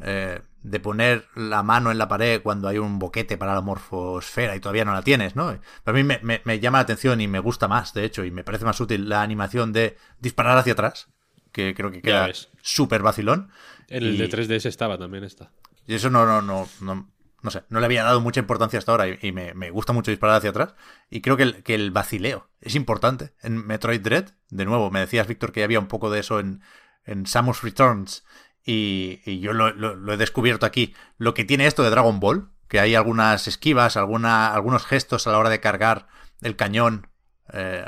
[0.00, 4.54] eh, de poner la mano en la pared cuando hay un boquete para la morfosfera
[4.54, 5.58] y todavía no la tienes, ¿no?
[5.84, 8.30] A mí me, me- me llama la atención y me gusta más, de hecho, y
[8.30, 11.08] me parece más útil la animación de disparar hacia atrás,
[11.52, 12.30] que creo que queda
[12.62, 13.50] súper vacilón.
[13.88, 15.50] En el Y- de 3DS estaba también esta.
[15.86, 17.08] y eso no, no, no, no,
[17.42, 20.10] no sé, no le había dado mucha importancia hasta ahora y, me, me gusta mucho
[20.10, 20.74] disparar hacia atrás.
[21.10, 23.34] Y creo que el, que el vacileo es importante.
[23.42, 26.62] En Metroid Dread, de nuevo, me decías, Víctor, que había un poco de eso en,
[27.04, 28.24] en Samus Returns
[28.64, 30.94] y, y yo lo, lo- he descubierto aquí.
[31.18, 35.32] Lo que tiene esto de Dragon Ball, que hay algunas esquivas, alguna, algunos gestos a
[35.32, 36.06] la hora de cargar
[36.40, 37.08] el cañón,
[37.52, 37.84] eh,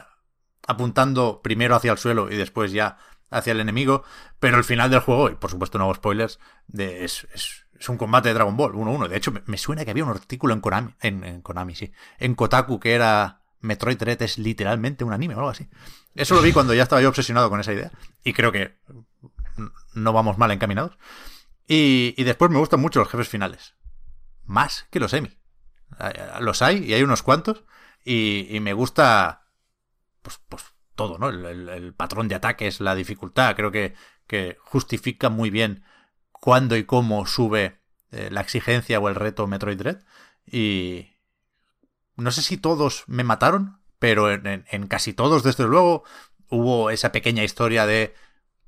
[0.66, 2.98] apuntando primero hacia el suelo y después ya
[3.30, 4.04] hacia el enemigo,
[4.38, 7.26] pero el final del juego, y por supuesto no hago spoilers, de, es,
[7.78, 9.08] es un combate de Dragon Ball 1-1.
[9.08, 12.78] De hecho, me, suena que había un artículo en Konami, en, Konami, sí, en Kotaku
[12.80, 15.68] que era Metroid Dread es literalmente un anime o algo así.
[16.14, 17.90] Eso lo vi cuando ya estaba yo obsesionado con esa idea
[18.22, 18.76] y creo que
[19.94, 20.98] no vamos mal encaminados.
[21.66, 23.74] Y, y después me gustan mucho los jefes finales.
[24.44, 25.38] Más que los semi.
[26.40, 27.64] Los hay y hay unos cuantos.
[28.04, 29.46] Y, y me gusta
[30.22, 30.62] pues, pues
[30.94, 31.28] todo, ¿no?
[31.30, 33.56] El, el- el patrón de ataques, la dificultad.
[33.56, 33.94] Creo que,
[34.26, 35.84] que justifica muy bien
[36.44, 37.80] cuándo y cómo sube
[38.10, 40.00] eh, la exigencia o el reto Metroid Dread.
[40.44, 41.08] Y
[42.16, 46.04] no sé si todos me mataron, pero en, casi todos, desde luego,
[46.50, 48.14] hubo esa pequeña historia de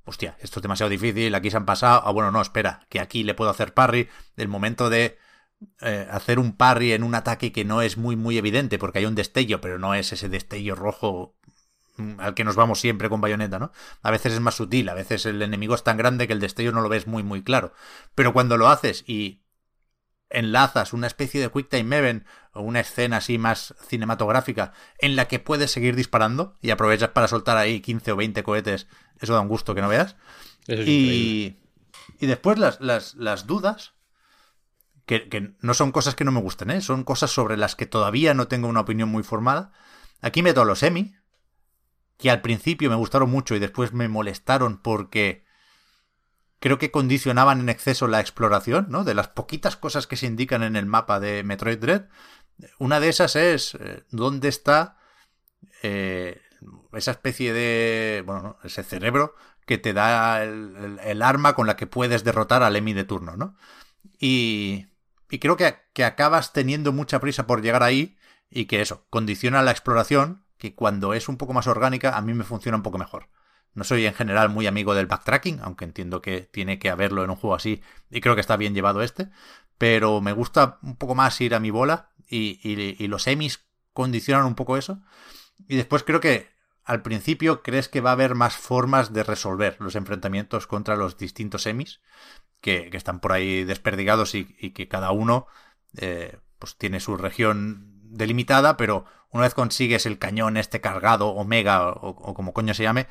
[0.06, 3.24] hostia, esto es demasiado difícil, aquí se han pasado, ah, bueno, no, espera, que aquí
[3.24, 4.08] le puedo hacer parry,
[4.38, 5.18] el momento de
[5.82, 9.04] eh, hacer un parry en un ataque que no es muy, muy evidente, porque hay
[9.04, 11.35] un destello, pero no es ese destello rojo
[12.18, 13.73] al que nos vamos siempre con bayoneta, ¿no?
[14.02, 16.73] A veces es más sutil, a veces el enemigo es tan grande que el destello
[16.73, 17.73] no lo ves muy, muy claro,
[18.14, 19.43] pero cuando lo haces y
[20.31, 25.28] enlazas una especie de Quick Time Event o una escena así más cinematográfica en la
[25.28, 28.89] que puedes seguir disparando y aprovechas para soltar ahí 15 o 20 cohetes,
[29.20, 30.16] eso da un gusto que no veas.
[30.66, 31.14] Eso es increíble.
[31.14, 31.56] Y,
[32.18, 33.94] y después las, las, las dudas,
[35.06, 36.81] que, que no son cosas que no me gusten, ¿eh?
[36.81, 39.73] son cosas sobre las que todavía no tengo una opinión muy formada.
[40.20, 41.14] Aquí meto a los semi,
[42.18, 45.44] que al principio me gustaron mucho y después me molestaron porque
[46.59, 49.05] creo que condicionaban en exceso la exploración, ¿no?
[49.05, 52.06] De las poquitas cosas que se indican en el mapa de Metroid Dread.
[52.78, 54.97] Una de esas es eh, dónde está
[55.82, 56.40] eh,
[56.94, 58.59] esa especie de, bueno, ¿no?
[58.64, 59.34] ese cerebro
[59.66, 63.56] que te da el arma con la que puedes derrotar al Emi de turno, ¿no?
[64.18, 64.86] Y,
[65.28, 68.16] y creo que, que acabas teniendo mucha prisa por llegar ahí
[68.48, 72.34] y que eso, condiciona la exploración, que cuando es un poco más orgánica a mí
[72.34, 73.28] me funciona un poco mejor.
[73.74, 77.30] No soy en general muy amigo del backtracking, aunque entiendo que tiene que haberlo en
[77.30, 79.28] un juego así y creo que está bien llevado este,
[79.78, 84.46] pero me gusta un poco más ir a mi bola y, y- los emis condicionan
[84.46, 85.02] un poco eso.
[85.68, 86.48] Y después creo que
[86.84, 91.18] al principio crees que va a haber más formas de resolver los enfrentamientos contra los
[91.18, 92.00] distintos semis
[92.60, 95.46] que, están por ahí desperdigados y, que cada uno
[95.96, 101.88] eh, pues tiene su región delimitada, pero una vez consigues el cañón este cargado, omega
[101.88, 103.06] o, o como coño se llame,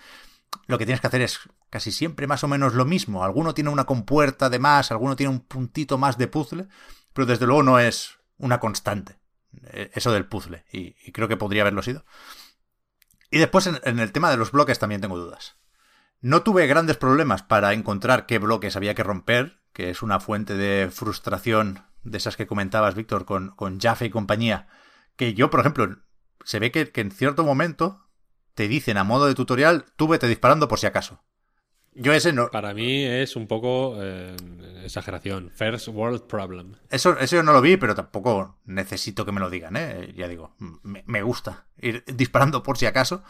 [0.67, 3.23] lo que tienes que hacer es casi siempre más o menos lo mismo.
[3.23, 6.67] Alguno tiene una compuerta de más, alguno tiene un puntito más de puzzle,
[7.13, 9.17] pero desde luego no es una constante
[9.67, 12.05] eh, eso del puzzle, y, creo que podría haberlo sido.
[13.29, 15.57] Y después en, el tema de los bloques también tengo dudas.
[16.21, 20.55] No tuve grandes problemas para encontrar qué bloques había que romper, que es una fuente
[20.55, 24.67] de frustración de esas que comentabas, Víctor, con, con Jaffe y compañía,
[25.15, 25.97] que yo, por ejemplo,
[26.43, 28.09] se ve que, que en cierto momento
[28.53, 31.23] te dicen a modo de tutorial, tú vete disparando por si acaso.
[31.95, 32.51] Yo ese no.
[32.51, 34.35] Para mí es un poco eh,
[34.83, 35.49] exageración.
[35.55, 36.75] First world problem.
[36.89, 40.13] Eso, eso yo no lo vi, pero tampoco necesito que me lo digan, ¿eh?
[40.15, 43.23] Ya digo, me, gusta ir disparando por si acaso.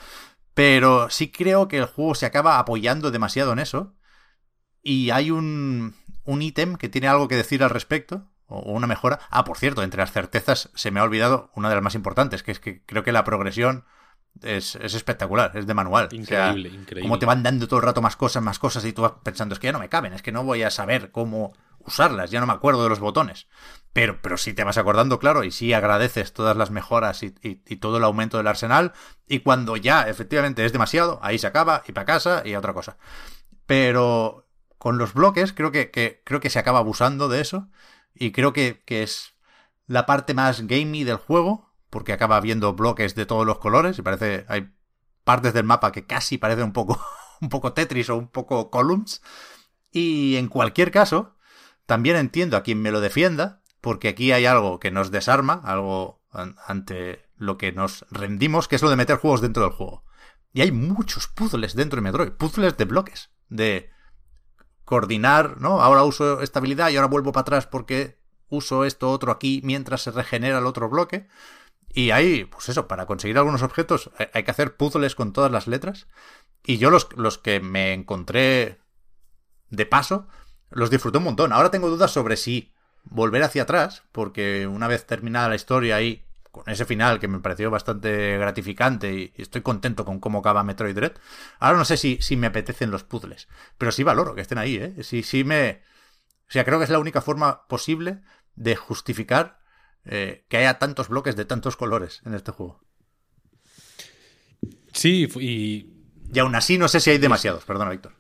[0.56, 3.96] Pero sí creo que el juego se acaba apoyando demasiado en eso.
[4.82, 5.94] Y hay un,
[6.24, 8.32] un ítem que tiene algo que decir al respecto.
[8.48, 9.20] O una mejora.
[9.30, 12.44] Ah, por cierto, entre las certezas se me ha olvidado una de las más importantes,
[12.44, 13.86] que es que creo que la progresión
[14.42, 16.10] es, espectacular, es de manual.
[16.12, 17.02] Increíble, increíble.
[17.02, 19.54] Como te van dando todo el rato más cosas, más cosas, y tú vas pensando,
[19.54, 22.40] es que ya no me caben, es que no voy a saber cómo usarlas, ya
[22.40, 23.48] no me acuerdo de los botones.
[23.94, 27.32] Pero, pero sí te vas acordando, claro, y sí agradeces todas las mejoras y,
[27.78, 28.94] todo el aumento del arsenal.
[29.28, 32.74] Y cuando ya efectivamente es demasiado, ahí se acaba, y para casa, y a otra
[32.74, 32.98] cosa.
[33.66, 34.48] Pero
[34.78, 37.70] con los bloques creo que, creo que se acaba abusando de eso.
[38.16, 39.36] Y creo que, que es
[39.88, 44.02] la parte más gamey del juego porque acaba viendo bloques de todos los colores y
[44.02, 44.74] parece hay
[45.24, 47.00] partes del mapa que casi parecen un poco
[47.42, 49.22] un poco Tetris o un poco Columns
[49.92, 51.36] y en cualquier caso
[51.86, 56.20] también entiendo a quien me lo defienda porque aquí hay algo que nos desarma, algo
[56.32, 60.04] ante lo que nos rendimos, que es lo de meter juegos dentro del juego.
[60.54, 63.92] Y hay muchos puzzles dentro de Metroid, puzzles de bloques, de
[64.86, 65.82] coordinar, ¿no?
[65.82, 68.18] Ahora uso estabilidad y ahora vuelvo para atrás porque
[68.50, 71.28] uso esto otro aquí mientras se regenera el otro bloque.
[71.90, 75.68] Y hay, pues eso, para conseguir algunos objetos hay que hacer puzzles con todas las
[75.68, 76.08] letras.
[76.64, 78.80] Y yo los, los que me encontré
[79.70, 80.28] de paso,
[80.70, 81.54] los disfruté un montón.
[81.54, 86.25] Ahora tengo dudas sobre si volver hacia atrás, porque una vez terminada la historia ahí,
[86.56, 90.96] con ese final que me pareció bastante gratificante y, estoy contento con cómo acaba Metroid
[90.96, 91.12] Dread,
[91.60, 94.78] ahora no sé si, si me apetecen los puzzles, pero sí valoro que estén ahí,
[94.78, 95.04] ¿eh?
[95.04, 95.82] Sí, sí me...
[96.48, 98.22] O sea, creo que es la única forma posible
[98.56, 99.60] de justificar
[100.06, 102.80] eh, que haya tantos bloques de tantos colores en este juego.
[104.94, 105.92] Sí, y...
[106.34, 108.14] Y aún así no sé si hay demasiados, perdona, Víctor.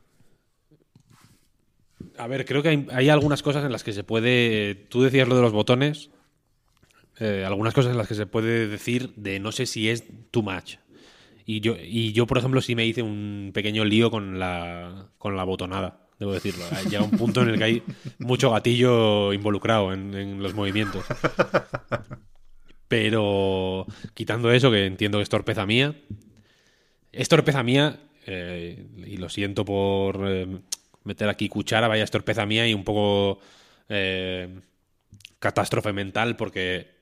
[2.17, 4.75] A ver, creo que hay, algunas cosas en las que se puede...
[4.89, 6.11] Tú decías lo de los botones.
[7.19, 10.43] Eh, algunas cosas en las que se puede decir de no sé si es too
[10.43, 10.75] much.
[11.45, 15.35] Y yo, y yo, por ejemplo, sí me hice un pequeño lío con la, con
[15.35, 16.65] la botonada debo decirlo.
[16.89, 17.83] Llega un punto en el que hay
[18.19, 21.05] mucho gatillo involucrado en, los movimientos.
[22.87, 25.95] Pero quitando eso, que entiendo que es torpeza mía,
[27.11, 30.47] es torpeza mía, eh, y lo siento por eh,
[31.03, 33.39] meter aquí cuchara, vaya, es torpeza mía y un poco
[35.39, 36.94] catástrofe mental, porque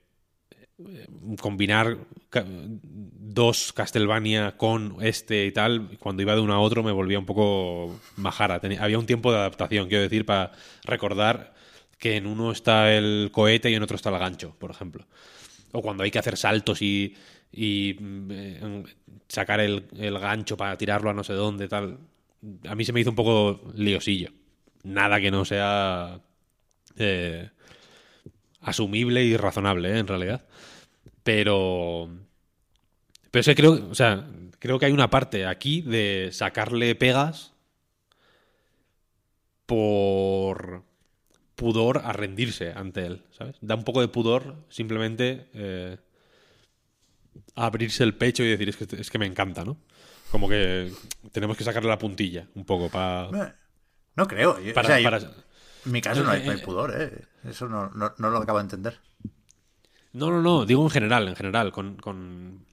[1.40, 1.98] combinar
[2.32, 7.26] dos Castlevania con este y tal, cuando iba de uno a otro me volvía un
[7.26, 8.62] poco majara.
[8.80, 10.52] había un tiempo de adaptación, quiero decir, para
[10.84, 11.54] recordar
[11.98, 15.06] que en uno está el cohete y en otro está el gancho, por ejemplo.
[15.72, 17.16] O cuando hay que hacer saltos y,
[17.54, 18.84] eh,
[19.28, 19.88] sacar el,
[20.20, 21.98] gancho para tirarlo a no sé dónde, tal.
[22.68, 24.32] A mí se me hizo un poco liosillo.
[24.84, 26.20] Nada que no sea
[26.98, 27.50] eh,
[28.62, 30.00] asumible y razonable, ¿eh?
[30.00, 30.46] en realidad.
[31.24, 32.10] Pero.
[33.32, 34.28] Pero es que creo, o sea,
[34.60, 37.54] creo que hay una parte aquí de sacarle pegas
[39.66, 40.84] por
[41.56, 43.56] pudor a rendirse ante él, ¿sabes?
[43.62, 45.98] Da un poco de pudor simplemente eh,
[47.56, 49.78] abrirse el pecho y decir, es que, es que me encanta, ¿no?
[50.32, 50.92] Como que
[51.32, 53.56] tenemos que sacarle la puntilla un poco para...
[54.16, 54.58] No creo.
[54.74, 57.26] Para, en mi caso no hay, eh, pudor, ¿eh?
[57.44, 59.00] Eso no, no, no, lo acabo de entender.
[60.14, 61.96] No, no, no, digo en general, en general, con...
[61.98, 62.66] con...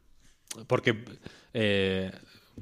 [0.66, 1.04] Porque...
[1.52, 2.10] Eh,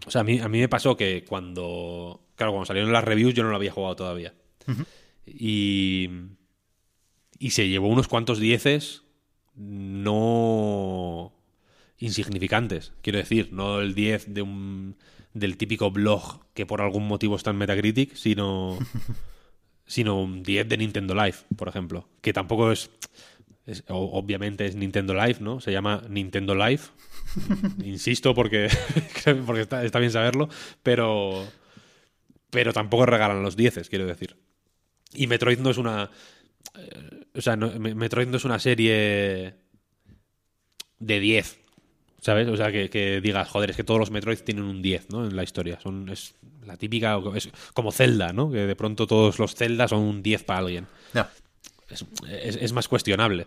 [0.06, 2.20] o sea, a mí, a mí me pasó que cuando...
[2.36, 4.34] Claro, cuando salieron las reviews yo no lo había jugado todavía.
[5.26, 6.09] Y...
[7.40, 9.02] Y se llevó unos cuantos dieces
[9.59, 11.32] no
[11.98, 14.96] insignificantes, quiero decir, no el 10 de un
[15.34, 18.78] del típico blog que por algún motivo está en Metacritic, sino
[19.86, 22.90] sino un 10 de Nintendo Live, por ejemplo, que tampoco es
[23.69, 25.61] es- o- obviamente es Nintendo Live, ¿no?
[25.61, 26.81] Se llama Nintendo Live.
[27.85, 28.69] Insisto porque,
[29.47, 30.49] porque está, está bien saberlo,
[30.82, 31.47] pero,
[32.51, 34.36] pero tampoco regalan los dieces, quiero decir.
[35.15, 36.11] Y Metroid no es una...
[36.77, 39.55] eh, o sea, no- Me- Metroid no es una serie
[40.99, 41.59] de 10,
[42.20, 42.49] ¿sabes?
[42.49, 45.27] O sea, que, que digas, joder, es que todos los Metroid tienen un 10, ¿no?
[45.27, 45.78] En la historia.
[45.81, 46.35] Son, es
[46.66, 47.19] la típica...
[47.35, 48.51] Es como Zelda, ¿no?
[48.51, 51.31] Que de pronto todos los Zelda son un 10 para alguien Ya.
[51.90, 52.05] Es,
[52.56, 53.47] es- más cuestionable.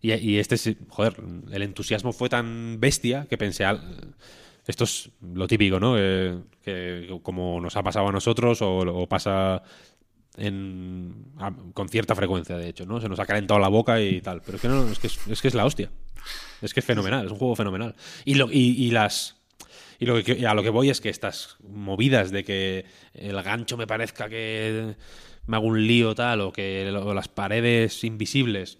[0.00, 1.16] Y, y este, joder,
[1.50, 3.64] el entusiasmo fue tan bestia que pensé,
[4.66, 5.96] esto es lo típico, ¿no?
[5.98, 9.62] Eh, que como nos ha pasado a nosotros o, pasa
[10.36, 11.32] en,
[11.74, 13.00] con cierta frecuencia, de hecho, ¿no?
[13.00, 14.40] Se nos ha calentado la boca y tal.
[14.42, 15.90] Pero es que no, es que es, es que es la hostia.
[16.62, 17.94] Es que es fenomenal, es un juego fenomenal.
[18.24, 19.36] Y, lo, y, y las...
[20.00, 22.84] Y lo que, a lo que voy es que estas movidas de que
[23.14, 24.94] el gancho me parezca que
[25.48, 28.78] me hago un lío tal o que las paredes invisibles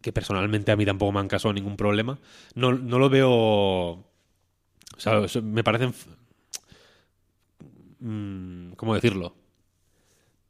[0.00, 2.18] que personalmente a mí tampoco me han causado ningún problema
[2.54, 4.04] no, no lo veo o
[4.98, 5.92] sea, me parecen
[8.00, 9.34] mm, ¿cómo decirlo?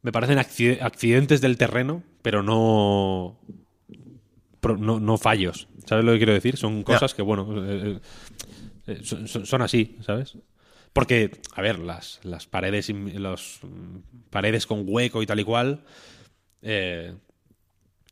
[0.03, 3.39] me parecen acci- accidentes del terreno pero no
[4.79, 6.57] no, no fallos ¿sabes lo que quiero decir?
[6.57, 8.01] son cosas que bueno eh,
[8.89, 10.37] eh, son así ¿sabes?
[10.97, 15.85] Porque, a ver, las, las paredes los, mm, paredes con hueco y tal y cual.
[16.63, 17.13] eh,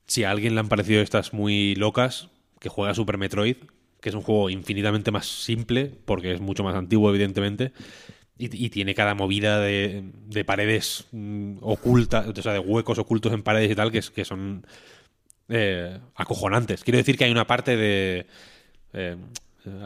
[0.07, 2.29] si a alguien le han parecido estas muy locas,
[2.61, 3.57] que juega Super Metroid,
[4.03, 7.73] que es un juego infinitamente más simple, porque es mucho más antiguo, evidentemente,
[8.37, 13.33] y, y tiene cada movida de, de paredes mm, ocultas, o sea, de huecos ocultos
[13.33, 14.67] en paredes y tal, que, que son
[15.49, 16.85] eh, acojonantes.
[16.85, 18.27] Quiero decir que hay una parte de.
[18.93, 19.17] eh,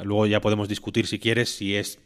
[0.03, 2.01] luego ya podemos discutir si quieres si es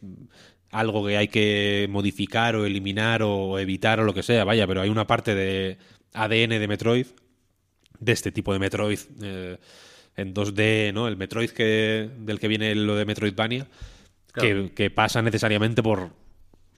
[0.73, 4.81] algo que hay que modificar o eliminar o evitar o lo que sea, vaya, pero
[4.81, 5.77] hay una parte de
[6.15, 7.07] ADN de Metroid,
[8.01, 9.59] de este tipo de Metroid eh,
[10.17, 11.07] en 2D, ¿no?
[11.09, 13.69] El Metroid que, del que viene lo de Metroidvania,
[14.33, 14.49] Claro.
[14.69, 16.09] que, que pasa necesariamente por,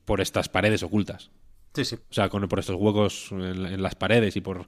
[0.04, 1.30] por estas paredes ocultas.
[1.72, 1.94] Sí, sí.
[1.94, 4.66] O sea, con, por estos huecos en, en las paredes y por...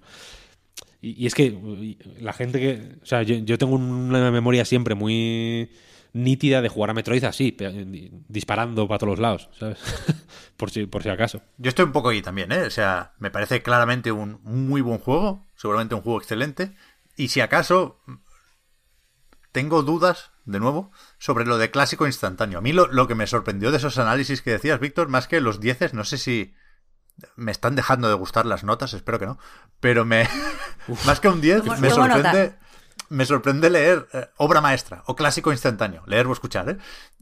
[1.02, 2.96] Y, y es que la gente que...
[3.02, 5.68] O sea, yo, yo tengo una memoria siempre muy
[6.16, 7.56] nítida de jugar a Metroid así,
[8.28, 9.78] disparando para todos los lados, ¿sabes?
[10.56, 11.42] por, si, por si acaso.
[11.58, 12.62] Yo estoy un poco ahí también, ¿eh?
[12.62, 16.74] O sea, me parece claramente un muy buen juego, seguramente un juego excelente.
[17.16, 18.00] Y si acaso
[19.52, 22.58] tengo dudas, de nuevo, sobre lo de clásico instantáneo.
[22.58, 25.40] A mí lo, lo que me sorprendió de esos análisis que decías, Víctor, más que
[25.40, 26.54] los dieces, no sé si
[27.34, 29.38] me están dejando de gustar las notas, espero que no,
[29.80, 30.28] pero me
[31.06, 32.58] más que un 10 Tomo- me sorprende nota.
[33.08, 36.76] Me sorprende leer eh, obra maestra o clásico instantáneo, leer o escuchar, ¿eh?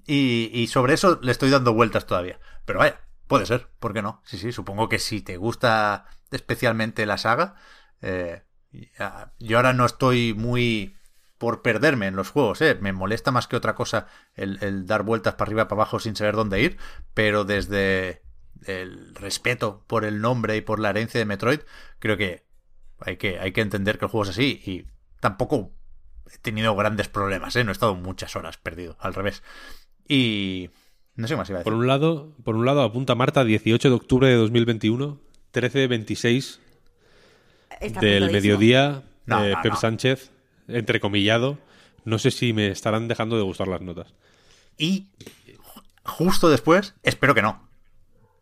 [0.07, 2.39] Y, sobre eso le estoy dando vueltas todavía.
[2.67, 4.21] Pero vaya, puede ser, ¿por qué no?
[4.25, 7.55] Sí, sí, supongo que si te gusta especialmente la saga,
[8.03, 8.43] eh,
[8.99, 10.97] ya- yo ahora no estoy muy
[11.39, 12.77] por perderme en los juegos, ¿eh?
[12.81, 16.17] Me molesta más que otra cosa el, el dar vueltas para arriba, para abajo sin
[16.17, 16.79] saber dónde ir,
[17.15, 18.23] pero desde
[18.67, 21.61] el respeto por el nombre y por la herencia de Metroid,
[21.99, 22.45] creo que
[23.01, 24.87] hay que, hay que entender que el juego es así y
[25.25, 25.73] tampoco
[26.31, 27.65] he tenido grandes problemas, ¿eh?
[27.65, 29.43] No he estado muchas horas perdido, al revés.
[30.07, 30.69] Y
[31.17, 31.73] no sé qué más iba a decir.
[31.73, 35.19] Por un lado, por un lado apunta Marta 18 de octubre de 2021,
[35.55, 36.59] 13.26
[37.81, 39.79] Está del mediodía, No, eh, no, Pep no.
[39.81, 40.31] Sánchez,
[40.69, 41.59] entrecomillado.
[42.05, 44.13] No sé si me estarán dejando de gustar las notas.
[44.77, 45.07] Y
[45.47, 47.67] ju- justo después, espero que no.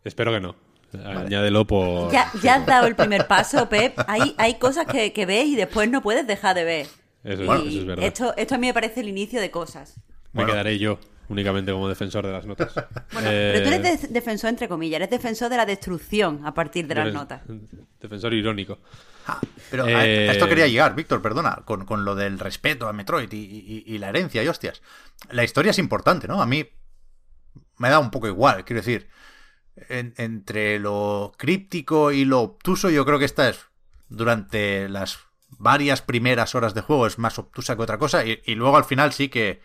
[0.03, 0.57] Espero que no.
[1.05, 2.11] Añádelo por...
[2.13, 3.99] Ya, ya has dado el primer paso, Pep.
[4.07, 6.87] Hay, hay cosas que, que ves y después no puedes dejar de ver.
[7.25, 8.05] Eso, es verdad.
[8.05, 9.95] Esto, esto a mí me parece el inicio de cosas.
[10.33, 10.53] Me Bueno.
[10.53, 10.99] quedaré yo
[11.29, 12.73] únicamente como defensor de las notas.
[13.13, 16.53] Bueno, Eh, pero tú eres de- defensor entre comillas, eres defensor de la destrucción a
[16.53, 17.41] partir de las notas.
[18.01, 18.79] Defensor irónico.
[19.27, 19.41] Ah,
[19.71, 22.93] pero a- Eh, a esto quería llegar, Víctor, perdona, con, con lo del respeto a
[22.93, 24.83] Metroid y, y- y la herencia y hostias.
[25.31, 26.43] La historia es importante, ¿no?
[26.43, 26.67] A mí
[27.79, 29.09] me da un poco igual, quiero decir.
[29.77, 33.67] En- entre lo críptico y lo obtuso, yo creo que esta es,
[34.09, 35.19] durante las
[35.59, 38.25] varias primeras horas de juego, es más obtusa que otra cosa.
[38.25, 39.61] Y, luego al final sí que,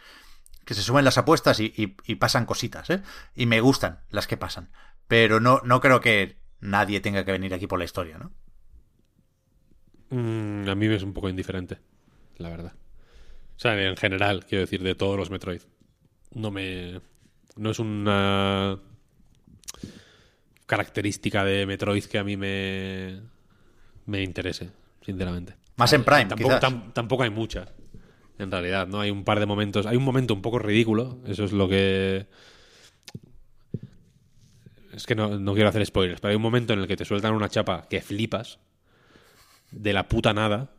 [0.65, 3.01] que se suben las apuestas y pasan cositas, ¿eh?
[3.35, 4.69] Y me gustan las que pasan.
[5.07, 8.31] Pero no, no creo que nadie tenga que venir aquí por la historia, ¿no?
[10.09, 11.79] Mm, a mí me es un poco indiferente,
[12.37, 12.73] la verdad.
[13.55, 15.61] O sea, en general, quiero decir, de todos los Metroid.
[16.31, 17.01] No me.
[17.55, 18.79] No es una
[20.67, 23.21] característica de Metroid que a mí me.
[24.05, 24.69] me interese,
[25.03, 25.55] sinceramente.
[25.77, 27.67] Más en Prime, Tampoco, tam- tampoco hay mucha,
[28.37, 28.99] en realidad, ¿no?
[28.99, 29.85] Hay un par de momentos.
[29.87, 32.27] Hay un momento un poco ridículo, eso es lo que.
[34.93, 37.05] Es que no, no quiero hacer spoilers, pero hay un momento en el que te
[37.05, 38.59] sueltan una chapa que flipas
[39.71, 40.71] de la puta nada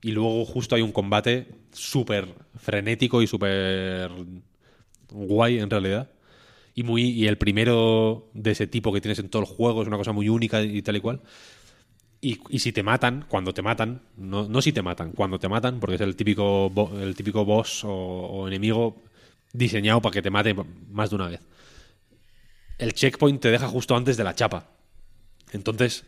[0.00, 2.26] y luego justo hay un combate súper
[2.58, 4.10] frenético y súper
[5.10, 6.10] guay en realidad.
[6.76, 9.88] Y, muy, y el primero de ese tipo que tienes en todo el juego es
[9.88, 11.22] una cosa muy única y tal y cual.
[12.20, 15.48] Y, y si te matan, cuando te matan, no, no si te matan, cuando te
[15.48, 16.70] matan, porque es el típico,
[17.00, 19.02] el típico boss o, o enemigo
[19.52, 20.54] diseñado para que te mate
[20.90, 21.40] más de una vez.
[22.78, 24.68] El checkpoint te deja justo antes de la chapa.
[25.52, 26.04] Entonces,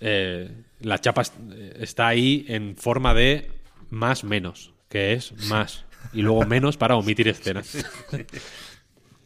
[0.00, 0.50] eh,
[0.80, 1.34] la chapa est-
[1.78, 3.50] está ahí en forma de
[3.90, 5.84] más menos, que es más.
[6.12, 7.76] Y luego menos para omitir escenas.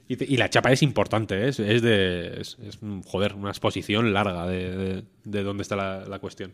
[0.09, 1.49] Y, te- y la chapa es importante, ¿eh?
[1.49, 2.41] es, es de.
[2.41, 6.53] Es, es, joder, una exposición larga de, de- de dónde está la, la cuestión.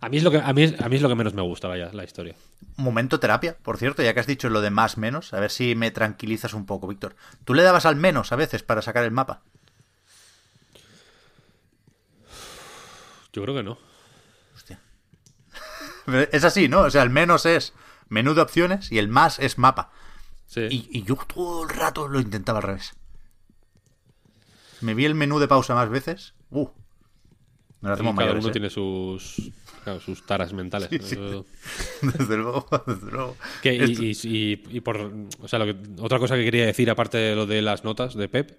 [0.00, 1.40] A mí, es lo que, a, mí es, a mí es lo que menos me
[1.40, 2.34] gusta, vaya, la historia.
[2.76, 5.74] Momento terapia, por cierto, ya que has dicho lo de más menos, a ver si
[5.74, 7.16] me tranquilizas un poco, Víctor.
[7.44, 9.40] ¿Tú le dabas al menos a veces para sacar el mapa?
[13.32, 13.78] Yo creo que no.
[14.54, 14.78] Hostia.
[16.32, 16.80] Es así, ¿no?
[16.82, 17.72] O sea, el menos es
[18.08, 19.90] menú de opciones y el más es mapa.
[20.46, 20.60] Sí.
[20.70, 22.92] Y, y yo todo el rato lo intentaba al revés.
[24.80, 26.34] Me vi el menú de pausa más veces.
[26.50, 26.68] Uh.
[27.80, 28.52] Nos Y hacemos cada mayores, uno ¿eh?
[28.52, 29.52] tiene sus,
[29.82, 30.88] claro, sus taras mentales.
[30.90, 33.36] Desde luego, desde luego.
[33.62, 35.12] Que, y- y por.
[35.40, 38.14] O sea, lo que- otra cosa que quería decir, aparte de lo de las notas
[38.14, 38.58] de Pep,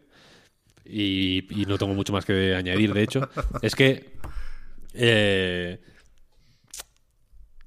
[0.86, 3.30] y, y no tengo mucho más que añadir, de hecho,
[3.62, 4.14] es que.
[4.94, 5.80] eh,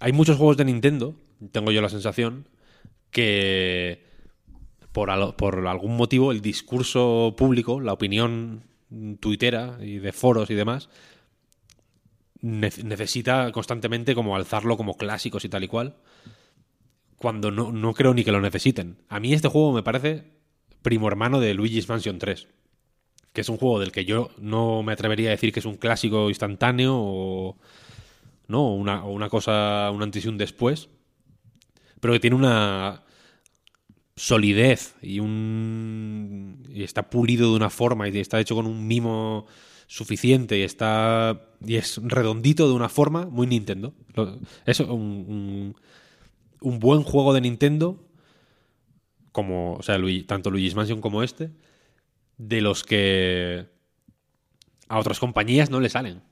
[0.01, 1.17] hay muchos juegos de Nintendo,
[1.53, 2.49] tengo yo la sensación,
[3.11, 4.07] que.
[4.99, 8.65] Por, al- por algún motivo, el discurso público, la opinión
[9.21, 10.89] tuitera y de foros y demás,
[12.41, 15.95] ne- necesita constantemente como alzarlo como clásicos y tal y cual
[17.17, 18.99] cuando no, no creo ni que lo necesiten.
[19.09, 20.25] A mí este juego me parece
[20.83, 22.49] primo hermano de Luigi's Mansion 3,
[23.33, 25.77] que es un juego del que yo no me atrevería a decir que es un
[25.77, 27.57] clásico instantáneo o
[28.49, 30.89] no, una, una cosa, un antes y un después,
[32.01, 33.03] pero que tiene una
[34.19, 39.47] solidez y un está pulido de una forma y está hecho con un mimo
[39.87, 43.95] suficiente y está y es redondito de una forma muy Nintendo.
[44.67, 45.75] Es un,
[46.61, 48.05] buen juego de Nintendo,
[49.33, 51.51] como, o sea, tanto Luigi's Mansion como este,
[52.37, 53.67] de los que
[54.89, 56.23] a otras compañías no le salen.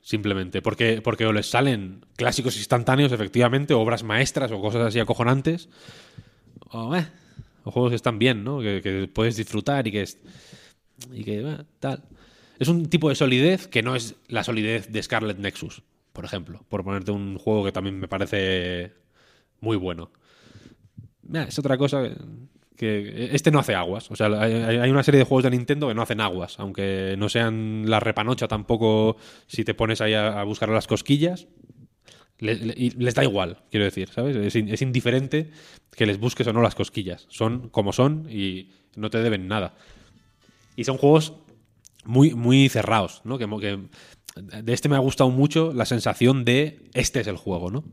[0.00, 5.70] Simplemente, porque, porque o les salen clásicos instantáneos, efectivamente, obras maestras o cosas así acojonantes,
[6.70, 7.06] o, eh,
[7.64, 8.60] o juegos que están bien, ¿no?
[8.60, 10.18] Que, puedes disfrutar y que es,
[11.12, 12.04] y que eh, tal.
[12.58, 15.82] Es un tipo de solidez que no es la solidez de Scarlet Nexus,
[16.12, 18.92] por ejemplo, por ponerte un juego que también me parece
[19.60, 20.12] muy bueno.
[21.22, 22.02] Mira, es otra cosa
[22.76, 24.10] que, este no hace aguas.
[24.10, 27.28] O sea, hay una serie de juegos de Nintendo que no hacen aguas, aunque no
[27.28, 29.16] sean la repanocha tampoco
[29.46, 31.48] si te pones ahí a, a buscar las cosquillas.
[32.38, 34.36] Les da igual, quiero decir, ¿sabes?
[34.36, 35.50] Es, es indiferente
[35.92, 37.26] que les busques o no las cosquillas.
[37.30, 39.74] Son como son y no te deben nada.
[40.76, 41.34] Y son juegos
[42.04, 43.38] muy, muy cerrados, ¿no?
[43.38, 43.78] Que
[44.36, 47.84] de este me ha gustado mucho la sensación de este es el juego, ¿no?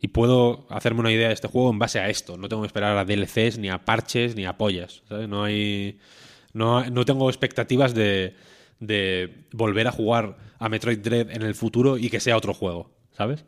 [0.00, 2.36] Y puedo hacerme una idea de este juego en base a esto.
[2.36, 5.02] No tengo que esperar a DLCs, ni a parches, ni a pollas.
[5.08, 5.28] ¿sabes?
[5.28, 5.98] No hay.
[6.52, 8.36] No, no tengo expectativas de,
[8.80, 12.90] de volver a jugar a Metroid Dread en el futuro y que sea otro juego,
[13.16, 13.44] ¿sabes?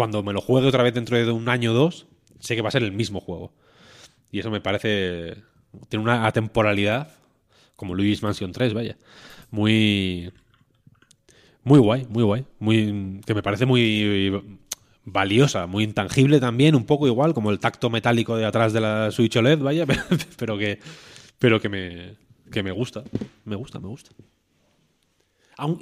[0.00, 2.06] Cuando me lo juegue otra vez dentro de un año o dos,
[2.38, 3.52] sé que va a ser el mismo juego.
[4.32, 5.36] Y eso me parece.
[5.90, 7.12] Tiene una atemporalidad,
[7.76, 8.96] como Luigi's Mansion 3, vaya.
[9.50, 10.32] Muy.
[11.64, 12.46] Muy guay, muy guay.
[12.60, 14.42] Muy, que me parece muy
[15.04, 19.10] valiosa, muy intangible también, un poco igual, como el tacto metálico de atrás de la
[19.10, 19.84] Switch OLED, vaya,
[20.38, 20.78] pero que,
[21.38, 22.14] pero que me,
[22.50, 23.04] que me gusta.
[23.44, 24.12] Me gusta, me gusta.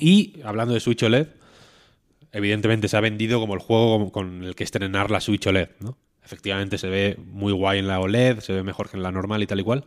[0.01, 1.29] Y hablando de Switch OLED,
[2.33, 5.97] evidentemente se ha vendido como el juego con el que estrenar la Switch OLED, ¿no?
[6.25, 9.43] Efectivamente se ve muy guay en la OLED, se ve mejor que en la normal
[9.43, 9.85] y tal y cual,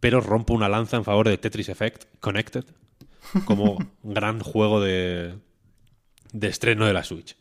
[0.00, 2.64] pero rompo una lanza en favor de Tetris Effect Connected
[3.44, 5.34] como gran juego de,
[6.32, 7.36] de estreno de la Switch.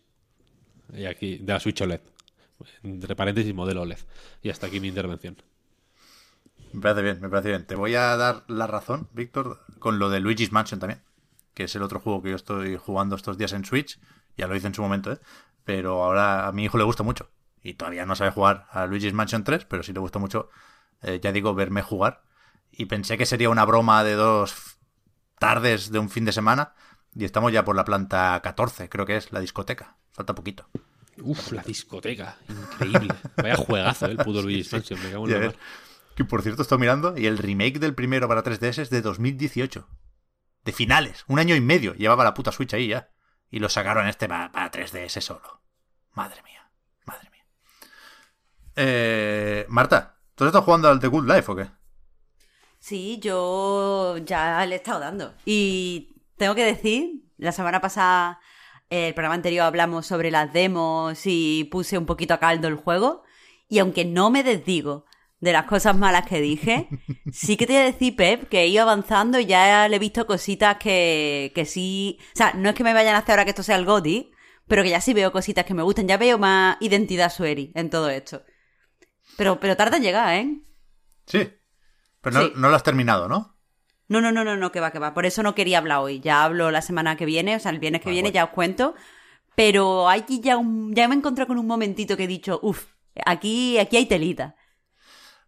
[0.94, 2.02] Y aquí, de la Switch OLED.
[2.84, 4.00] Entre paréntesis, modelo OLED.
[4.42, 5.38] Y hasta aquí mi intervención.
[6.74, 7.66] Me parece bien, me parece bien.
[7.66, 11.02] Te voy a dar la razón, Víctor, con lo de Luigi's Mansion también,
[11.58, 14.00] que es el otro juego que yo estoy jugando estos días en Switch.
[14.38, 15.20] Ya lo hice en su momento, ¿eh?
[15.64, 17.32] Pero ahora a mi hijo le gusta mucho.
[17.64, 20.52] Y todavía no sabe jugar a Luigi's Mansion 3, pero sí le gusta mucho,
[21.02, 22.22] eh, ya digo, verme jugar.
[22.72, 24.78] Y pensé que sería una broma de dos
[25.40, 26.76] tardes de un fin de semana.
[27.16, 29.98] Y estamos ya por la planta 14, creo que es, la discoteca.
[30.12, 30.70] Falta poquito.
[31.24, 32.38] Uf, la discoteca.
[32.48, 33.16] Increíble.
[33.36, 34.12] Vaya juegazo, ¿eh?
[34.12, 35.02] el puto Luigi's Mansion.
[35.02, 35.56] Me cago en la mar.
[36.16, 39.88] que por cierto estoy mirando y el remake del primero para 3DS es de 2018.
[40.68, 41.24] De finales.
[41.30, 43.10] Un año y medio llevaba la puta Switch ahí ya.
[43.50, 45.62] Y lo sacaron este para, para 3DS solo.
[46.12, 46.70] Madre mía,
[47.06, 47.46] madre mía.
[48.76, 51.70] Eh, Marta, ¿tú estado jugando al The Good Life o qué?
[52.80, 55.36] Sí, yo ya le he estado dando.
[55.46, 58.42] Y tengo que decir, la semana pasada,
[58.90, 63.24] el programa anterior hablamos sobre las demos y puse un poquito a caldo el juego.
[63.70, 65.06] Y aunque no me desdigo
[65.40, 66.88] de las cosas malas que dije,
[67.32, 70.00] sí que te voy a decir, Pep, que he ido avanzando y ya le he
[70.00, 72.18] visto cositas que, que sí.
[72.34, 74.32] O sea, no es que me vayan a hacer ahora que esto sea el GOTI,
[74.68, 76.08] pero que ya sí veo cositas que me gustan.
[76.08, 78.44] Ya veo más identidad Sueri en todo esto.
[79.38, 80.60] Pero, pero tarda en llegar, ¿eh?
[81.28, 81.48] Sí.
[82.22, 82.54] Pero no, Sí.
[82.56, 83.56] no lo has terminado, ¿no?
[84.10, 85.14] No, no, no, no, no, que va, que va.
[85.14, 86.20] Por eso no quería hablar hoy.
[86.22, 88.34] Ya hablo la semana que viene, o sea, el viernes que Ah, viene bueno.
[88.36, 88.96] ya os cuento.
[89.56, 92.86] Pero aquí ya, un, ya me he encontrado con un momentito que he dicho, uff,
[93.26, 94.56] aquí, aquí hay telita.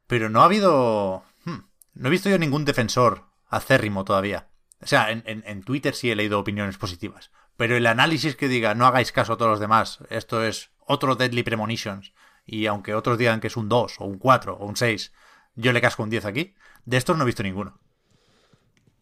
[0.09, 1.23] Pero no ha habido.
[1.45, 1.59] hmm,
[1.93, 4.47] No he visto yo ningún defensor acérrimo todavía.
[4.81, 7.29] O sea, en, en- en Twitter sí he leído opiniones positivas.
[7.57, 11.15] Pero el análisis que diga, no hagáis caso a todos los demás, esto es otro
[11.15, 12.13] Deadly Premonitions,
[12.45, 15.11] y aunque otros digan que es un 2, o un 4, o un 6,
[15.55, 16.55] yo le casco un 10 aquí,
[16.85, 17.77] de estos no he visto ninguno.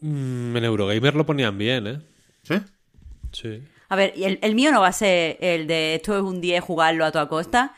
[0.00, 2.00] Mm, en Eurogamer lo ponían bien, ¿eh?
[2.42, 2.54] ¿Sí?
[3.32, 3.62] Sí.
[3.88, 6.40] A ver, y el, el mío no va a ser el de esto es un
[6.40, 7.74] 10 jugarlo a toda costa,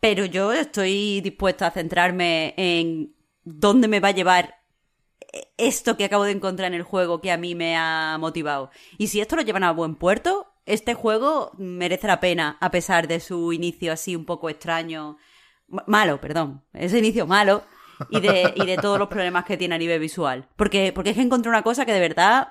[0.00, 3.14] pero yo estoy dispuesta a centrarme en
[3.44, 4.54] dónde me va a llevar
[5.56, 8.70] esto que acabo de encontrar en el juego que a mí me ha motivado.
[8.98, 13.06] Y si esto lo llevan a buen puerto, este juego merece la pena, a pesar
[13.08, 15.16] de su inicio así un poco extraño.
[15.68, 16.62] Malo, perdón.
[16.72, 17.64] Ese inicio malo.
[18.10, 20.48] Y de, y de todos los problemas que tiene a nivel visual.
[20.56, 22.48] Porque, porque es que encontré una cosa que de verdad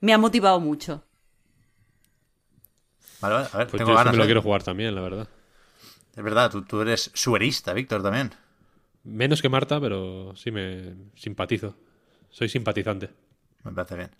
[0.00, 1.04] me ha motivado mucho.
[3.20, 4.12] Vale, vale, a ver, Pues tengo yo ganas.
[4.12, 4.26] me lo ¿eh?
[4.26, 5.28] quiero jugar también, la verdad.
[6.16, 8.32] Es verdad, tú, tú eres suerista, Víctor, también.
[9.04, 11.76] Menos que Marta, pero sí me simpatizo.
[12.30, 13.10] Soy simpatizante.
[13.64, 14.10] Me parece bien.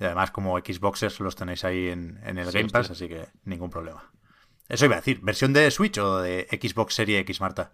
[0.00, 3.06] Y además, como Xboxers los tenéis ahí en, en el Sí, Game Pass, hostia.
[3.06, 4.10] así que ningún problema.
[4.68, 7.72] Eso iba a decir, ¿versión de Switch o de Xbox Serie X, Marta?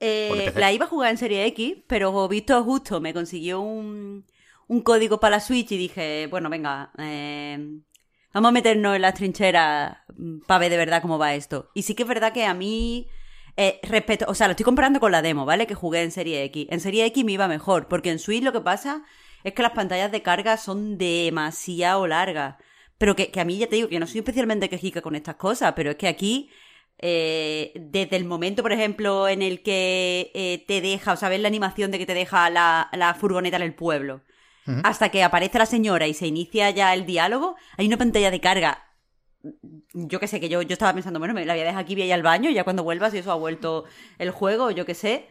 [0.00, 4.24] Eh, la iba a jugar en Serie X, pero Víctor justo me consiguió un,
[4.66, 7.80] un código para la Switch y dije, bueno, venga, eh,
[8.32, 9.98] vamos a meternos en las trincheras
[10.46, 11.70] para ver de verdad cómo va esto.
[11.74, 13.08] Y sí que es verdad que a mí,
[13.56, 15.66] eh, respeto, o sea, lo estoy comparando con la demo, ¿vale?
[15.66, 16.66] Que jugué en Serie X.
[16.70, 19.02] En Serie X me iba mejor, porque en Switch lo que pasa
[19.44, 22.56] es que las pantallas de carga son demasiado largas.
[22.98, 25.36] Pero que, que a mí ya te digo que no soy especialmente quejica con estas
[25.36, 26.50] cosas, pero es que aquí
[27.02, 31.40] eh, desde el momento, por ejemplo, en el que eh, te deja, o sea, ves
[31.40, 34.22] la animación de que te deja la, la furgoneta en el pueblo,
[34.84, 38.40] hasta que aparece la señora y se inicia ya el diálogo, hay una pantalla de
[38.40, 38.84] carga.
[39.94, 41.94] Yo qué sé, que yo, yo estaba pensando, bueno, me la voy a dejar aquí,
[41.94, 43.84] voy a ir al baño, y ya cuando vuelvas, y eso ha vuelto
[44.18, 45.26] el juego, yo qué sé.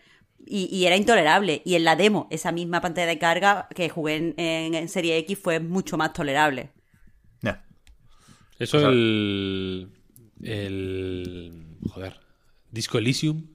[0.45, 1.61] Y, y era intolerable.
[1.65, 5.17] Y en la demo, esa misma pantalla de carga que jugué en, en- en Serie
[5.17, 6.71] X fue mucho más tolerable.
[7.41, 7.65] Ya.
[8.57, 9.91] Eso O sea- el.
[10.41, 11.77] El.
[11.89, 12.19] Joder.
[12.71, 13.47] Disco Elysium.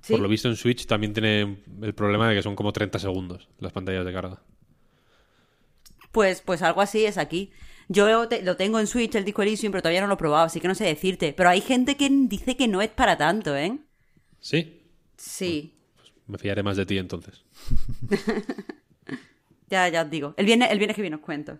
[0.00, 0.12] Sí.
[0.12, 3.48] Por lo visto en Switch también tiene el problema de que son como 30 segundos
[3.58, 4.42] las pantallas de carga.
[6.16, 7.52] Pues, pues algo así es aquí.
[7.88, 10.46] Yo te- lo tengo en Switch, el disco Elysium, pero todavía no lo he probado,
[10.46, 11.34] así que no sé decirte.
[11.34, 13.78] Pero hay gente que dice que no es para tanto, ¿eh?
[14.40, 14.82] ¿Sí?
[15.18, 15.74] Sí.
[16.26, 17.44] Me fiaré más de ti entonces.
[19.68, 20.32] Ya, ya os digo.
[20.36, 21.58] El viernes, el viernes que viene os cuento.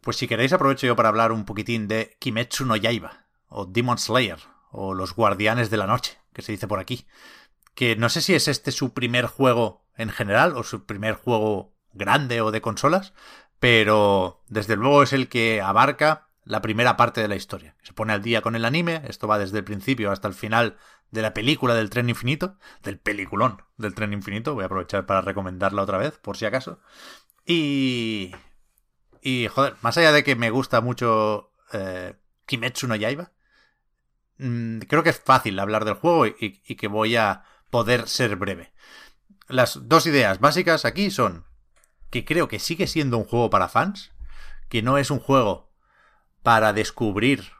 [0.00, 3.98] Pues si queréis aprovecho yo para hablar un poquitín de Kimetsu no Yaiba, o Demon
[3.98, 4.38] Slayer,
[4.72, 7.06] o Los Guardianes de la Noche, que se dice por aquí.
[7.74, 11.74] Que no sé si es este su primer juego en general, o su primer juego
[11.92, 13.12] grande o de consolas,
[13.58, 17.74] pero desde luego es el que abarca la primera parte de la historia.
[17.82, 20.76] Se pone al día con el anime, esto va desde el principio hasta el final
[21.10, 25.20] de la película del tren infinito, del peliculón del tren infinito, voy a aprovechar para
[25.20, 26.80] recomendarla otra vez, por si acaso.
[27.44, 28.32] Y,
[29.20, 32.14] y, joder, más allá de que me gusta mucho eh,
[32.46, 33.32] Kimetsu no Yaiba,
[34.38, 38.36] mm, creo que es fácil hablar del juego y, y que voy a poder ser
[38.36, 38.72] breve.
[39.48, 41.44] Las dos ideas básicas aquí son
[42.10, 44.12] que creo que sigue siendo un juego para fans,
[44.68, 45.72] que no es un juego
[46.42, 47.52] para descubrir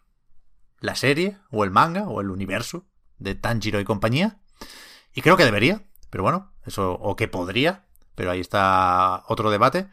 [0.81, 2.87] la serie o el manga o el universo
[3.19, 4.39] de Tanjiro y compañía.
[5.15, 9.89] Y creo que debería, pero bueno, eso o que podría, pero ahí está otro debate.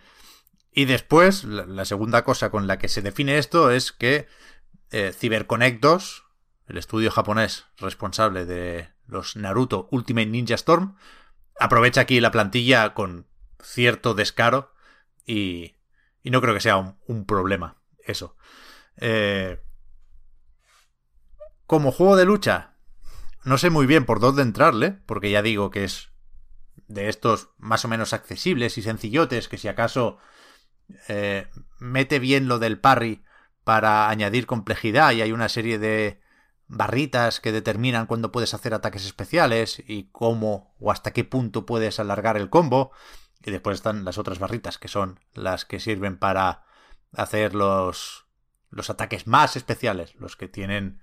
[0.72, 4.28] Y después, la, segunda cosa con la que se define esto es que
[4.92, 6.24] eh, CyberConnect 2,
[6.68, 10.96] el estudio japonés responsable de los Naruto Ultimate Ninja Storm,
[11.60, 13.28] aprovecha aquí la plantilla con
[13.64, 14.74] cierto descaro
[15.26, 15.76] y,
[16.22, 18.36] y no creo que sea un, problema eso.
[18.98, 19.62] Eh,
[21.66, 22.76] como juego de lucha,
[23.44, 26.12] no sé muy bien por dónde entrarle, porque ya digo que es
[26.88, 30.18] de estos más o menos accesibles y sencillotes, que si acaso
[31.08, 31.48] eh,
[31.80, 33.24] mete bien lo del parry
[33.64, 36.22] para añadir complejidad y hay una serie de
[36.68, 42.00] barritas que determinan cuándo puedes hacer ataques especiales y cómo o hasta qué punto puedes
[42.00, 42.92] alargar el combo.
[43.46, 46.64] Y después están las otras barritas, que son las que sirven para
[47.12, 48.26] hacer los,
[48.70, 51.02] los ataques más especiales, los que tienen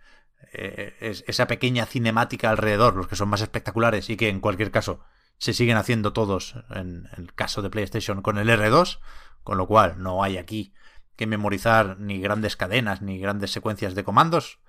[0.53, 5.01] eh, esa pequeña cinemática alrededor, los que son más espectaculares y que en cualquier caso
[5.39, 9.01] se siguen haciendo todos en el caso de PlayStation con el R2,
[9.43, 10.75] con lo cual no hay aquí
[11.17, 14.61] que memorizar ni grandes cadenas ni grandes secuencias de comandos,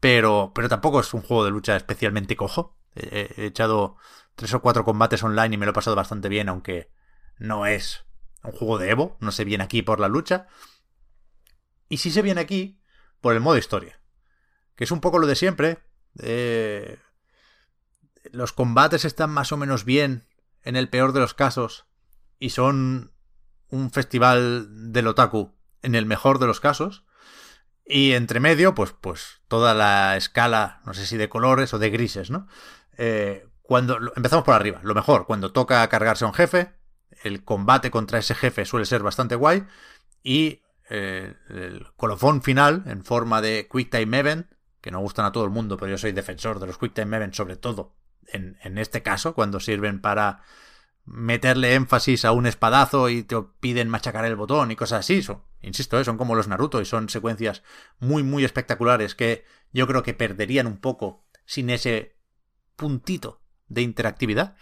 [0.00, 2.76] pero, pero tampoco es un juego de lucha especialmente cojo.
[2.94, 3.96] He, he echado
[4.34, 6.90] tres o cuatro combates online y me lo he pasado bastante bien, aunque
[7.38, 8.04] no es
[8.42, 10.46] un juego de Evo, no se viene aquí por la lucha.
[11.88, 12.80] Y sí se viene aquí
[13.20, 14.00] por el modo historia,
[14.76, 15.78] que es un poco lo de siempre.
[16.20, 16.98] Eh,
[18.30, 20.26] los combates están más o menos bien
[20.62, 21.86] en el peor de los casos
[22.38, 23.12] y son
[23.70, 27.04] un festival del otaku en el mejor de los casos.
[27.84, 31.88] Y entre medio, pues, pues toda la escala, no sé si de colores o de
[31.88, 32.46] grises, ¿no?
[32.98, 36.77] Eh, cuando empezamos por arriba, lo mejor, cuando toca cargarse a un jefe,
[37.22, 39.66] el combate contra ese jefe suele ser bastante guay
[40.22, 44.46] y eh, el colofón final en forma de Quick Time Event,
[44.80, 47.16] que no gustan a todo el mundo, pero yo soy defensor de los Quick Time
[47.16, 47.94] Event, sobre todo
[48.26, 50.42] en, en este caso, cuando sirven para
[51.10, 55.22] meterle énfasis a un espadazo y te piden machacar el botón y cosas así.
[55.22, 56.04] Son, insisto, ¿eh?
[56.04, 57.62] son como los Naruto y son secuencias
[57.98, 62.16] muy, muy espectaculares que yo creo que perderían un poco sin ese
[62.76, 64.56] puntito de interactividad.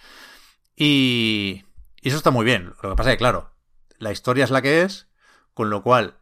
[0.76, 1.64] Y,
[2.06, 2.72] y eso está muy bien.
[2.84, 3.50] Lo que pasa es que, claro,
[3.98, 5.08] la historia es la que es,
[5.54, 6.20] con lo cual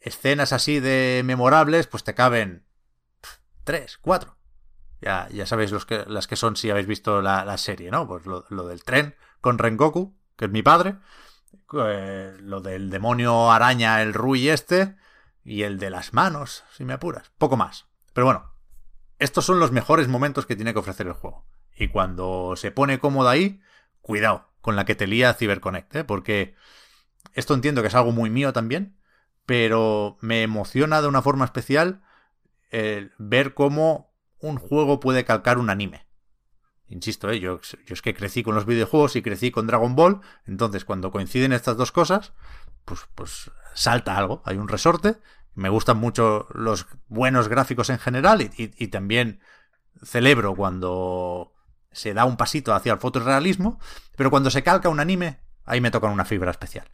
[0.00, 2.66] escenas así de memorables, pues te caben
[3.62, 4.38] tres, cuatro.
[5.00, 8.08] Ya, ya sabéis los que, las que son si habéis visto la, la serie, ¿no?
[8.08, 10.96] Pues lo, del tren con Rengoku, que es mi padre.
[11.78, 14.96] Eh, lo del demonio araña, el Rui este.
[15.44, 17.30] Y el de las manos, si me apuras.
[17.38, 17.86] Poco más.
[18.14, 18.52] Pero bueno,
[19.20, 21.46] estos son los mejores momentos que tiene que ofrecer el juego.
[21.76, 23.62] Y cuando se pone cómodo ahí,
[24.00, 26.04] cuidado con la que te lía CyberConnect, ¿eh?
[26.04, 26.54] porque
[27.34, 28.96] esto entiendo que es algo muy mío también,
[29.46, 32.02] pero me emociona de una forma especial
[32.70, 36.06] el ver cómo un juego puede calcar un anime.
[36.88, 37.38] Insisto, ¿eh?
[37.38, 41.52] yo, es que crecí con los videojuegos y crecí con Dragon Ball, entonces cuando coinciden
[41.52, 42.32] estas dos cosas,
[42.84, 45.16] pues, pues salta algo, hay un resorte.
[45.54, 49.40] Me gustan mucho los buenos gráficos en general y también
[50.02, 51.52] celebro cuando
[51.92, 53.78] se da un pasito hacia el fotorrealismo,
[54.16, 56.90] pero cuando se calca un anime, ahí me tocan una fibra especial.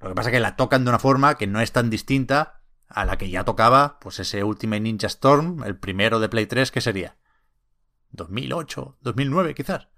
[0.00, 2.60] Lo que pasa es que la tocan de una forma que no es tan distinta
[2.88, 6.70] a la que ya tocaba, pues ese Ultimate Ninja Storm, el primero de Play 3,
[6.70, 7.16] que sería
[8.10, 9.88] 2008, 2009 quizás.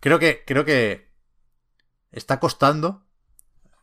[0.00, 1.12] Creo que, creo que
[2.10, 3.04] está costando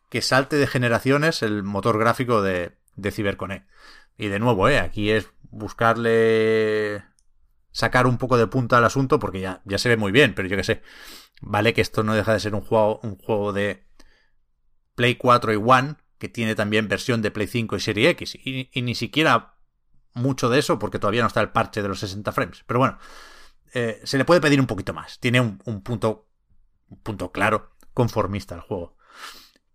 [0.10, 3.64] que salte de generaciones el motor gráfico de, de.
[4.18, 7.04] Y de nuevo, eh, aquí es buscarle
[7.76, 10.48] sacar un poco de punta al asunto porque ya, ya se ve muy bien, pero
[10.48, 10.82] yo que sé.
[11.42, 13.86] Vale que esto no deja de ser un juego, un juego de
[14.96, 18.36] Play 4 y One, que tiene también versión de Play 5 y Serie X.
[18.36, 19.56] Y, y ni siquiera
[20.14, 22.64] mucho de eso porque todavía no está el parche de los 60 frames.
[22.66, 22.98] Pero bueno,
[23.74, 25.20] eh, se le puede pedir un poquito más.
[25.20, 26.30] Tiene un, un, punto,
[26.88, 28.96] un punto claro, conformista el juego.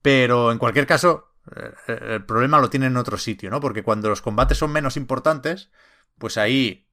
[0.01, 3.61] Pero en cualquier caso, eh, el problema lo tiene en otro sitio, ¿no?
[3.61, 5.71] Porque cuando los combates son menos importantes,
[6.17, 6.90] pues ahí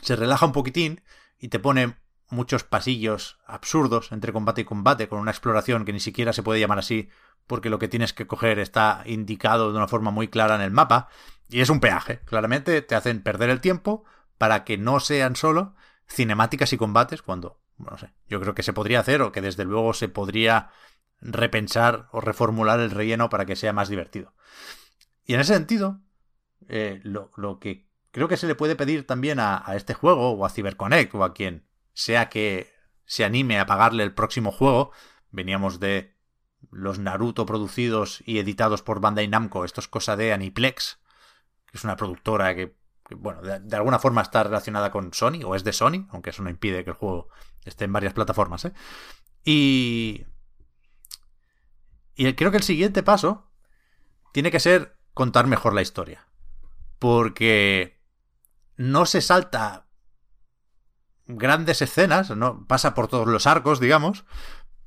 [0.00, 1.02] se relaja un poquitín
[1.38, 1.96] y te pone
[2.32, 6.60] muchos pasillos absurdos entre combate y combate, con una exploración que ni siquiera se puede
[6.60, 7.10] llamar así,
[7.46, 10.70] porque lo que tienes que coger está indicado de una forma muy clara en el
[10.70, 11.08] mapa,
[11.48, 12.20] y es un peaje.
[12.24, 14.04] Claramente te hacen perder el tiempo
[14.38, 15.74] para que no sean solo
[16.08, 19.64] cinemáticas y combates, cuando, no sé, yo creo que se podría hacer o que desde
[19.64, 20.70] luego se podría
[21.20, 24.34] repensar o reformular el relleno para que sea más divertido.
[25.24, 26.00] Y en ese sentido,
[26.68, 30.46] eh, lo, lo que creo que se le puede pedir también a, este juego o
[30.46, 32.72] a CyberConnect o a quien sea que
[33.04, 34.92] se anime a pagarle el próximo juego.
[35.30, 36.14] Veníamos de
[36.70, 39.64] los Naruto producidos y editados por Bandai Namco.
[39.64, 41.00] Esto es cosa de Aniplex,
[41.66, 42.76] que es una productora que,
[43.16, 46.42] bueno, de, de, alguna forma está relacionada con Sony o es de Sony, aunque eso
[46.42, 47.28] no impide que el juego
[47.64, 48.66] esté en varias plataformas.
[48.66, 48.72] ¿eh?
[49.44, 50.26] Y...
[52.14, 53.50] Y creo que el siguiente paso
[54.32, 56.28] tiene que ser contar mejor la historia.
[56.98, 58.01] Porque
[58.76, 59.86] no se salta
[61.26, 64.24] grandes escenas, no pasa por todos los arcos, digamos,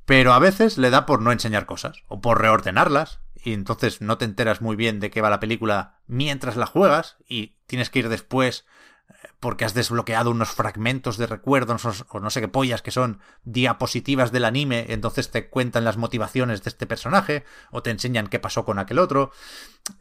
[0.04, 4.18] pero a veces le da por no enseñar cosas o por reordenarlas y entonces no
[4.18, 8.00] te enteras muy bien de qué va la película mientras la juegas y tienes que
[8.00, 8.66] ir después
[9.08, 13.20] eh, porque has desbloqueado unos fragmentos de recuerdos o no sé qué pollas que son
[13.44, 18.38] diapositivas del anime, entonces te cuentan las motivaciones de este personaje o te enseñan qué
[18.38, 19.32] pasó con aquel otro.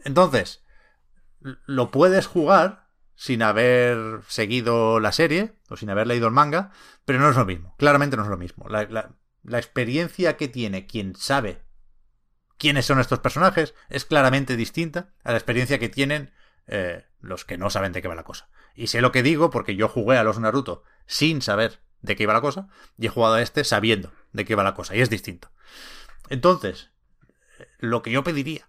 [0.03, 0.63] Entonces,
[1.41, 2.84] lo puedes jugar
[3.15, 6.71] sin haber seguido la serie o sin haber leído el manga,
[7.05, 7.75] pero no es lo mismo.
[7.77, 8.67] Claramente no es lo mismo.
[8.69, 9.11] La,
[9.57, 11.61] experiencia que tiene quien sabe
[12.57, 16.33] quiénes son estos personajes es claramente distinta a la experiencia que tienen
[16.67, 18.49] eh, los que no saben de qué va la cosa.
[18.75, 22.23] Y sé lo que digo porque yo jugué a los Naruto sin saber de qué
[22.23, 22.67] iba la cosa
[22.97, 25.51] y he jugado a este sabiendo de qué va la cosa y es distinto.
[26.29, 26.89] Entonces,
[27.77, 28.67] lo que yo pediría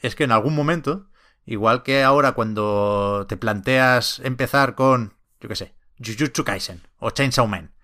[0.00, 1.08] es que en algún momento,
[1.44, 7.46] igual que ahora cuando te planteas empezar con, yo qué sé, Jujutsu Kaisen o Chainsaw
[7.46, 7.74] Man,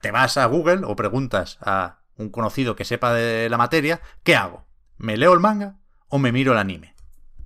[0.00, 4.36] te vas a Google o preguntas a un conocido que sepa de la materia, ¿qué
[4.36, 4.66] hago?
[4.98, 5.78] ¿Me leo el manga
[6.08, 6.94] o me miro el anime?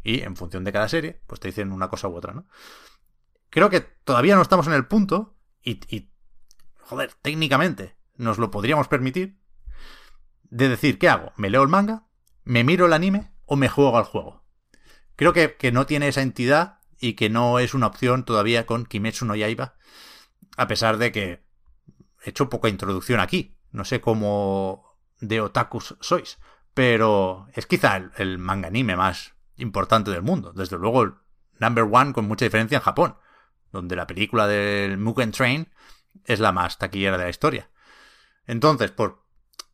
[0.03, 2.47] Y en función de cada serie, pues te dicen una cosa u otra, ¿no?
[3.51, 6.11] Creo que todavía no estamos en el punto y, y
[6.81, 9.39] joder, técnicamente nos lo podríamos permitir
[10.43, 11.33] de decir, ¿qué hago?
[11.37, 12.07] ¿Me leo el manga?
[12.45, 14.44] ¿Me miro el anime o me juego al juego?
[15.17, 18.87] Creo que, que no tiene esa entidad y que no es una opción todavía con
[18.87, 19.77] Kimetsu no Yaiba,
[20.57, 21.45] a pesar de que
[22.23, 23.57] he hecho poca introducción aquí.
[23.71, 26.39] No sé cómo de otakus sois,
[26.75, 30.53] pero es quizá el, manga anime más importante del mundo.
[30.53, 31.15] Desde luego el
[31.59, 33.17] number one con mucha diferencia en Japón,
[33.73, 35.73] donde la película del Mugen Train
[36.25, 37.71] es la más taquillera de la historia.
[38.47, 39.25] Entonces, por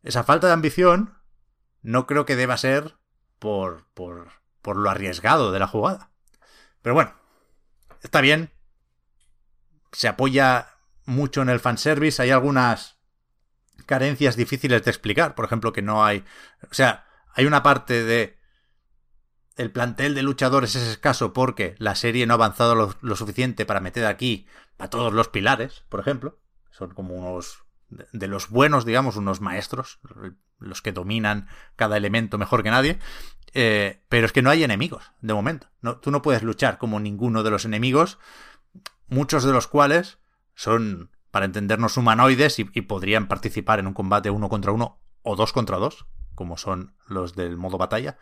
[0.03, 1.19] esa falta de ambición,
[1.83, 2.97] no creo que deba ser
[3.39, 6.11] por, por, por lo arriesgado de la jugada.
[6.83, 7.15] Pero bueno,
[8.03, 8.51] está bien.
[9.93, 12.23] Se apoya mucho en el fanservice.
[12.23, 12.99] Hay algunas
[13.87, 15.35] carencias difíciles de explicar.
[15.35, 16.25] Por ejemplo, que no hay.
[16.71, 18.39] O sea, hay una parte de.
[19.57, 23.67] El plantel de luchadores es escaso porque la serie no ha avanzado lo, lo suficiente
[23.67, 24.47] para meter aquí
[24.79, 26.39] a todos los pilares, por ejemplo.
[26.71, 27.65] Son como unos.
[27.89, 29.99] De, de los buenos, digamos, unos maestros.
[30.59, 32.99] Los que dominan cada elemento mejor que nadie.
[33.53, 35.69] Eh, pero es que no hay enemigos, de momento.
[35.81, 38.19] No, tú no puedes luchar como ninguno de los enemigos,
[39.09, 40.19] muchos de los cuales
[40.55, 45.37] son, para entendernos, humanoides y, y, podrían participar en un combate uno contra uno o
[45.37, 48.19] dos contra dos, como son los del modo batalla.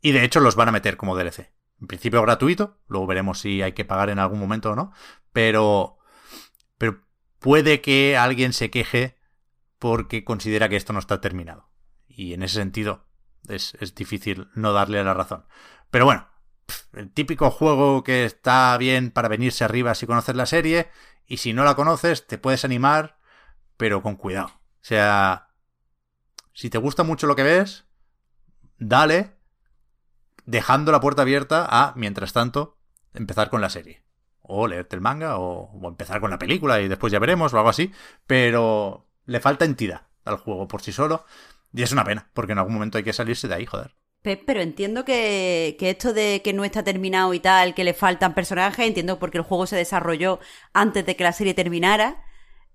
[0.00, 1.52] Y de hecho los van a meter como DLC.
[1.80, 4.92] En principio gratuito, luego veremos si hay que pagar en algún momento o no,
[5.32, 5.98] pero,
[6.78, 7.02] pero
[7.40, 9.18] puede que alguien se queje
[9.78, 11.68] porque considera que esto no está terminado.
[12.06, 13.06] Y en ese sentido,
[13.48, 15.44] es, es, difícil no darle la razón.
[15.90, 16.28] Pero bueno,
[16.94, 20.88] el típico juego que está bien para venirse arriba si conoces la serie,
[21.26, 23.18] y si no la conoces, te puedes animar,
[23.76, 24.48] pero con cuidado.
[24.48, 25.48] O sea,
[26.52, 27.86] si te gusta mucho lo que ves,
[28.78, 29.36] dale,
[30.44, 32.78] dejando la puerta abierta a, mientras tanto,
[33.14, 34.02] empezar con la serie.
[34.42, 37.56] O leerte el manga, o, o empezar con la película y después ya veremos, o
[37.56, 37.92] algo así.
[38.26, 41.24] Pero le falta entidad al juego por sí solo.
[41.72, 43.94] Y es una pena, porque en algún momento hay que salirse de ahí, joder.
[44.22, 48.34] Pero entiendo que, que, esto de que no está terminado y tal, que le faltan
[48.34, 50.38] personajes, entiendo porque el juego se desarrolló
[50.72, 52.22] antes de que la serie terminara.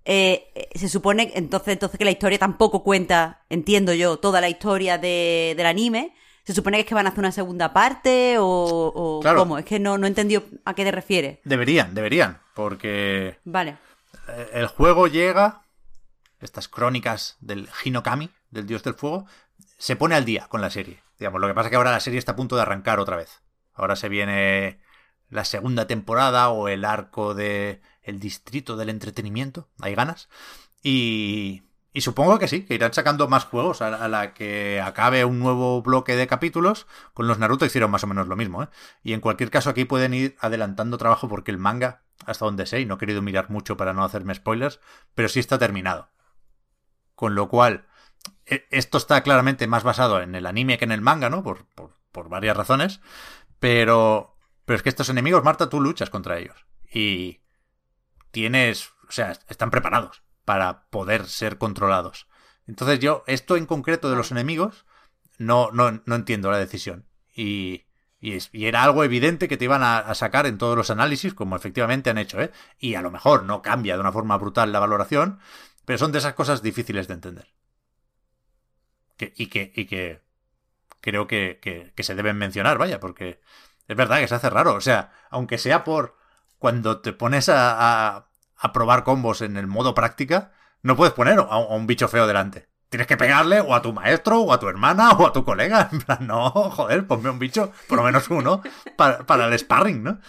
[0.04, 4.98] Eh, se supone entonces, entonces que la historia tampoco cuenta, entiendo yo, toda la historia
[4.98, 6.14] de, del anime.
[6.44, 9.38] Se supone que es que van a hacer una segunda parte o, o claro.
[9.40, 9.58] cómo.
[9.58, 11.38] Es que no, no entendió a qué te refieres.
[11.44, 13.78] Deberían, deberían, porque vale.
[14.52, 15.62] el juego llega,
[16.40, 19.26] estas crónicas del Hinokami, del dios del fuego,
[19.78, 21.02] se pone al día con la serie.
[21.18, 23.16] Digamos, lo que pasa es que ahora la serie está a punto de arrancar otra
[23.16, 23.42] vez.
[23.74, 24.80] Ahora se viene
[25.28, 29.68] la segunda temporada o el arco de el distrito del entretenimiento.
[29.80, 30.28] Hay ganas.
[30.82, 31.62] Y,
[31.92, 35.82] y supongo que sí, que irán sacando más juegos a, la que acabe un nuevo
[35.82, 36.86] bloque de capítulos.
[37.12, 38.68] Con los Naruto hicieron más o menos lo mismo, ¿eh?
[39.02, 42.80] Y en cualquier caso aquí pueden ir adelantando trabajo porque el manga, hasta donde sé,
[42.80, 44.80] y no he querido mirar mucho para no hacerme spoilers,
[45.14, 46.10] pero sí está terminado.
[47.14, 47.86] Con lo cual,
[48.46, 51.42] esto está claramente más basado en el anime que en el manga, ¿no?
[51.42, 51.66] Por,
[52.28, 53.00] varias razones.
[53.60, 54.36] Pero.
[54.64, 56.66] Pero es que estos enemigos, Marta, tú luchas contra ellos.
[56.92, 57.40] Y.
[58.30, 58.90] Tienes.
[59.08, 62.26] O sea, están preparados para poder ser controlados.
[62.66, 64.84] Entonces, yo, esto en concreto de los enemigos,
[65.38, 67.06] no, no, no entiendo la decisión.
[67.34, 67.84] Y.
[68.20, 70.90] Y, es, y, era algo evidente que te iban a, a, sacar en todos los
[70.90, 72.50] análisis, como efectivamente han hecho, ¿eh?
[72.76, 75.38] Y a lo mejor no cambia de una forma brutal la valoración,
[75.84, 77.46] pero son de esas cosas difíciles de entender.
[79.18, 80.22] Que, y, que, y que
[81.00, 81.58] creo que,
[81.94, 83.40] que, se deben mencionar, vaya, porque
[83.86, 84.74] es verdad que se hace raro.
[84.74, 86.16] O sea, aunque sea por
[86.58, 91.38] cuando te pones a, a, a probar combos en el modo práctica, no puedes poner
[91.38, 92.68] a, a, un bicho feo delante.
[92.88, 95.88] Tienes que pegarle o a tu maestro, o a tu hermana, o a tu colega.
[95.92, 98.62] En plan, no, joder, ponme un bicho, por lo menos uno,
[98.96, 100.20] para, para el sparring, ¿no?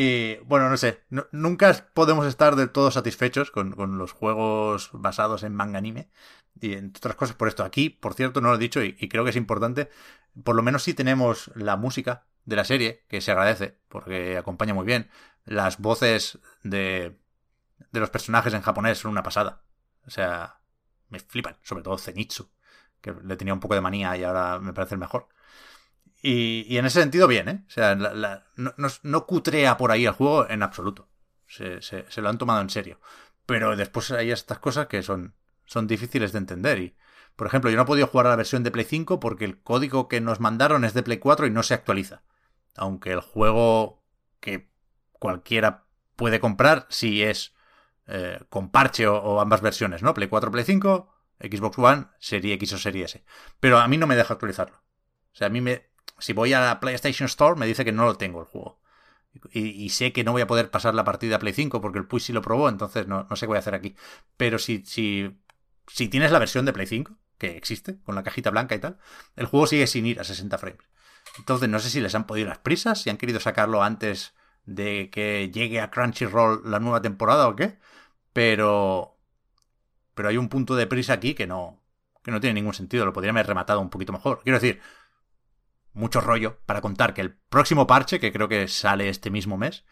[0.00, 1.02] Y bueno, no sé,
[1.32, 6.08] nunca podemos estar del todo satisfechos con, con, los juegos basados en manga anime.
[6.60, 7.64] Y entre otras cosas por esto.
[7.64, 9.90] Aquí, por cierto, no lo he dicho y, creo que es importante,
[10.44, 14.72] por lo menos si tenemos la música de la serie, que se agradece, porque acompaña
[14.72, 15.10] muy bien.
[15.44, 17.18] Las voces de,
[17.90, 19.64] de los personajes en japonés son una pasada.
[20.06, 20.60] O sea,
[21.08, 22.48] me flipan, sobre todo Zenitsu,
[23.00, 25.28] que le tenía un poco de manía y ahora me parece el mejor.
[26.22, 27.64] Y, en ese sentido, bien, ¿eh?
[27.66, 28.42] O sea, no,
[29.02, 31.08] no, cutrea por ahí el juego en absoluto.
[31.46, 33.00] Se, se, lo han tomado en serio.
[33.46, 35.34] Pero después hay estas cosas que son,
[35.64, 36.78] son difíciles de entender.
[36.80, 36.96] Y,
[37.36, 39.60] por ejemplo, yo no he podido jugar a la versión de Play 5 porque el
[39.60, 42.22] código que nos mandaron es de Play 4 y no se actualiza.
[42.76, 44.02] Aunque el juego
[44.40, 44.68] que
[45.12, 45.84] cualquiera
[46.16, 47.54] puede comprar si es
[48.08, 50.14] eh, con parche o, ambas versiones, ¿no?
[50.14, 53.24] Play 4, Play 5, Xbox One, Serie X o Serie S.
[53.60, 54.76] Pero a mí no me deja actualizarlo.
[54.76, 55.88] O sea, a mí me,
[56.18, 58.80] si voy a la PlayStation Store, me dice que no lo tengo el juego.
[59.52, 62.06] Y, sé que no voy a poder pasar la partida a Play 5 porque el
[62.06, 63.94] Push sí lo probó, entonces no, sé qué voy a hacer aquí.
[64.36, 65.38] Pero si, si,
[65.86, 68.98] si tienes la versión de Play 5, que existe, con la cajita blanca y tal,
[69.36, 70.82] el juego sigue sin ir a 60 frames.
[71.38, 74.34] Entonces no sé si les han podido las prisas, si han querido sacarlo antes
[74.64, 77.78] de que llegue a Crunchyroll la nueva temporada o qué,
[78.32, 79.16] pero
[80.14, 81.82] pero hay un punto de prisa aquí que no
[82.22, 84.40] que no tiene ningún sentido, lo podrían haber rematado un poquito mejor.
[84.42, 84.80] Quiero decir,
[85.92, 89.84] mucho rollo para contar que el próximo parche, que creo que sale este mismo mes,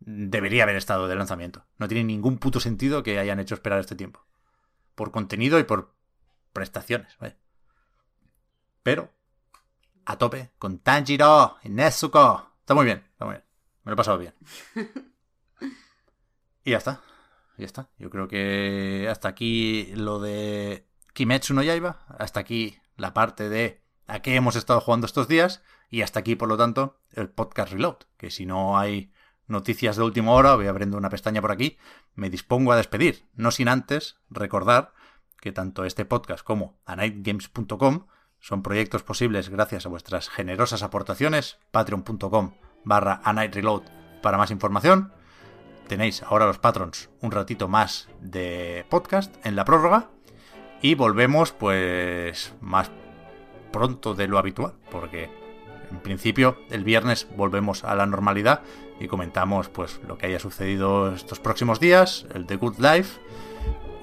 [0.00, 1.64] debería haber estado de lanzamiento.
[1.78, 4.24] No tiene ningún puto sentido que hayan hecho esperar este tiempo.
[4.94, 5.94] Por contenido y por
[6.52, 7.16] prestaciones.
[8.82, 9.12] Pero,
[10.04, 12.52] a tope, con Tanjiro y Nezuko.
[12.60, 13.44] Está muy bien, está muy bien.
[13.84, 14.34] Me lo he pasado bien.
[16.64, 17.02] Y ya está.
[17.58, 17.90] Ya está.
[17.98, 21.98] Yo creo que hasta aquí lo de Kimetsu no Yaiba.
[22.18, 26.36] Hasta aquí la parte de a qué hemos estado jugando estos días y hasta aquí,
[26.36, 29.12] por lo tanto, el podcast Reload, que si no hay
[29.46, 31.78] noticias de última hora, voy abriendo una pestaña por aquí,
[32.14, 34.92] me dispongo a despedir, no sin antes recordar
[35.40, 38.06] que tanto este podcast como anightgames.com
[38.40, 42.54] son proyectos posibles gracias a vuestras generosas aportaciones, patreon.com
[42.84, 43.82] barra anightreload
[44.22, 45.12] para más información.
[45.88, 50.10] Tenéis ahora los patrons un ratito más de podcast en la prórroga
[50.80, 52.90] y volvemos pues más
[53.74, 55.28] pronto de lo habitual, porque
[55.90, 58.60] en principio el viernes volvemos a la normalidad
[59.00, 63.18] y comentamos pues lo que haya sucedido estos próximos días, el The Good Life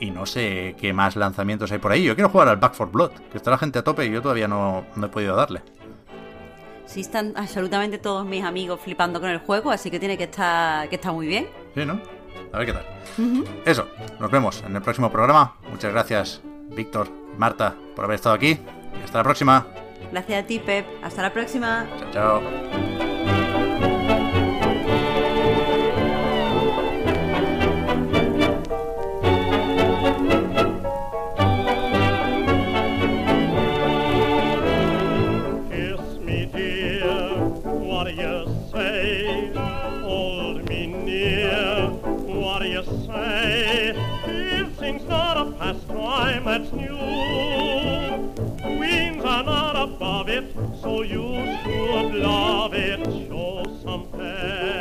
[0.02, 2.04] y no sé qué más lanzamientos hay por ahí.
[2.04, 4.22] Yo quiero jugar al Back for Blood, que está la gente a tope y yo
[4.22, 5.62] todavía no, he podido darle.
[6.86, 10.90] Sí, están absolutamente todos mis amigos flipando con el juego, así que tiene que estar,
[10.90, 11.48] que está muy bien.
[11.76, 12.02] Sí, ¿no?
[12.52, 12.86] A ver qué tal.
[13.64, 13.88] Eso,
[14.20, 15.56] nos vemos en el próximo programa.
[15.70, 16.42] Muchas gracias,
[16.76, 17.08] Víctor,
[17.38, 18.60] Marta, por haber estado aquí.
[19.04, 19.68] Hasta la próxima.
[20.12, 20.86] Gracias a ti, Pep.
[21.02, 21.88] Hasta la próxima.
[22.00, 23.01] Chao, chao.
[50.42, 53.04] It, so you should love it.
[53.28, 54.81] Show some pep.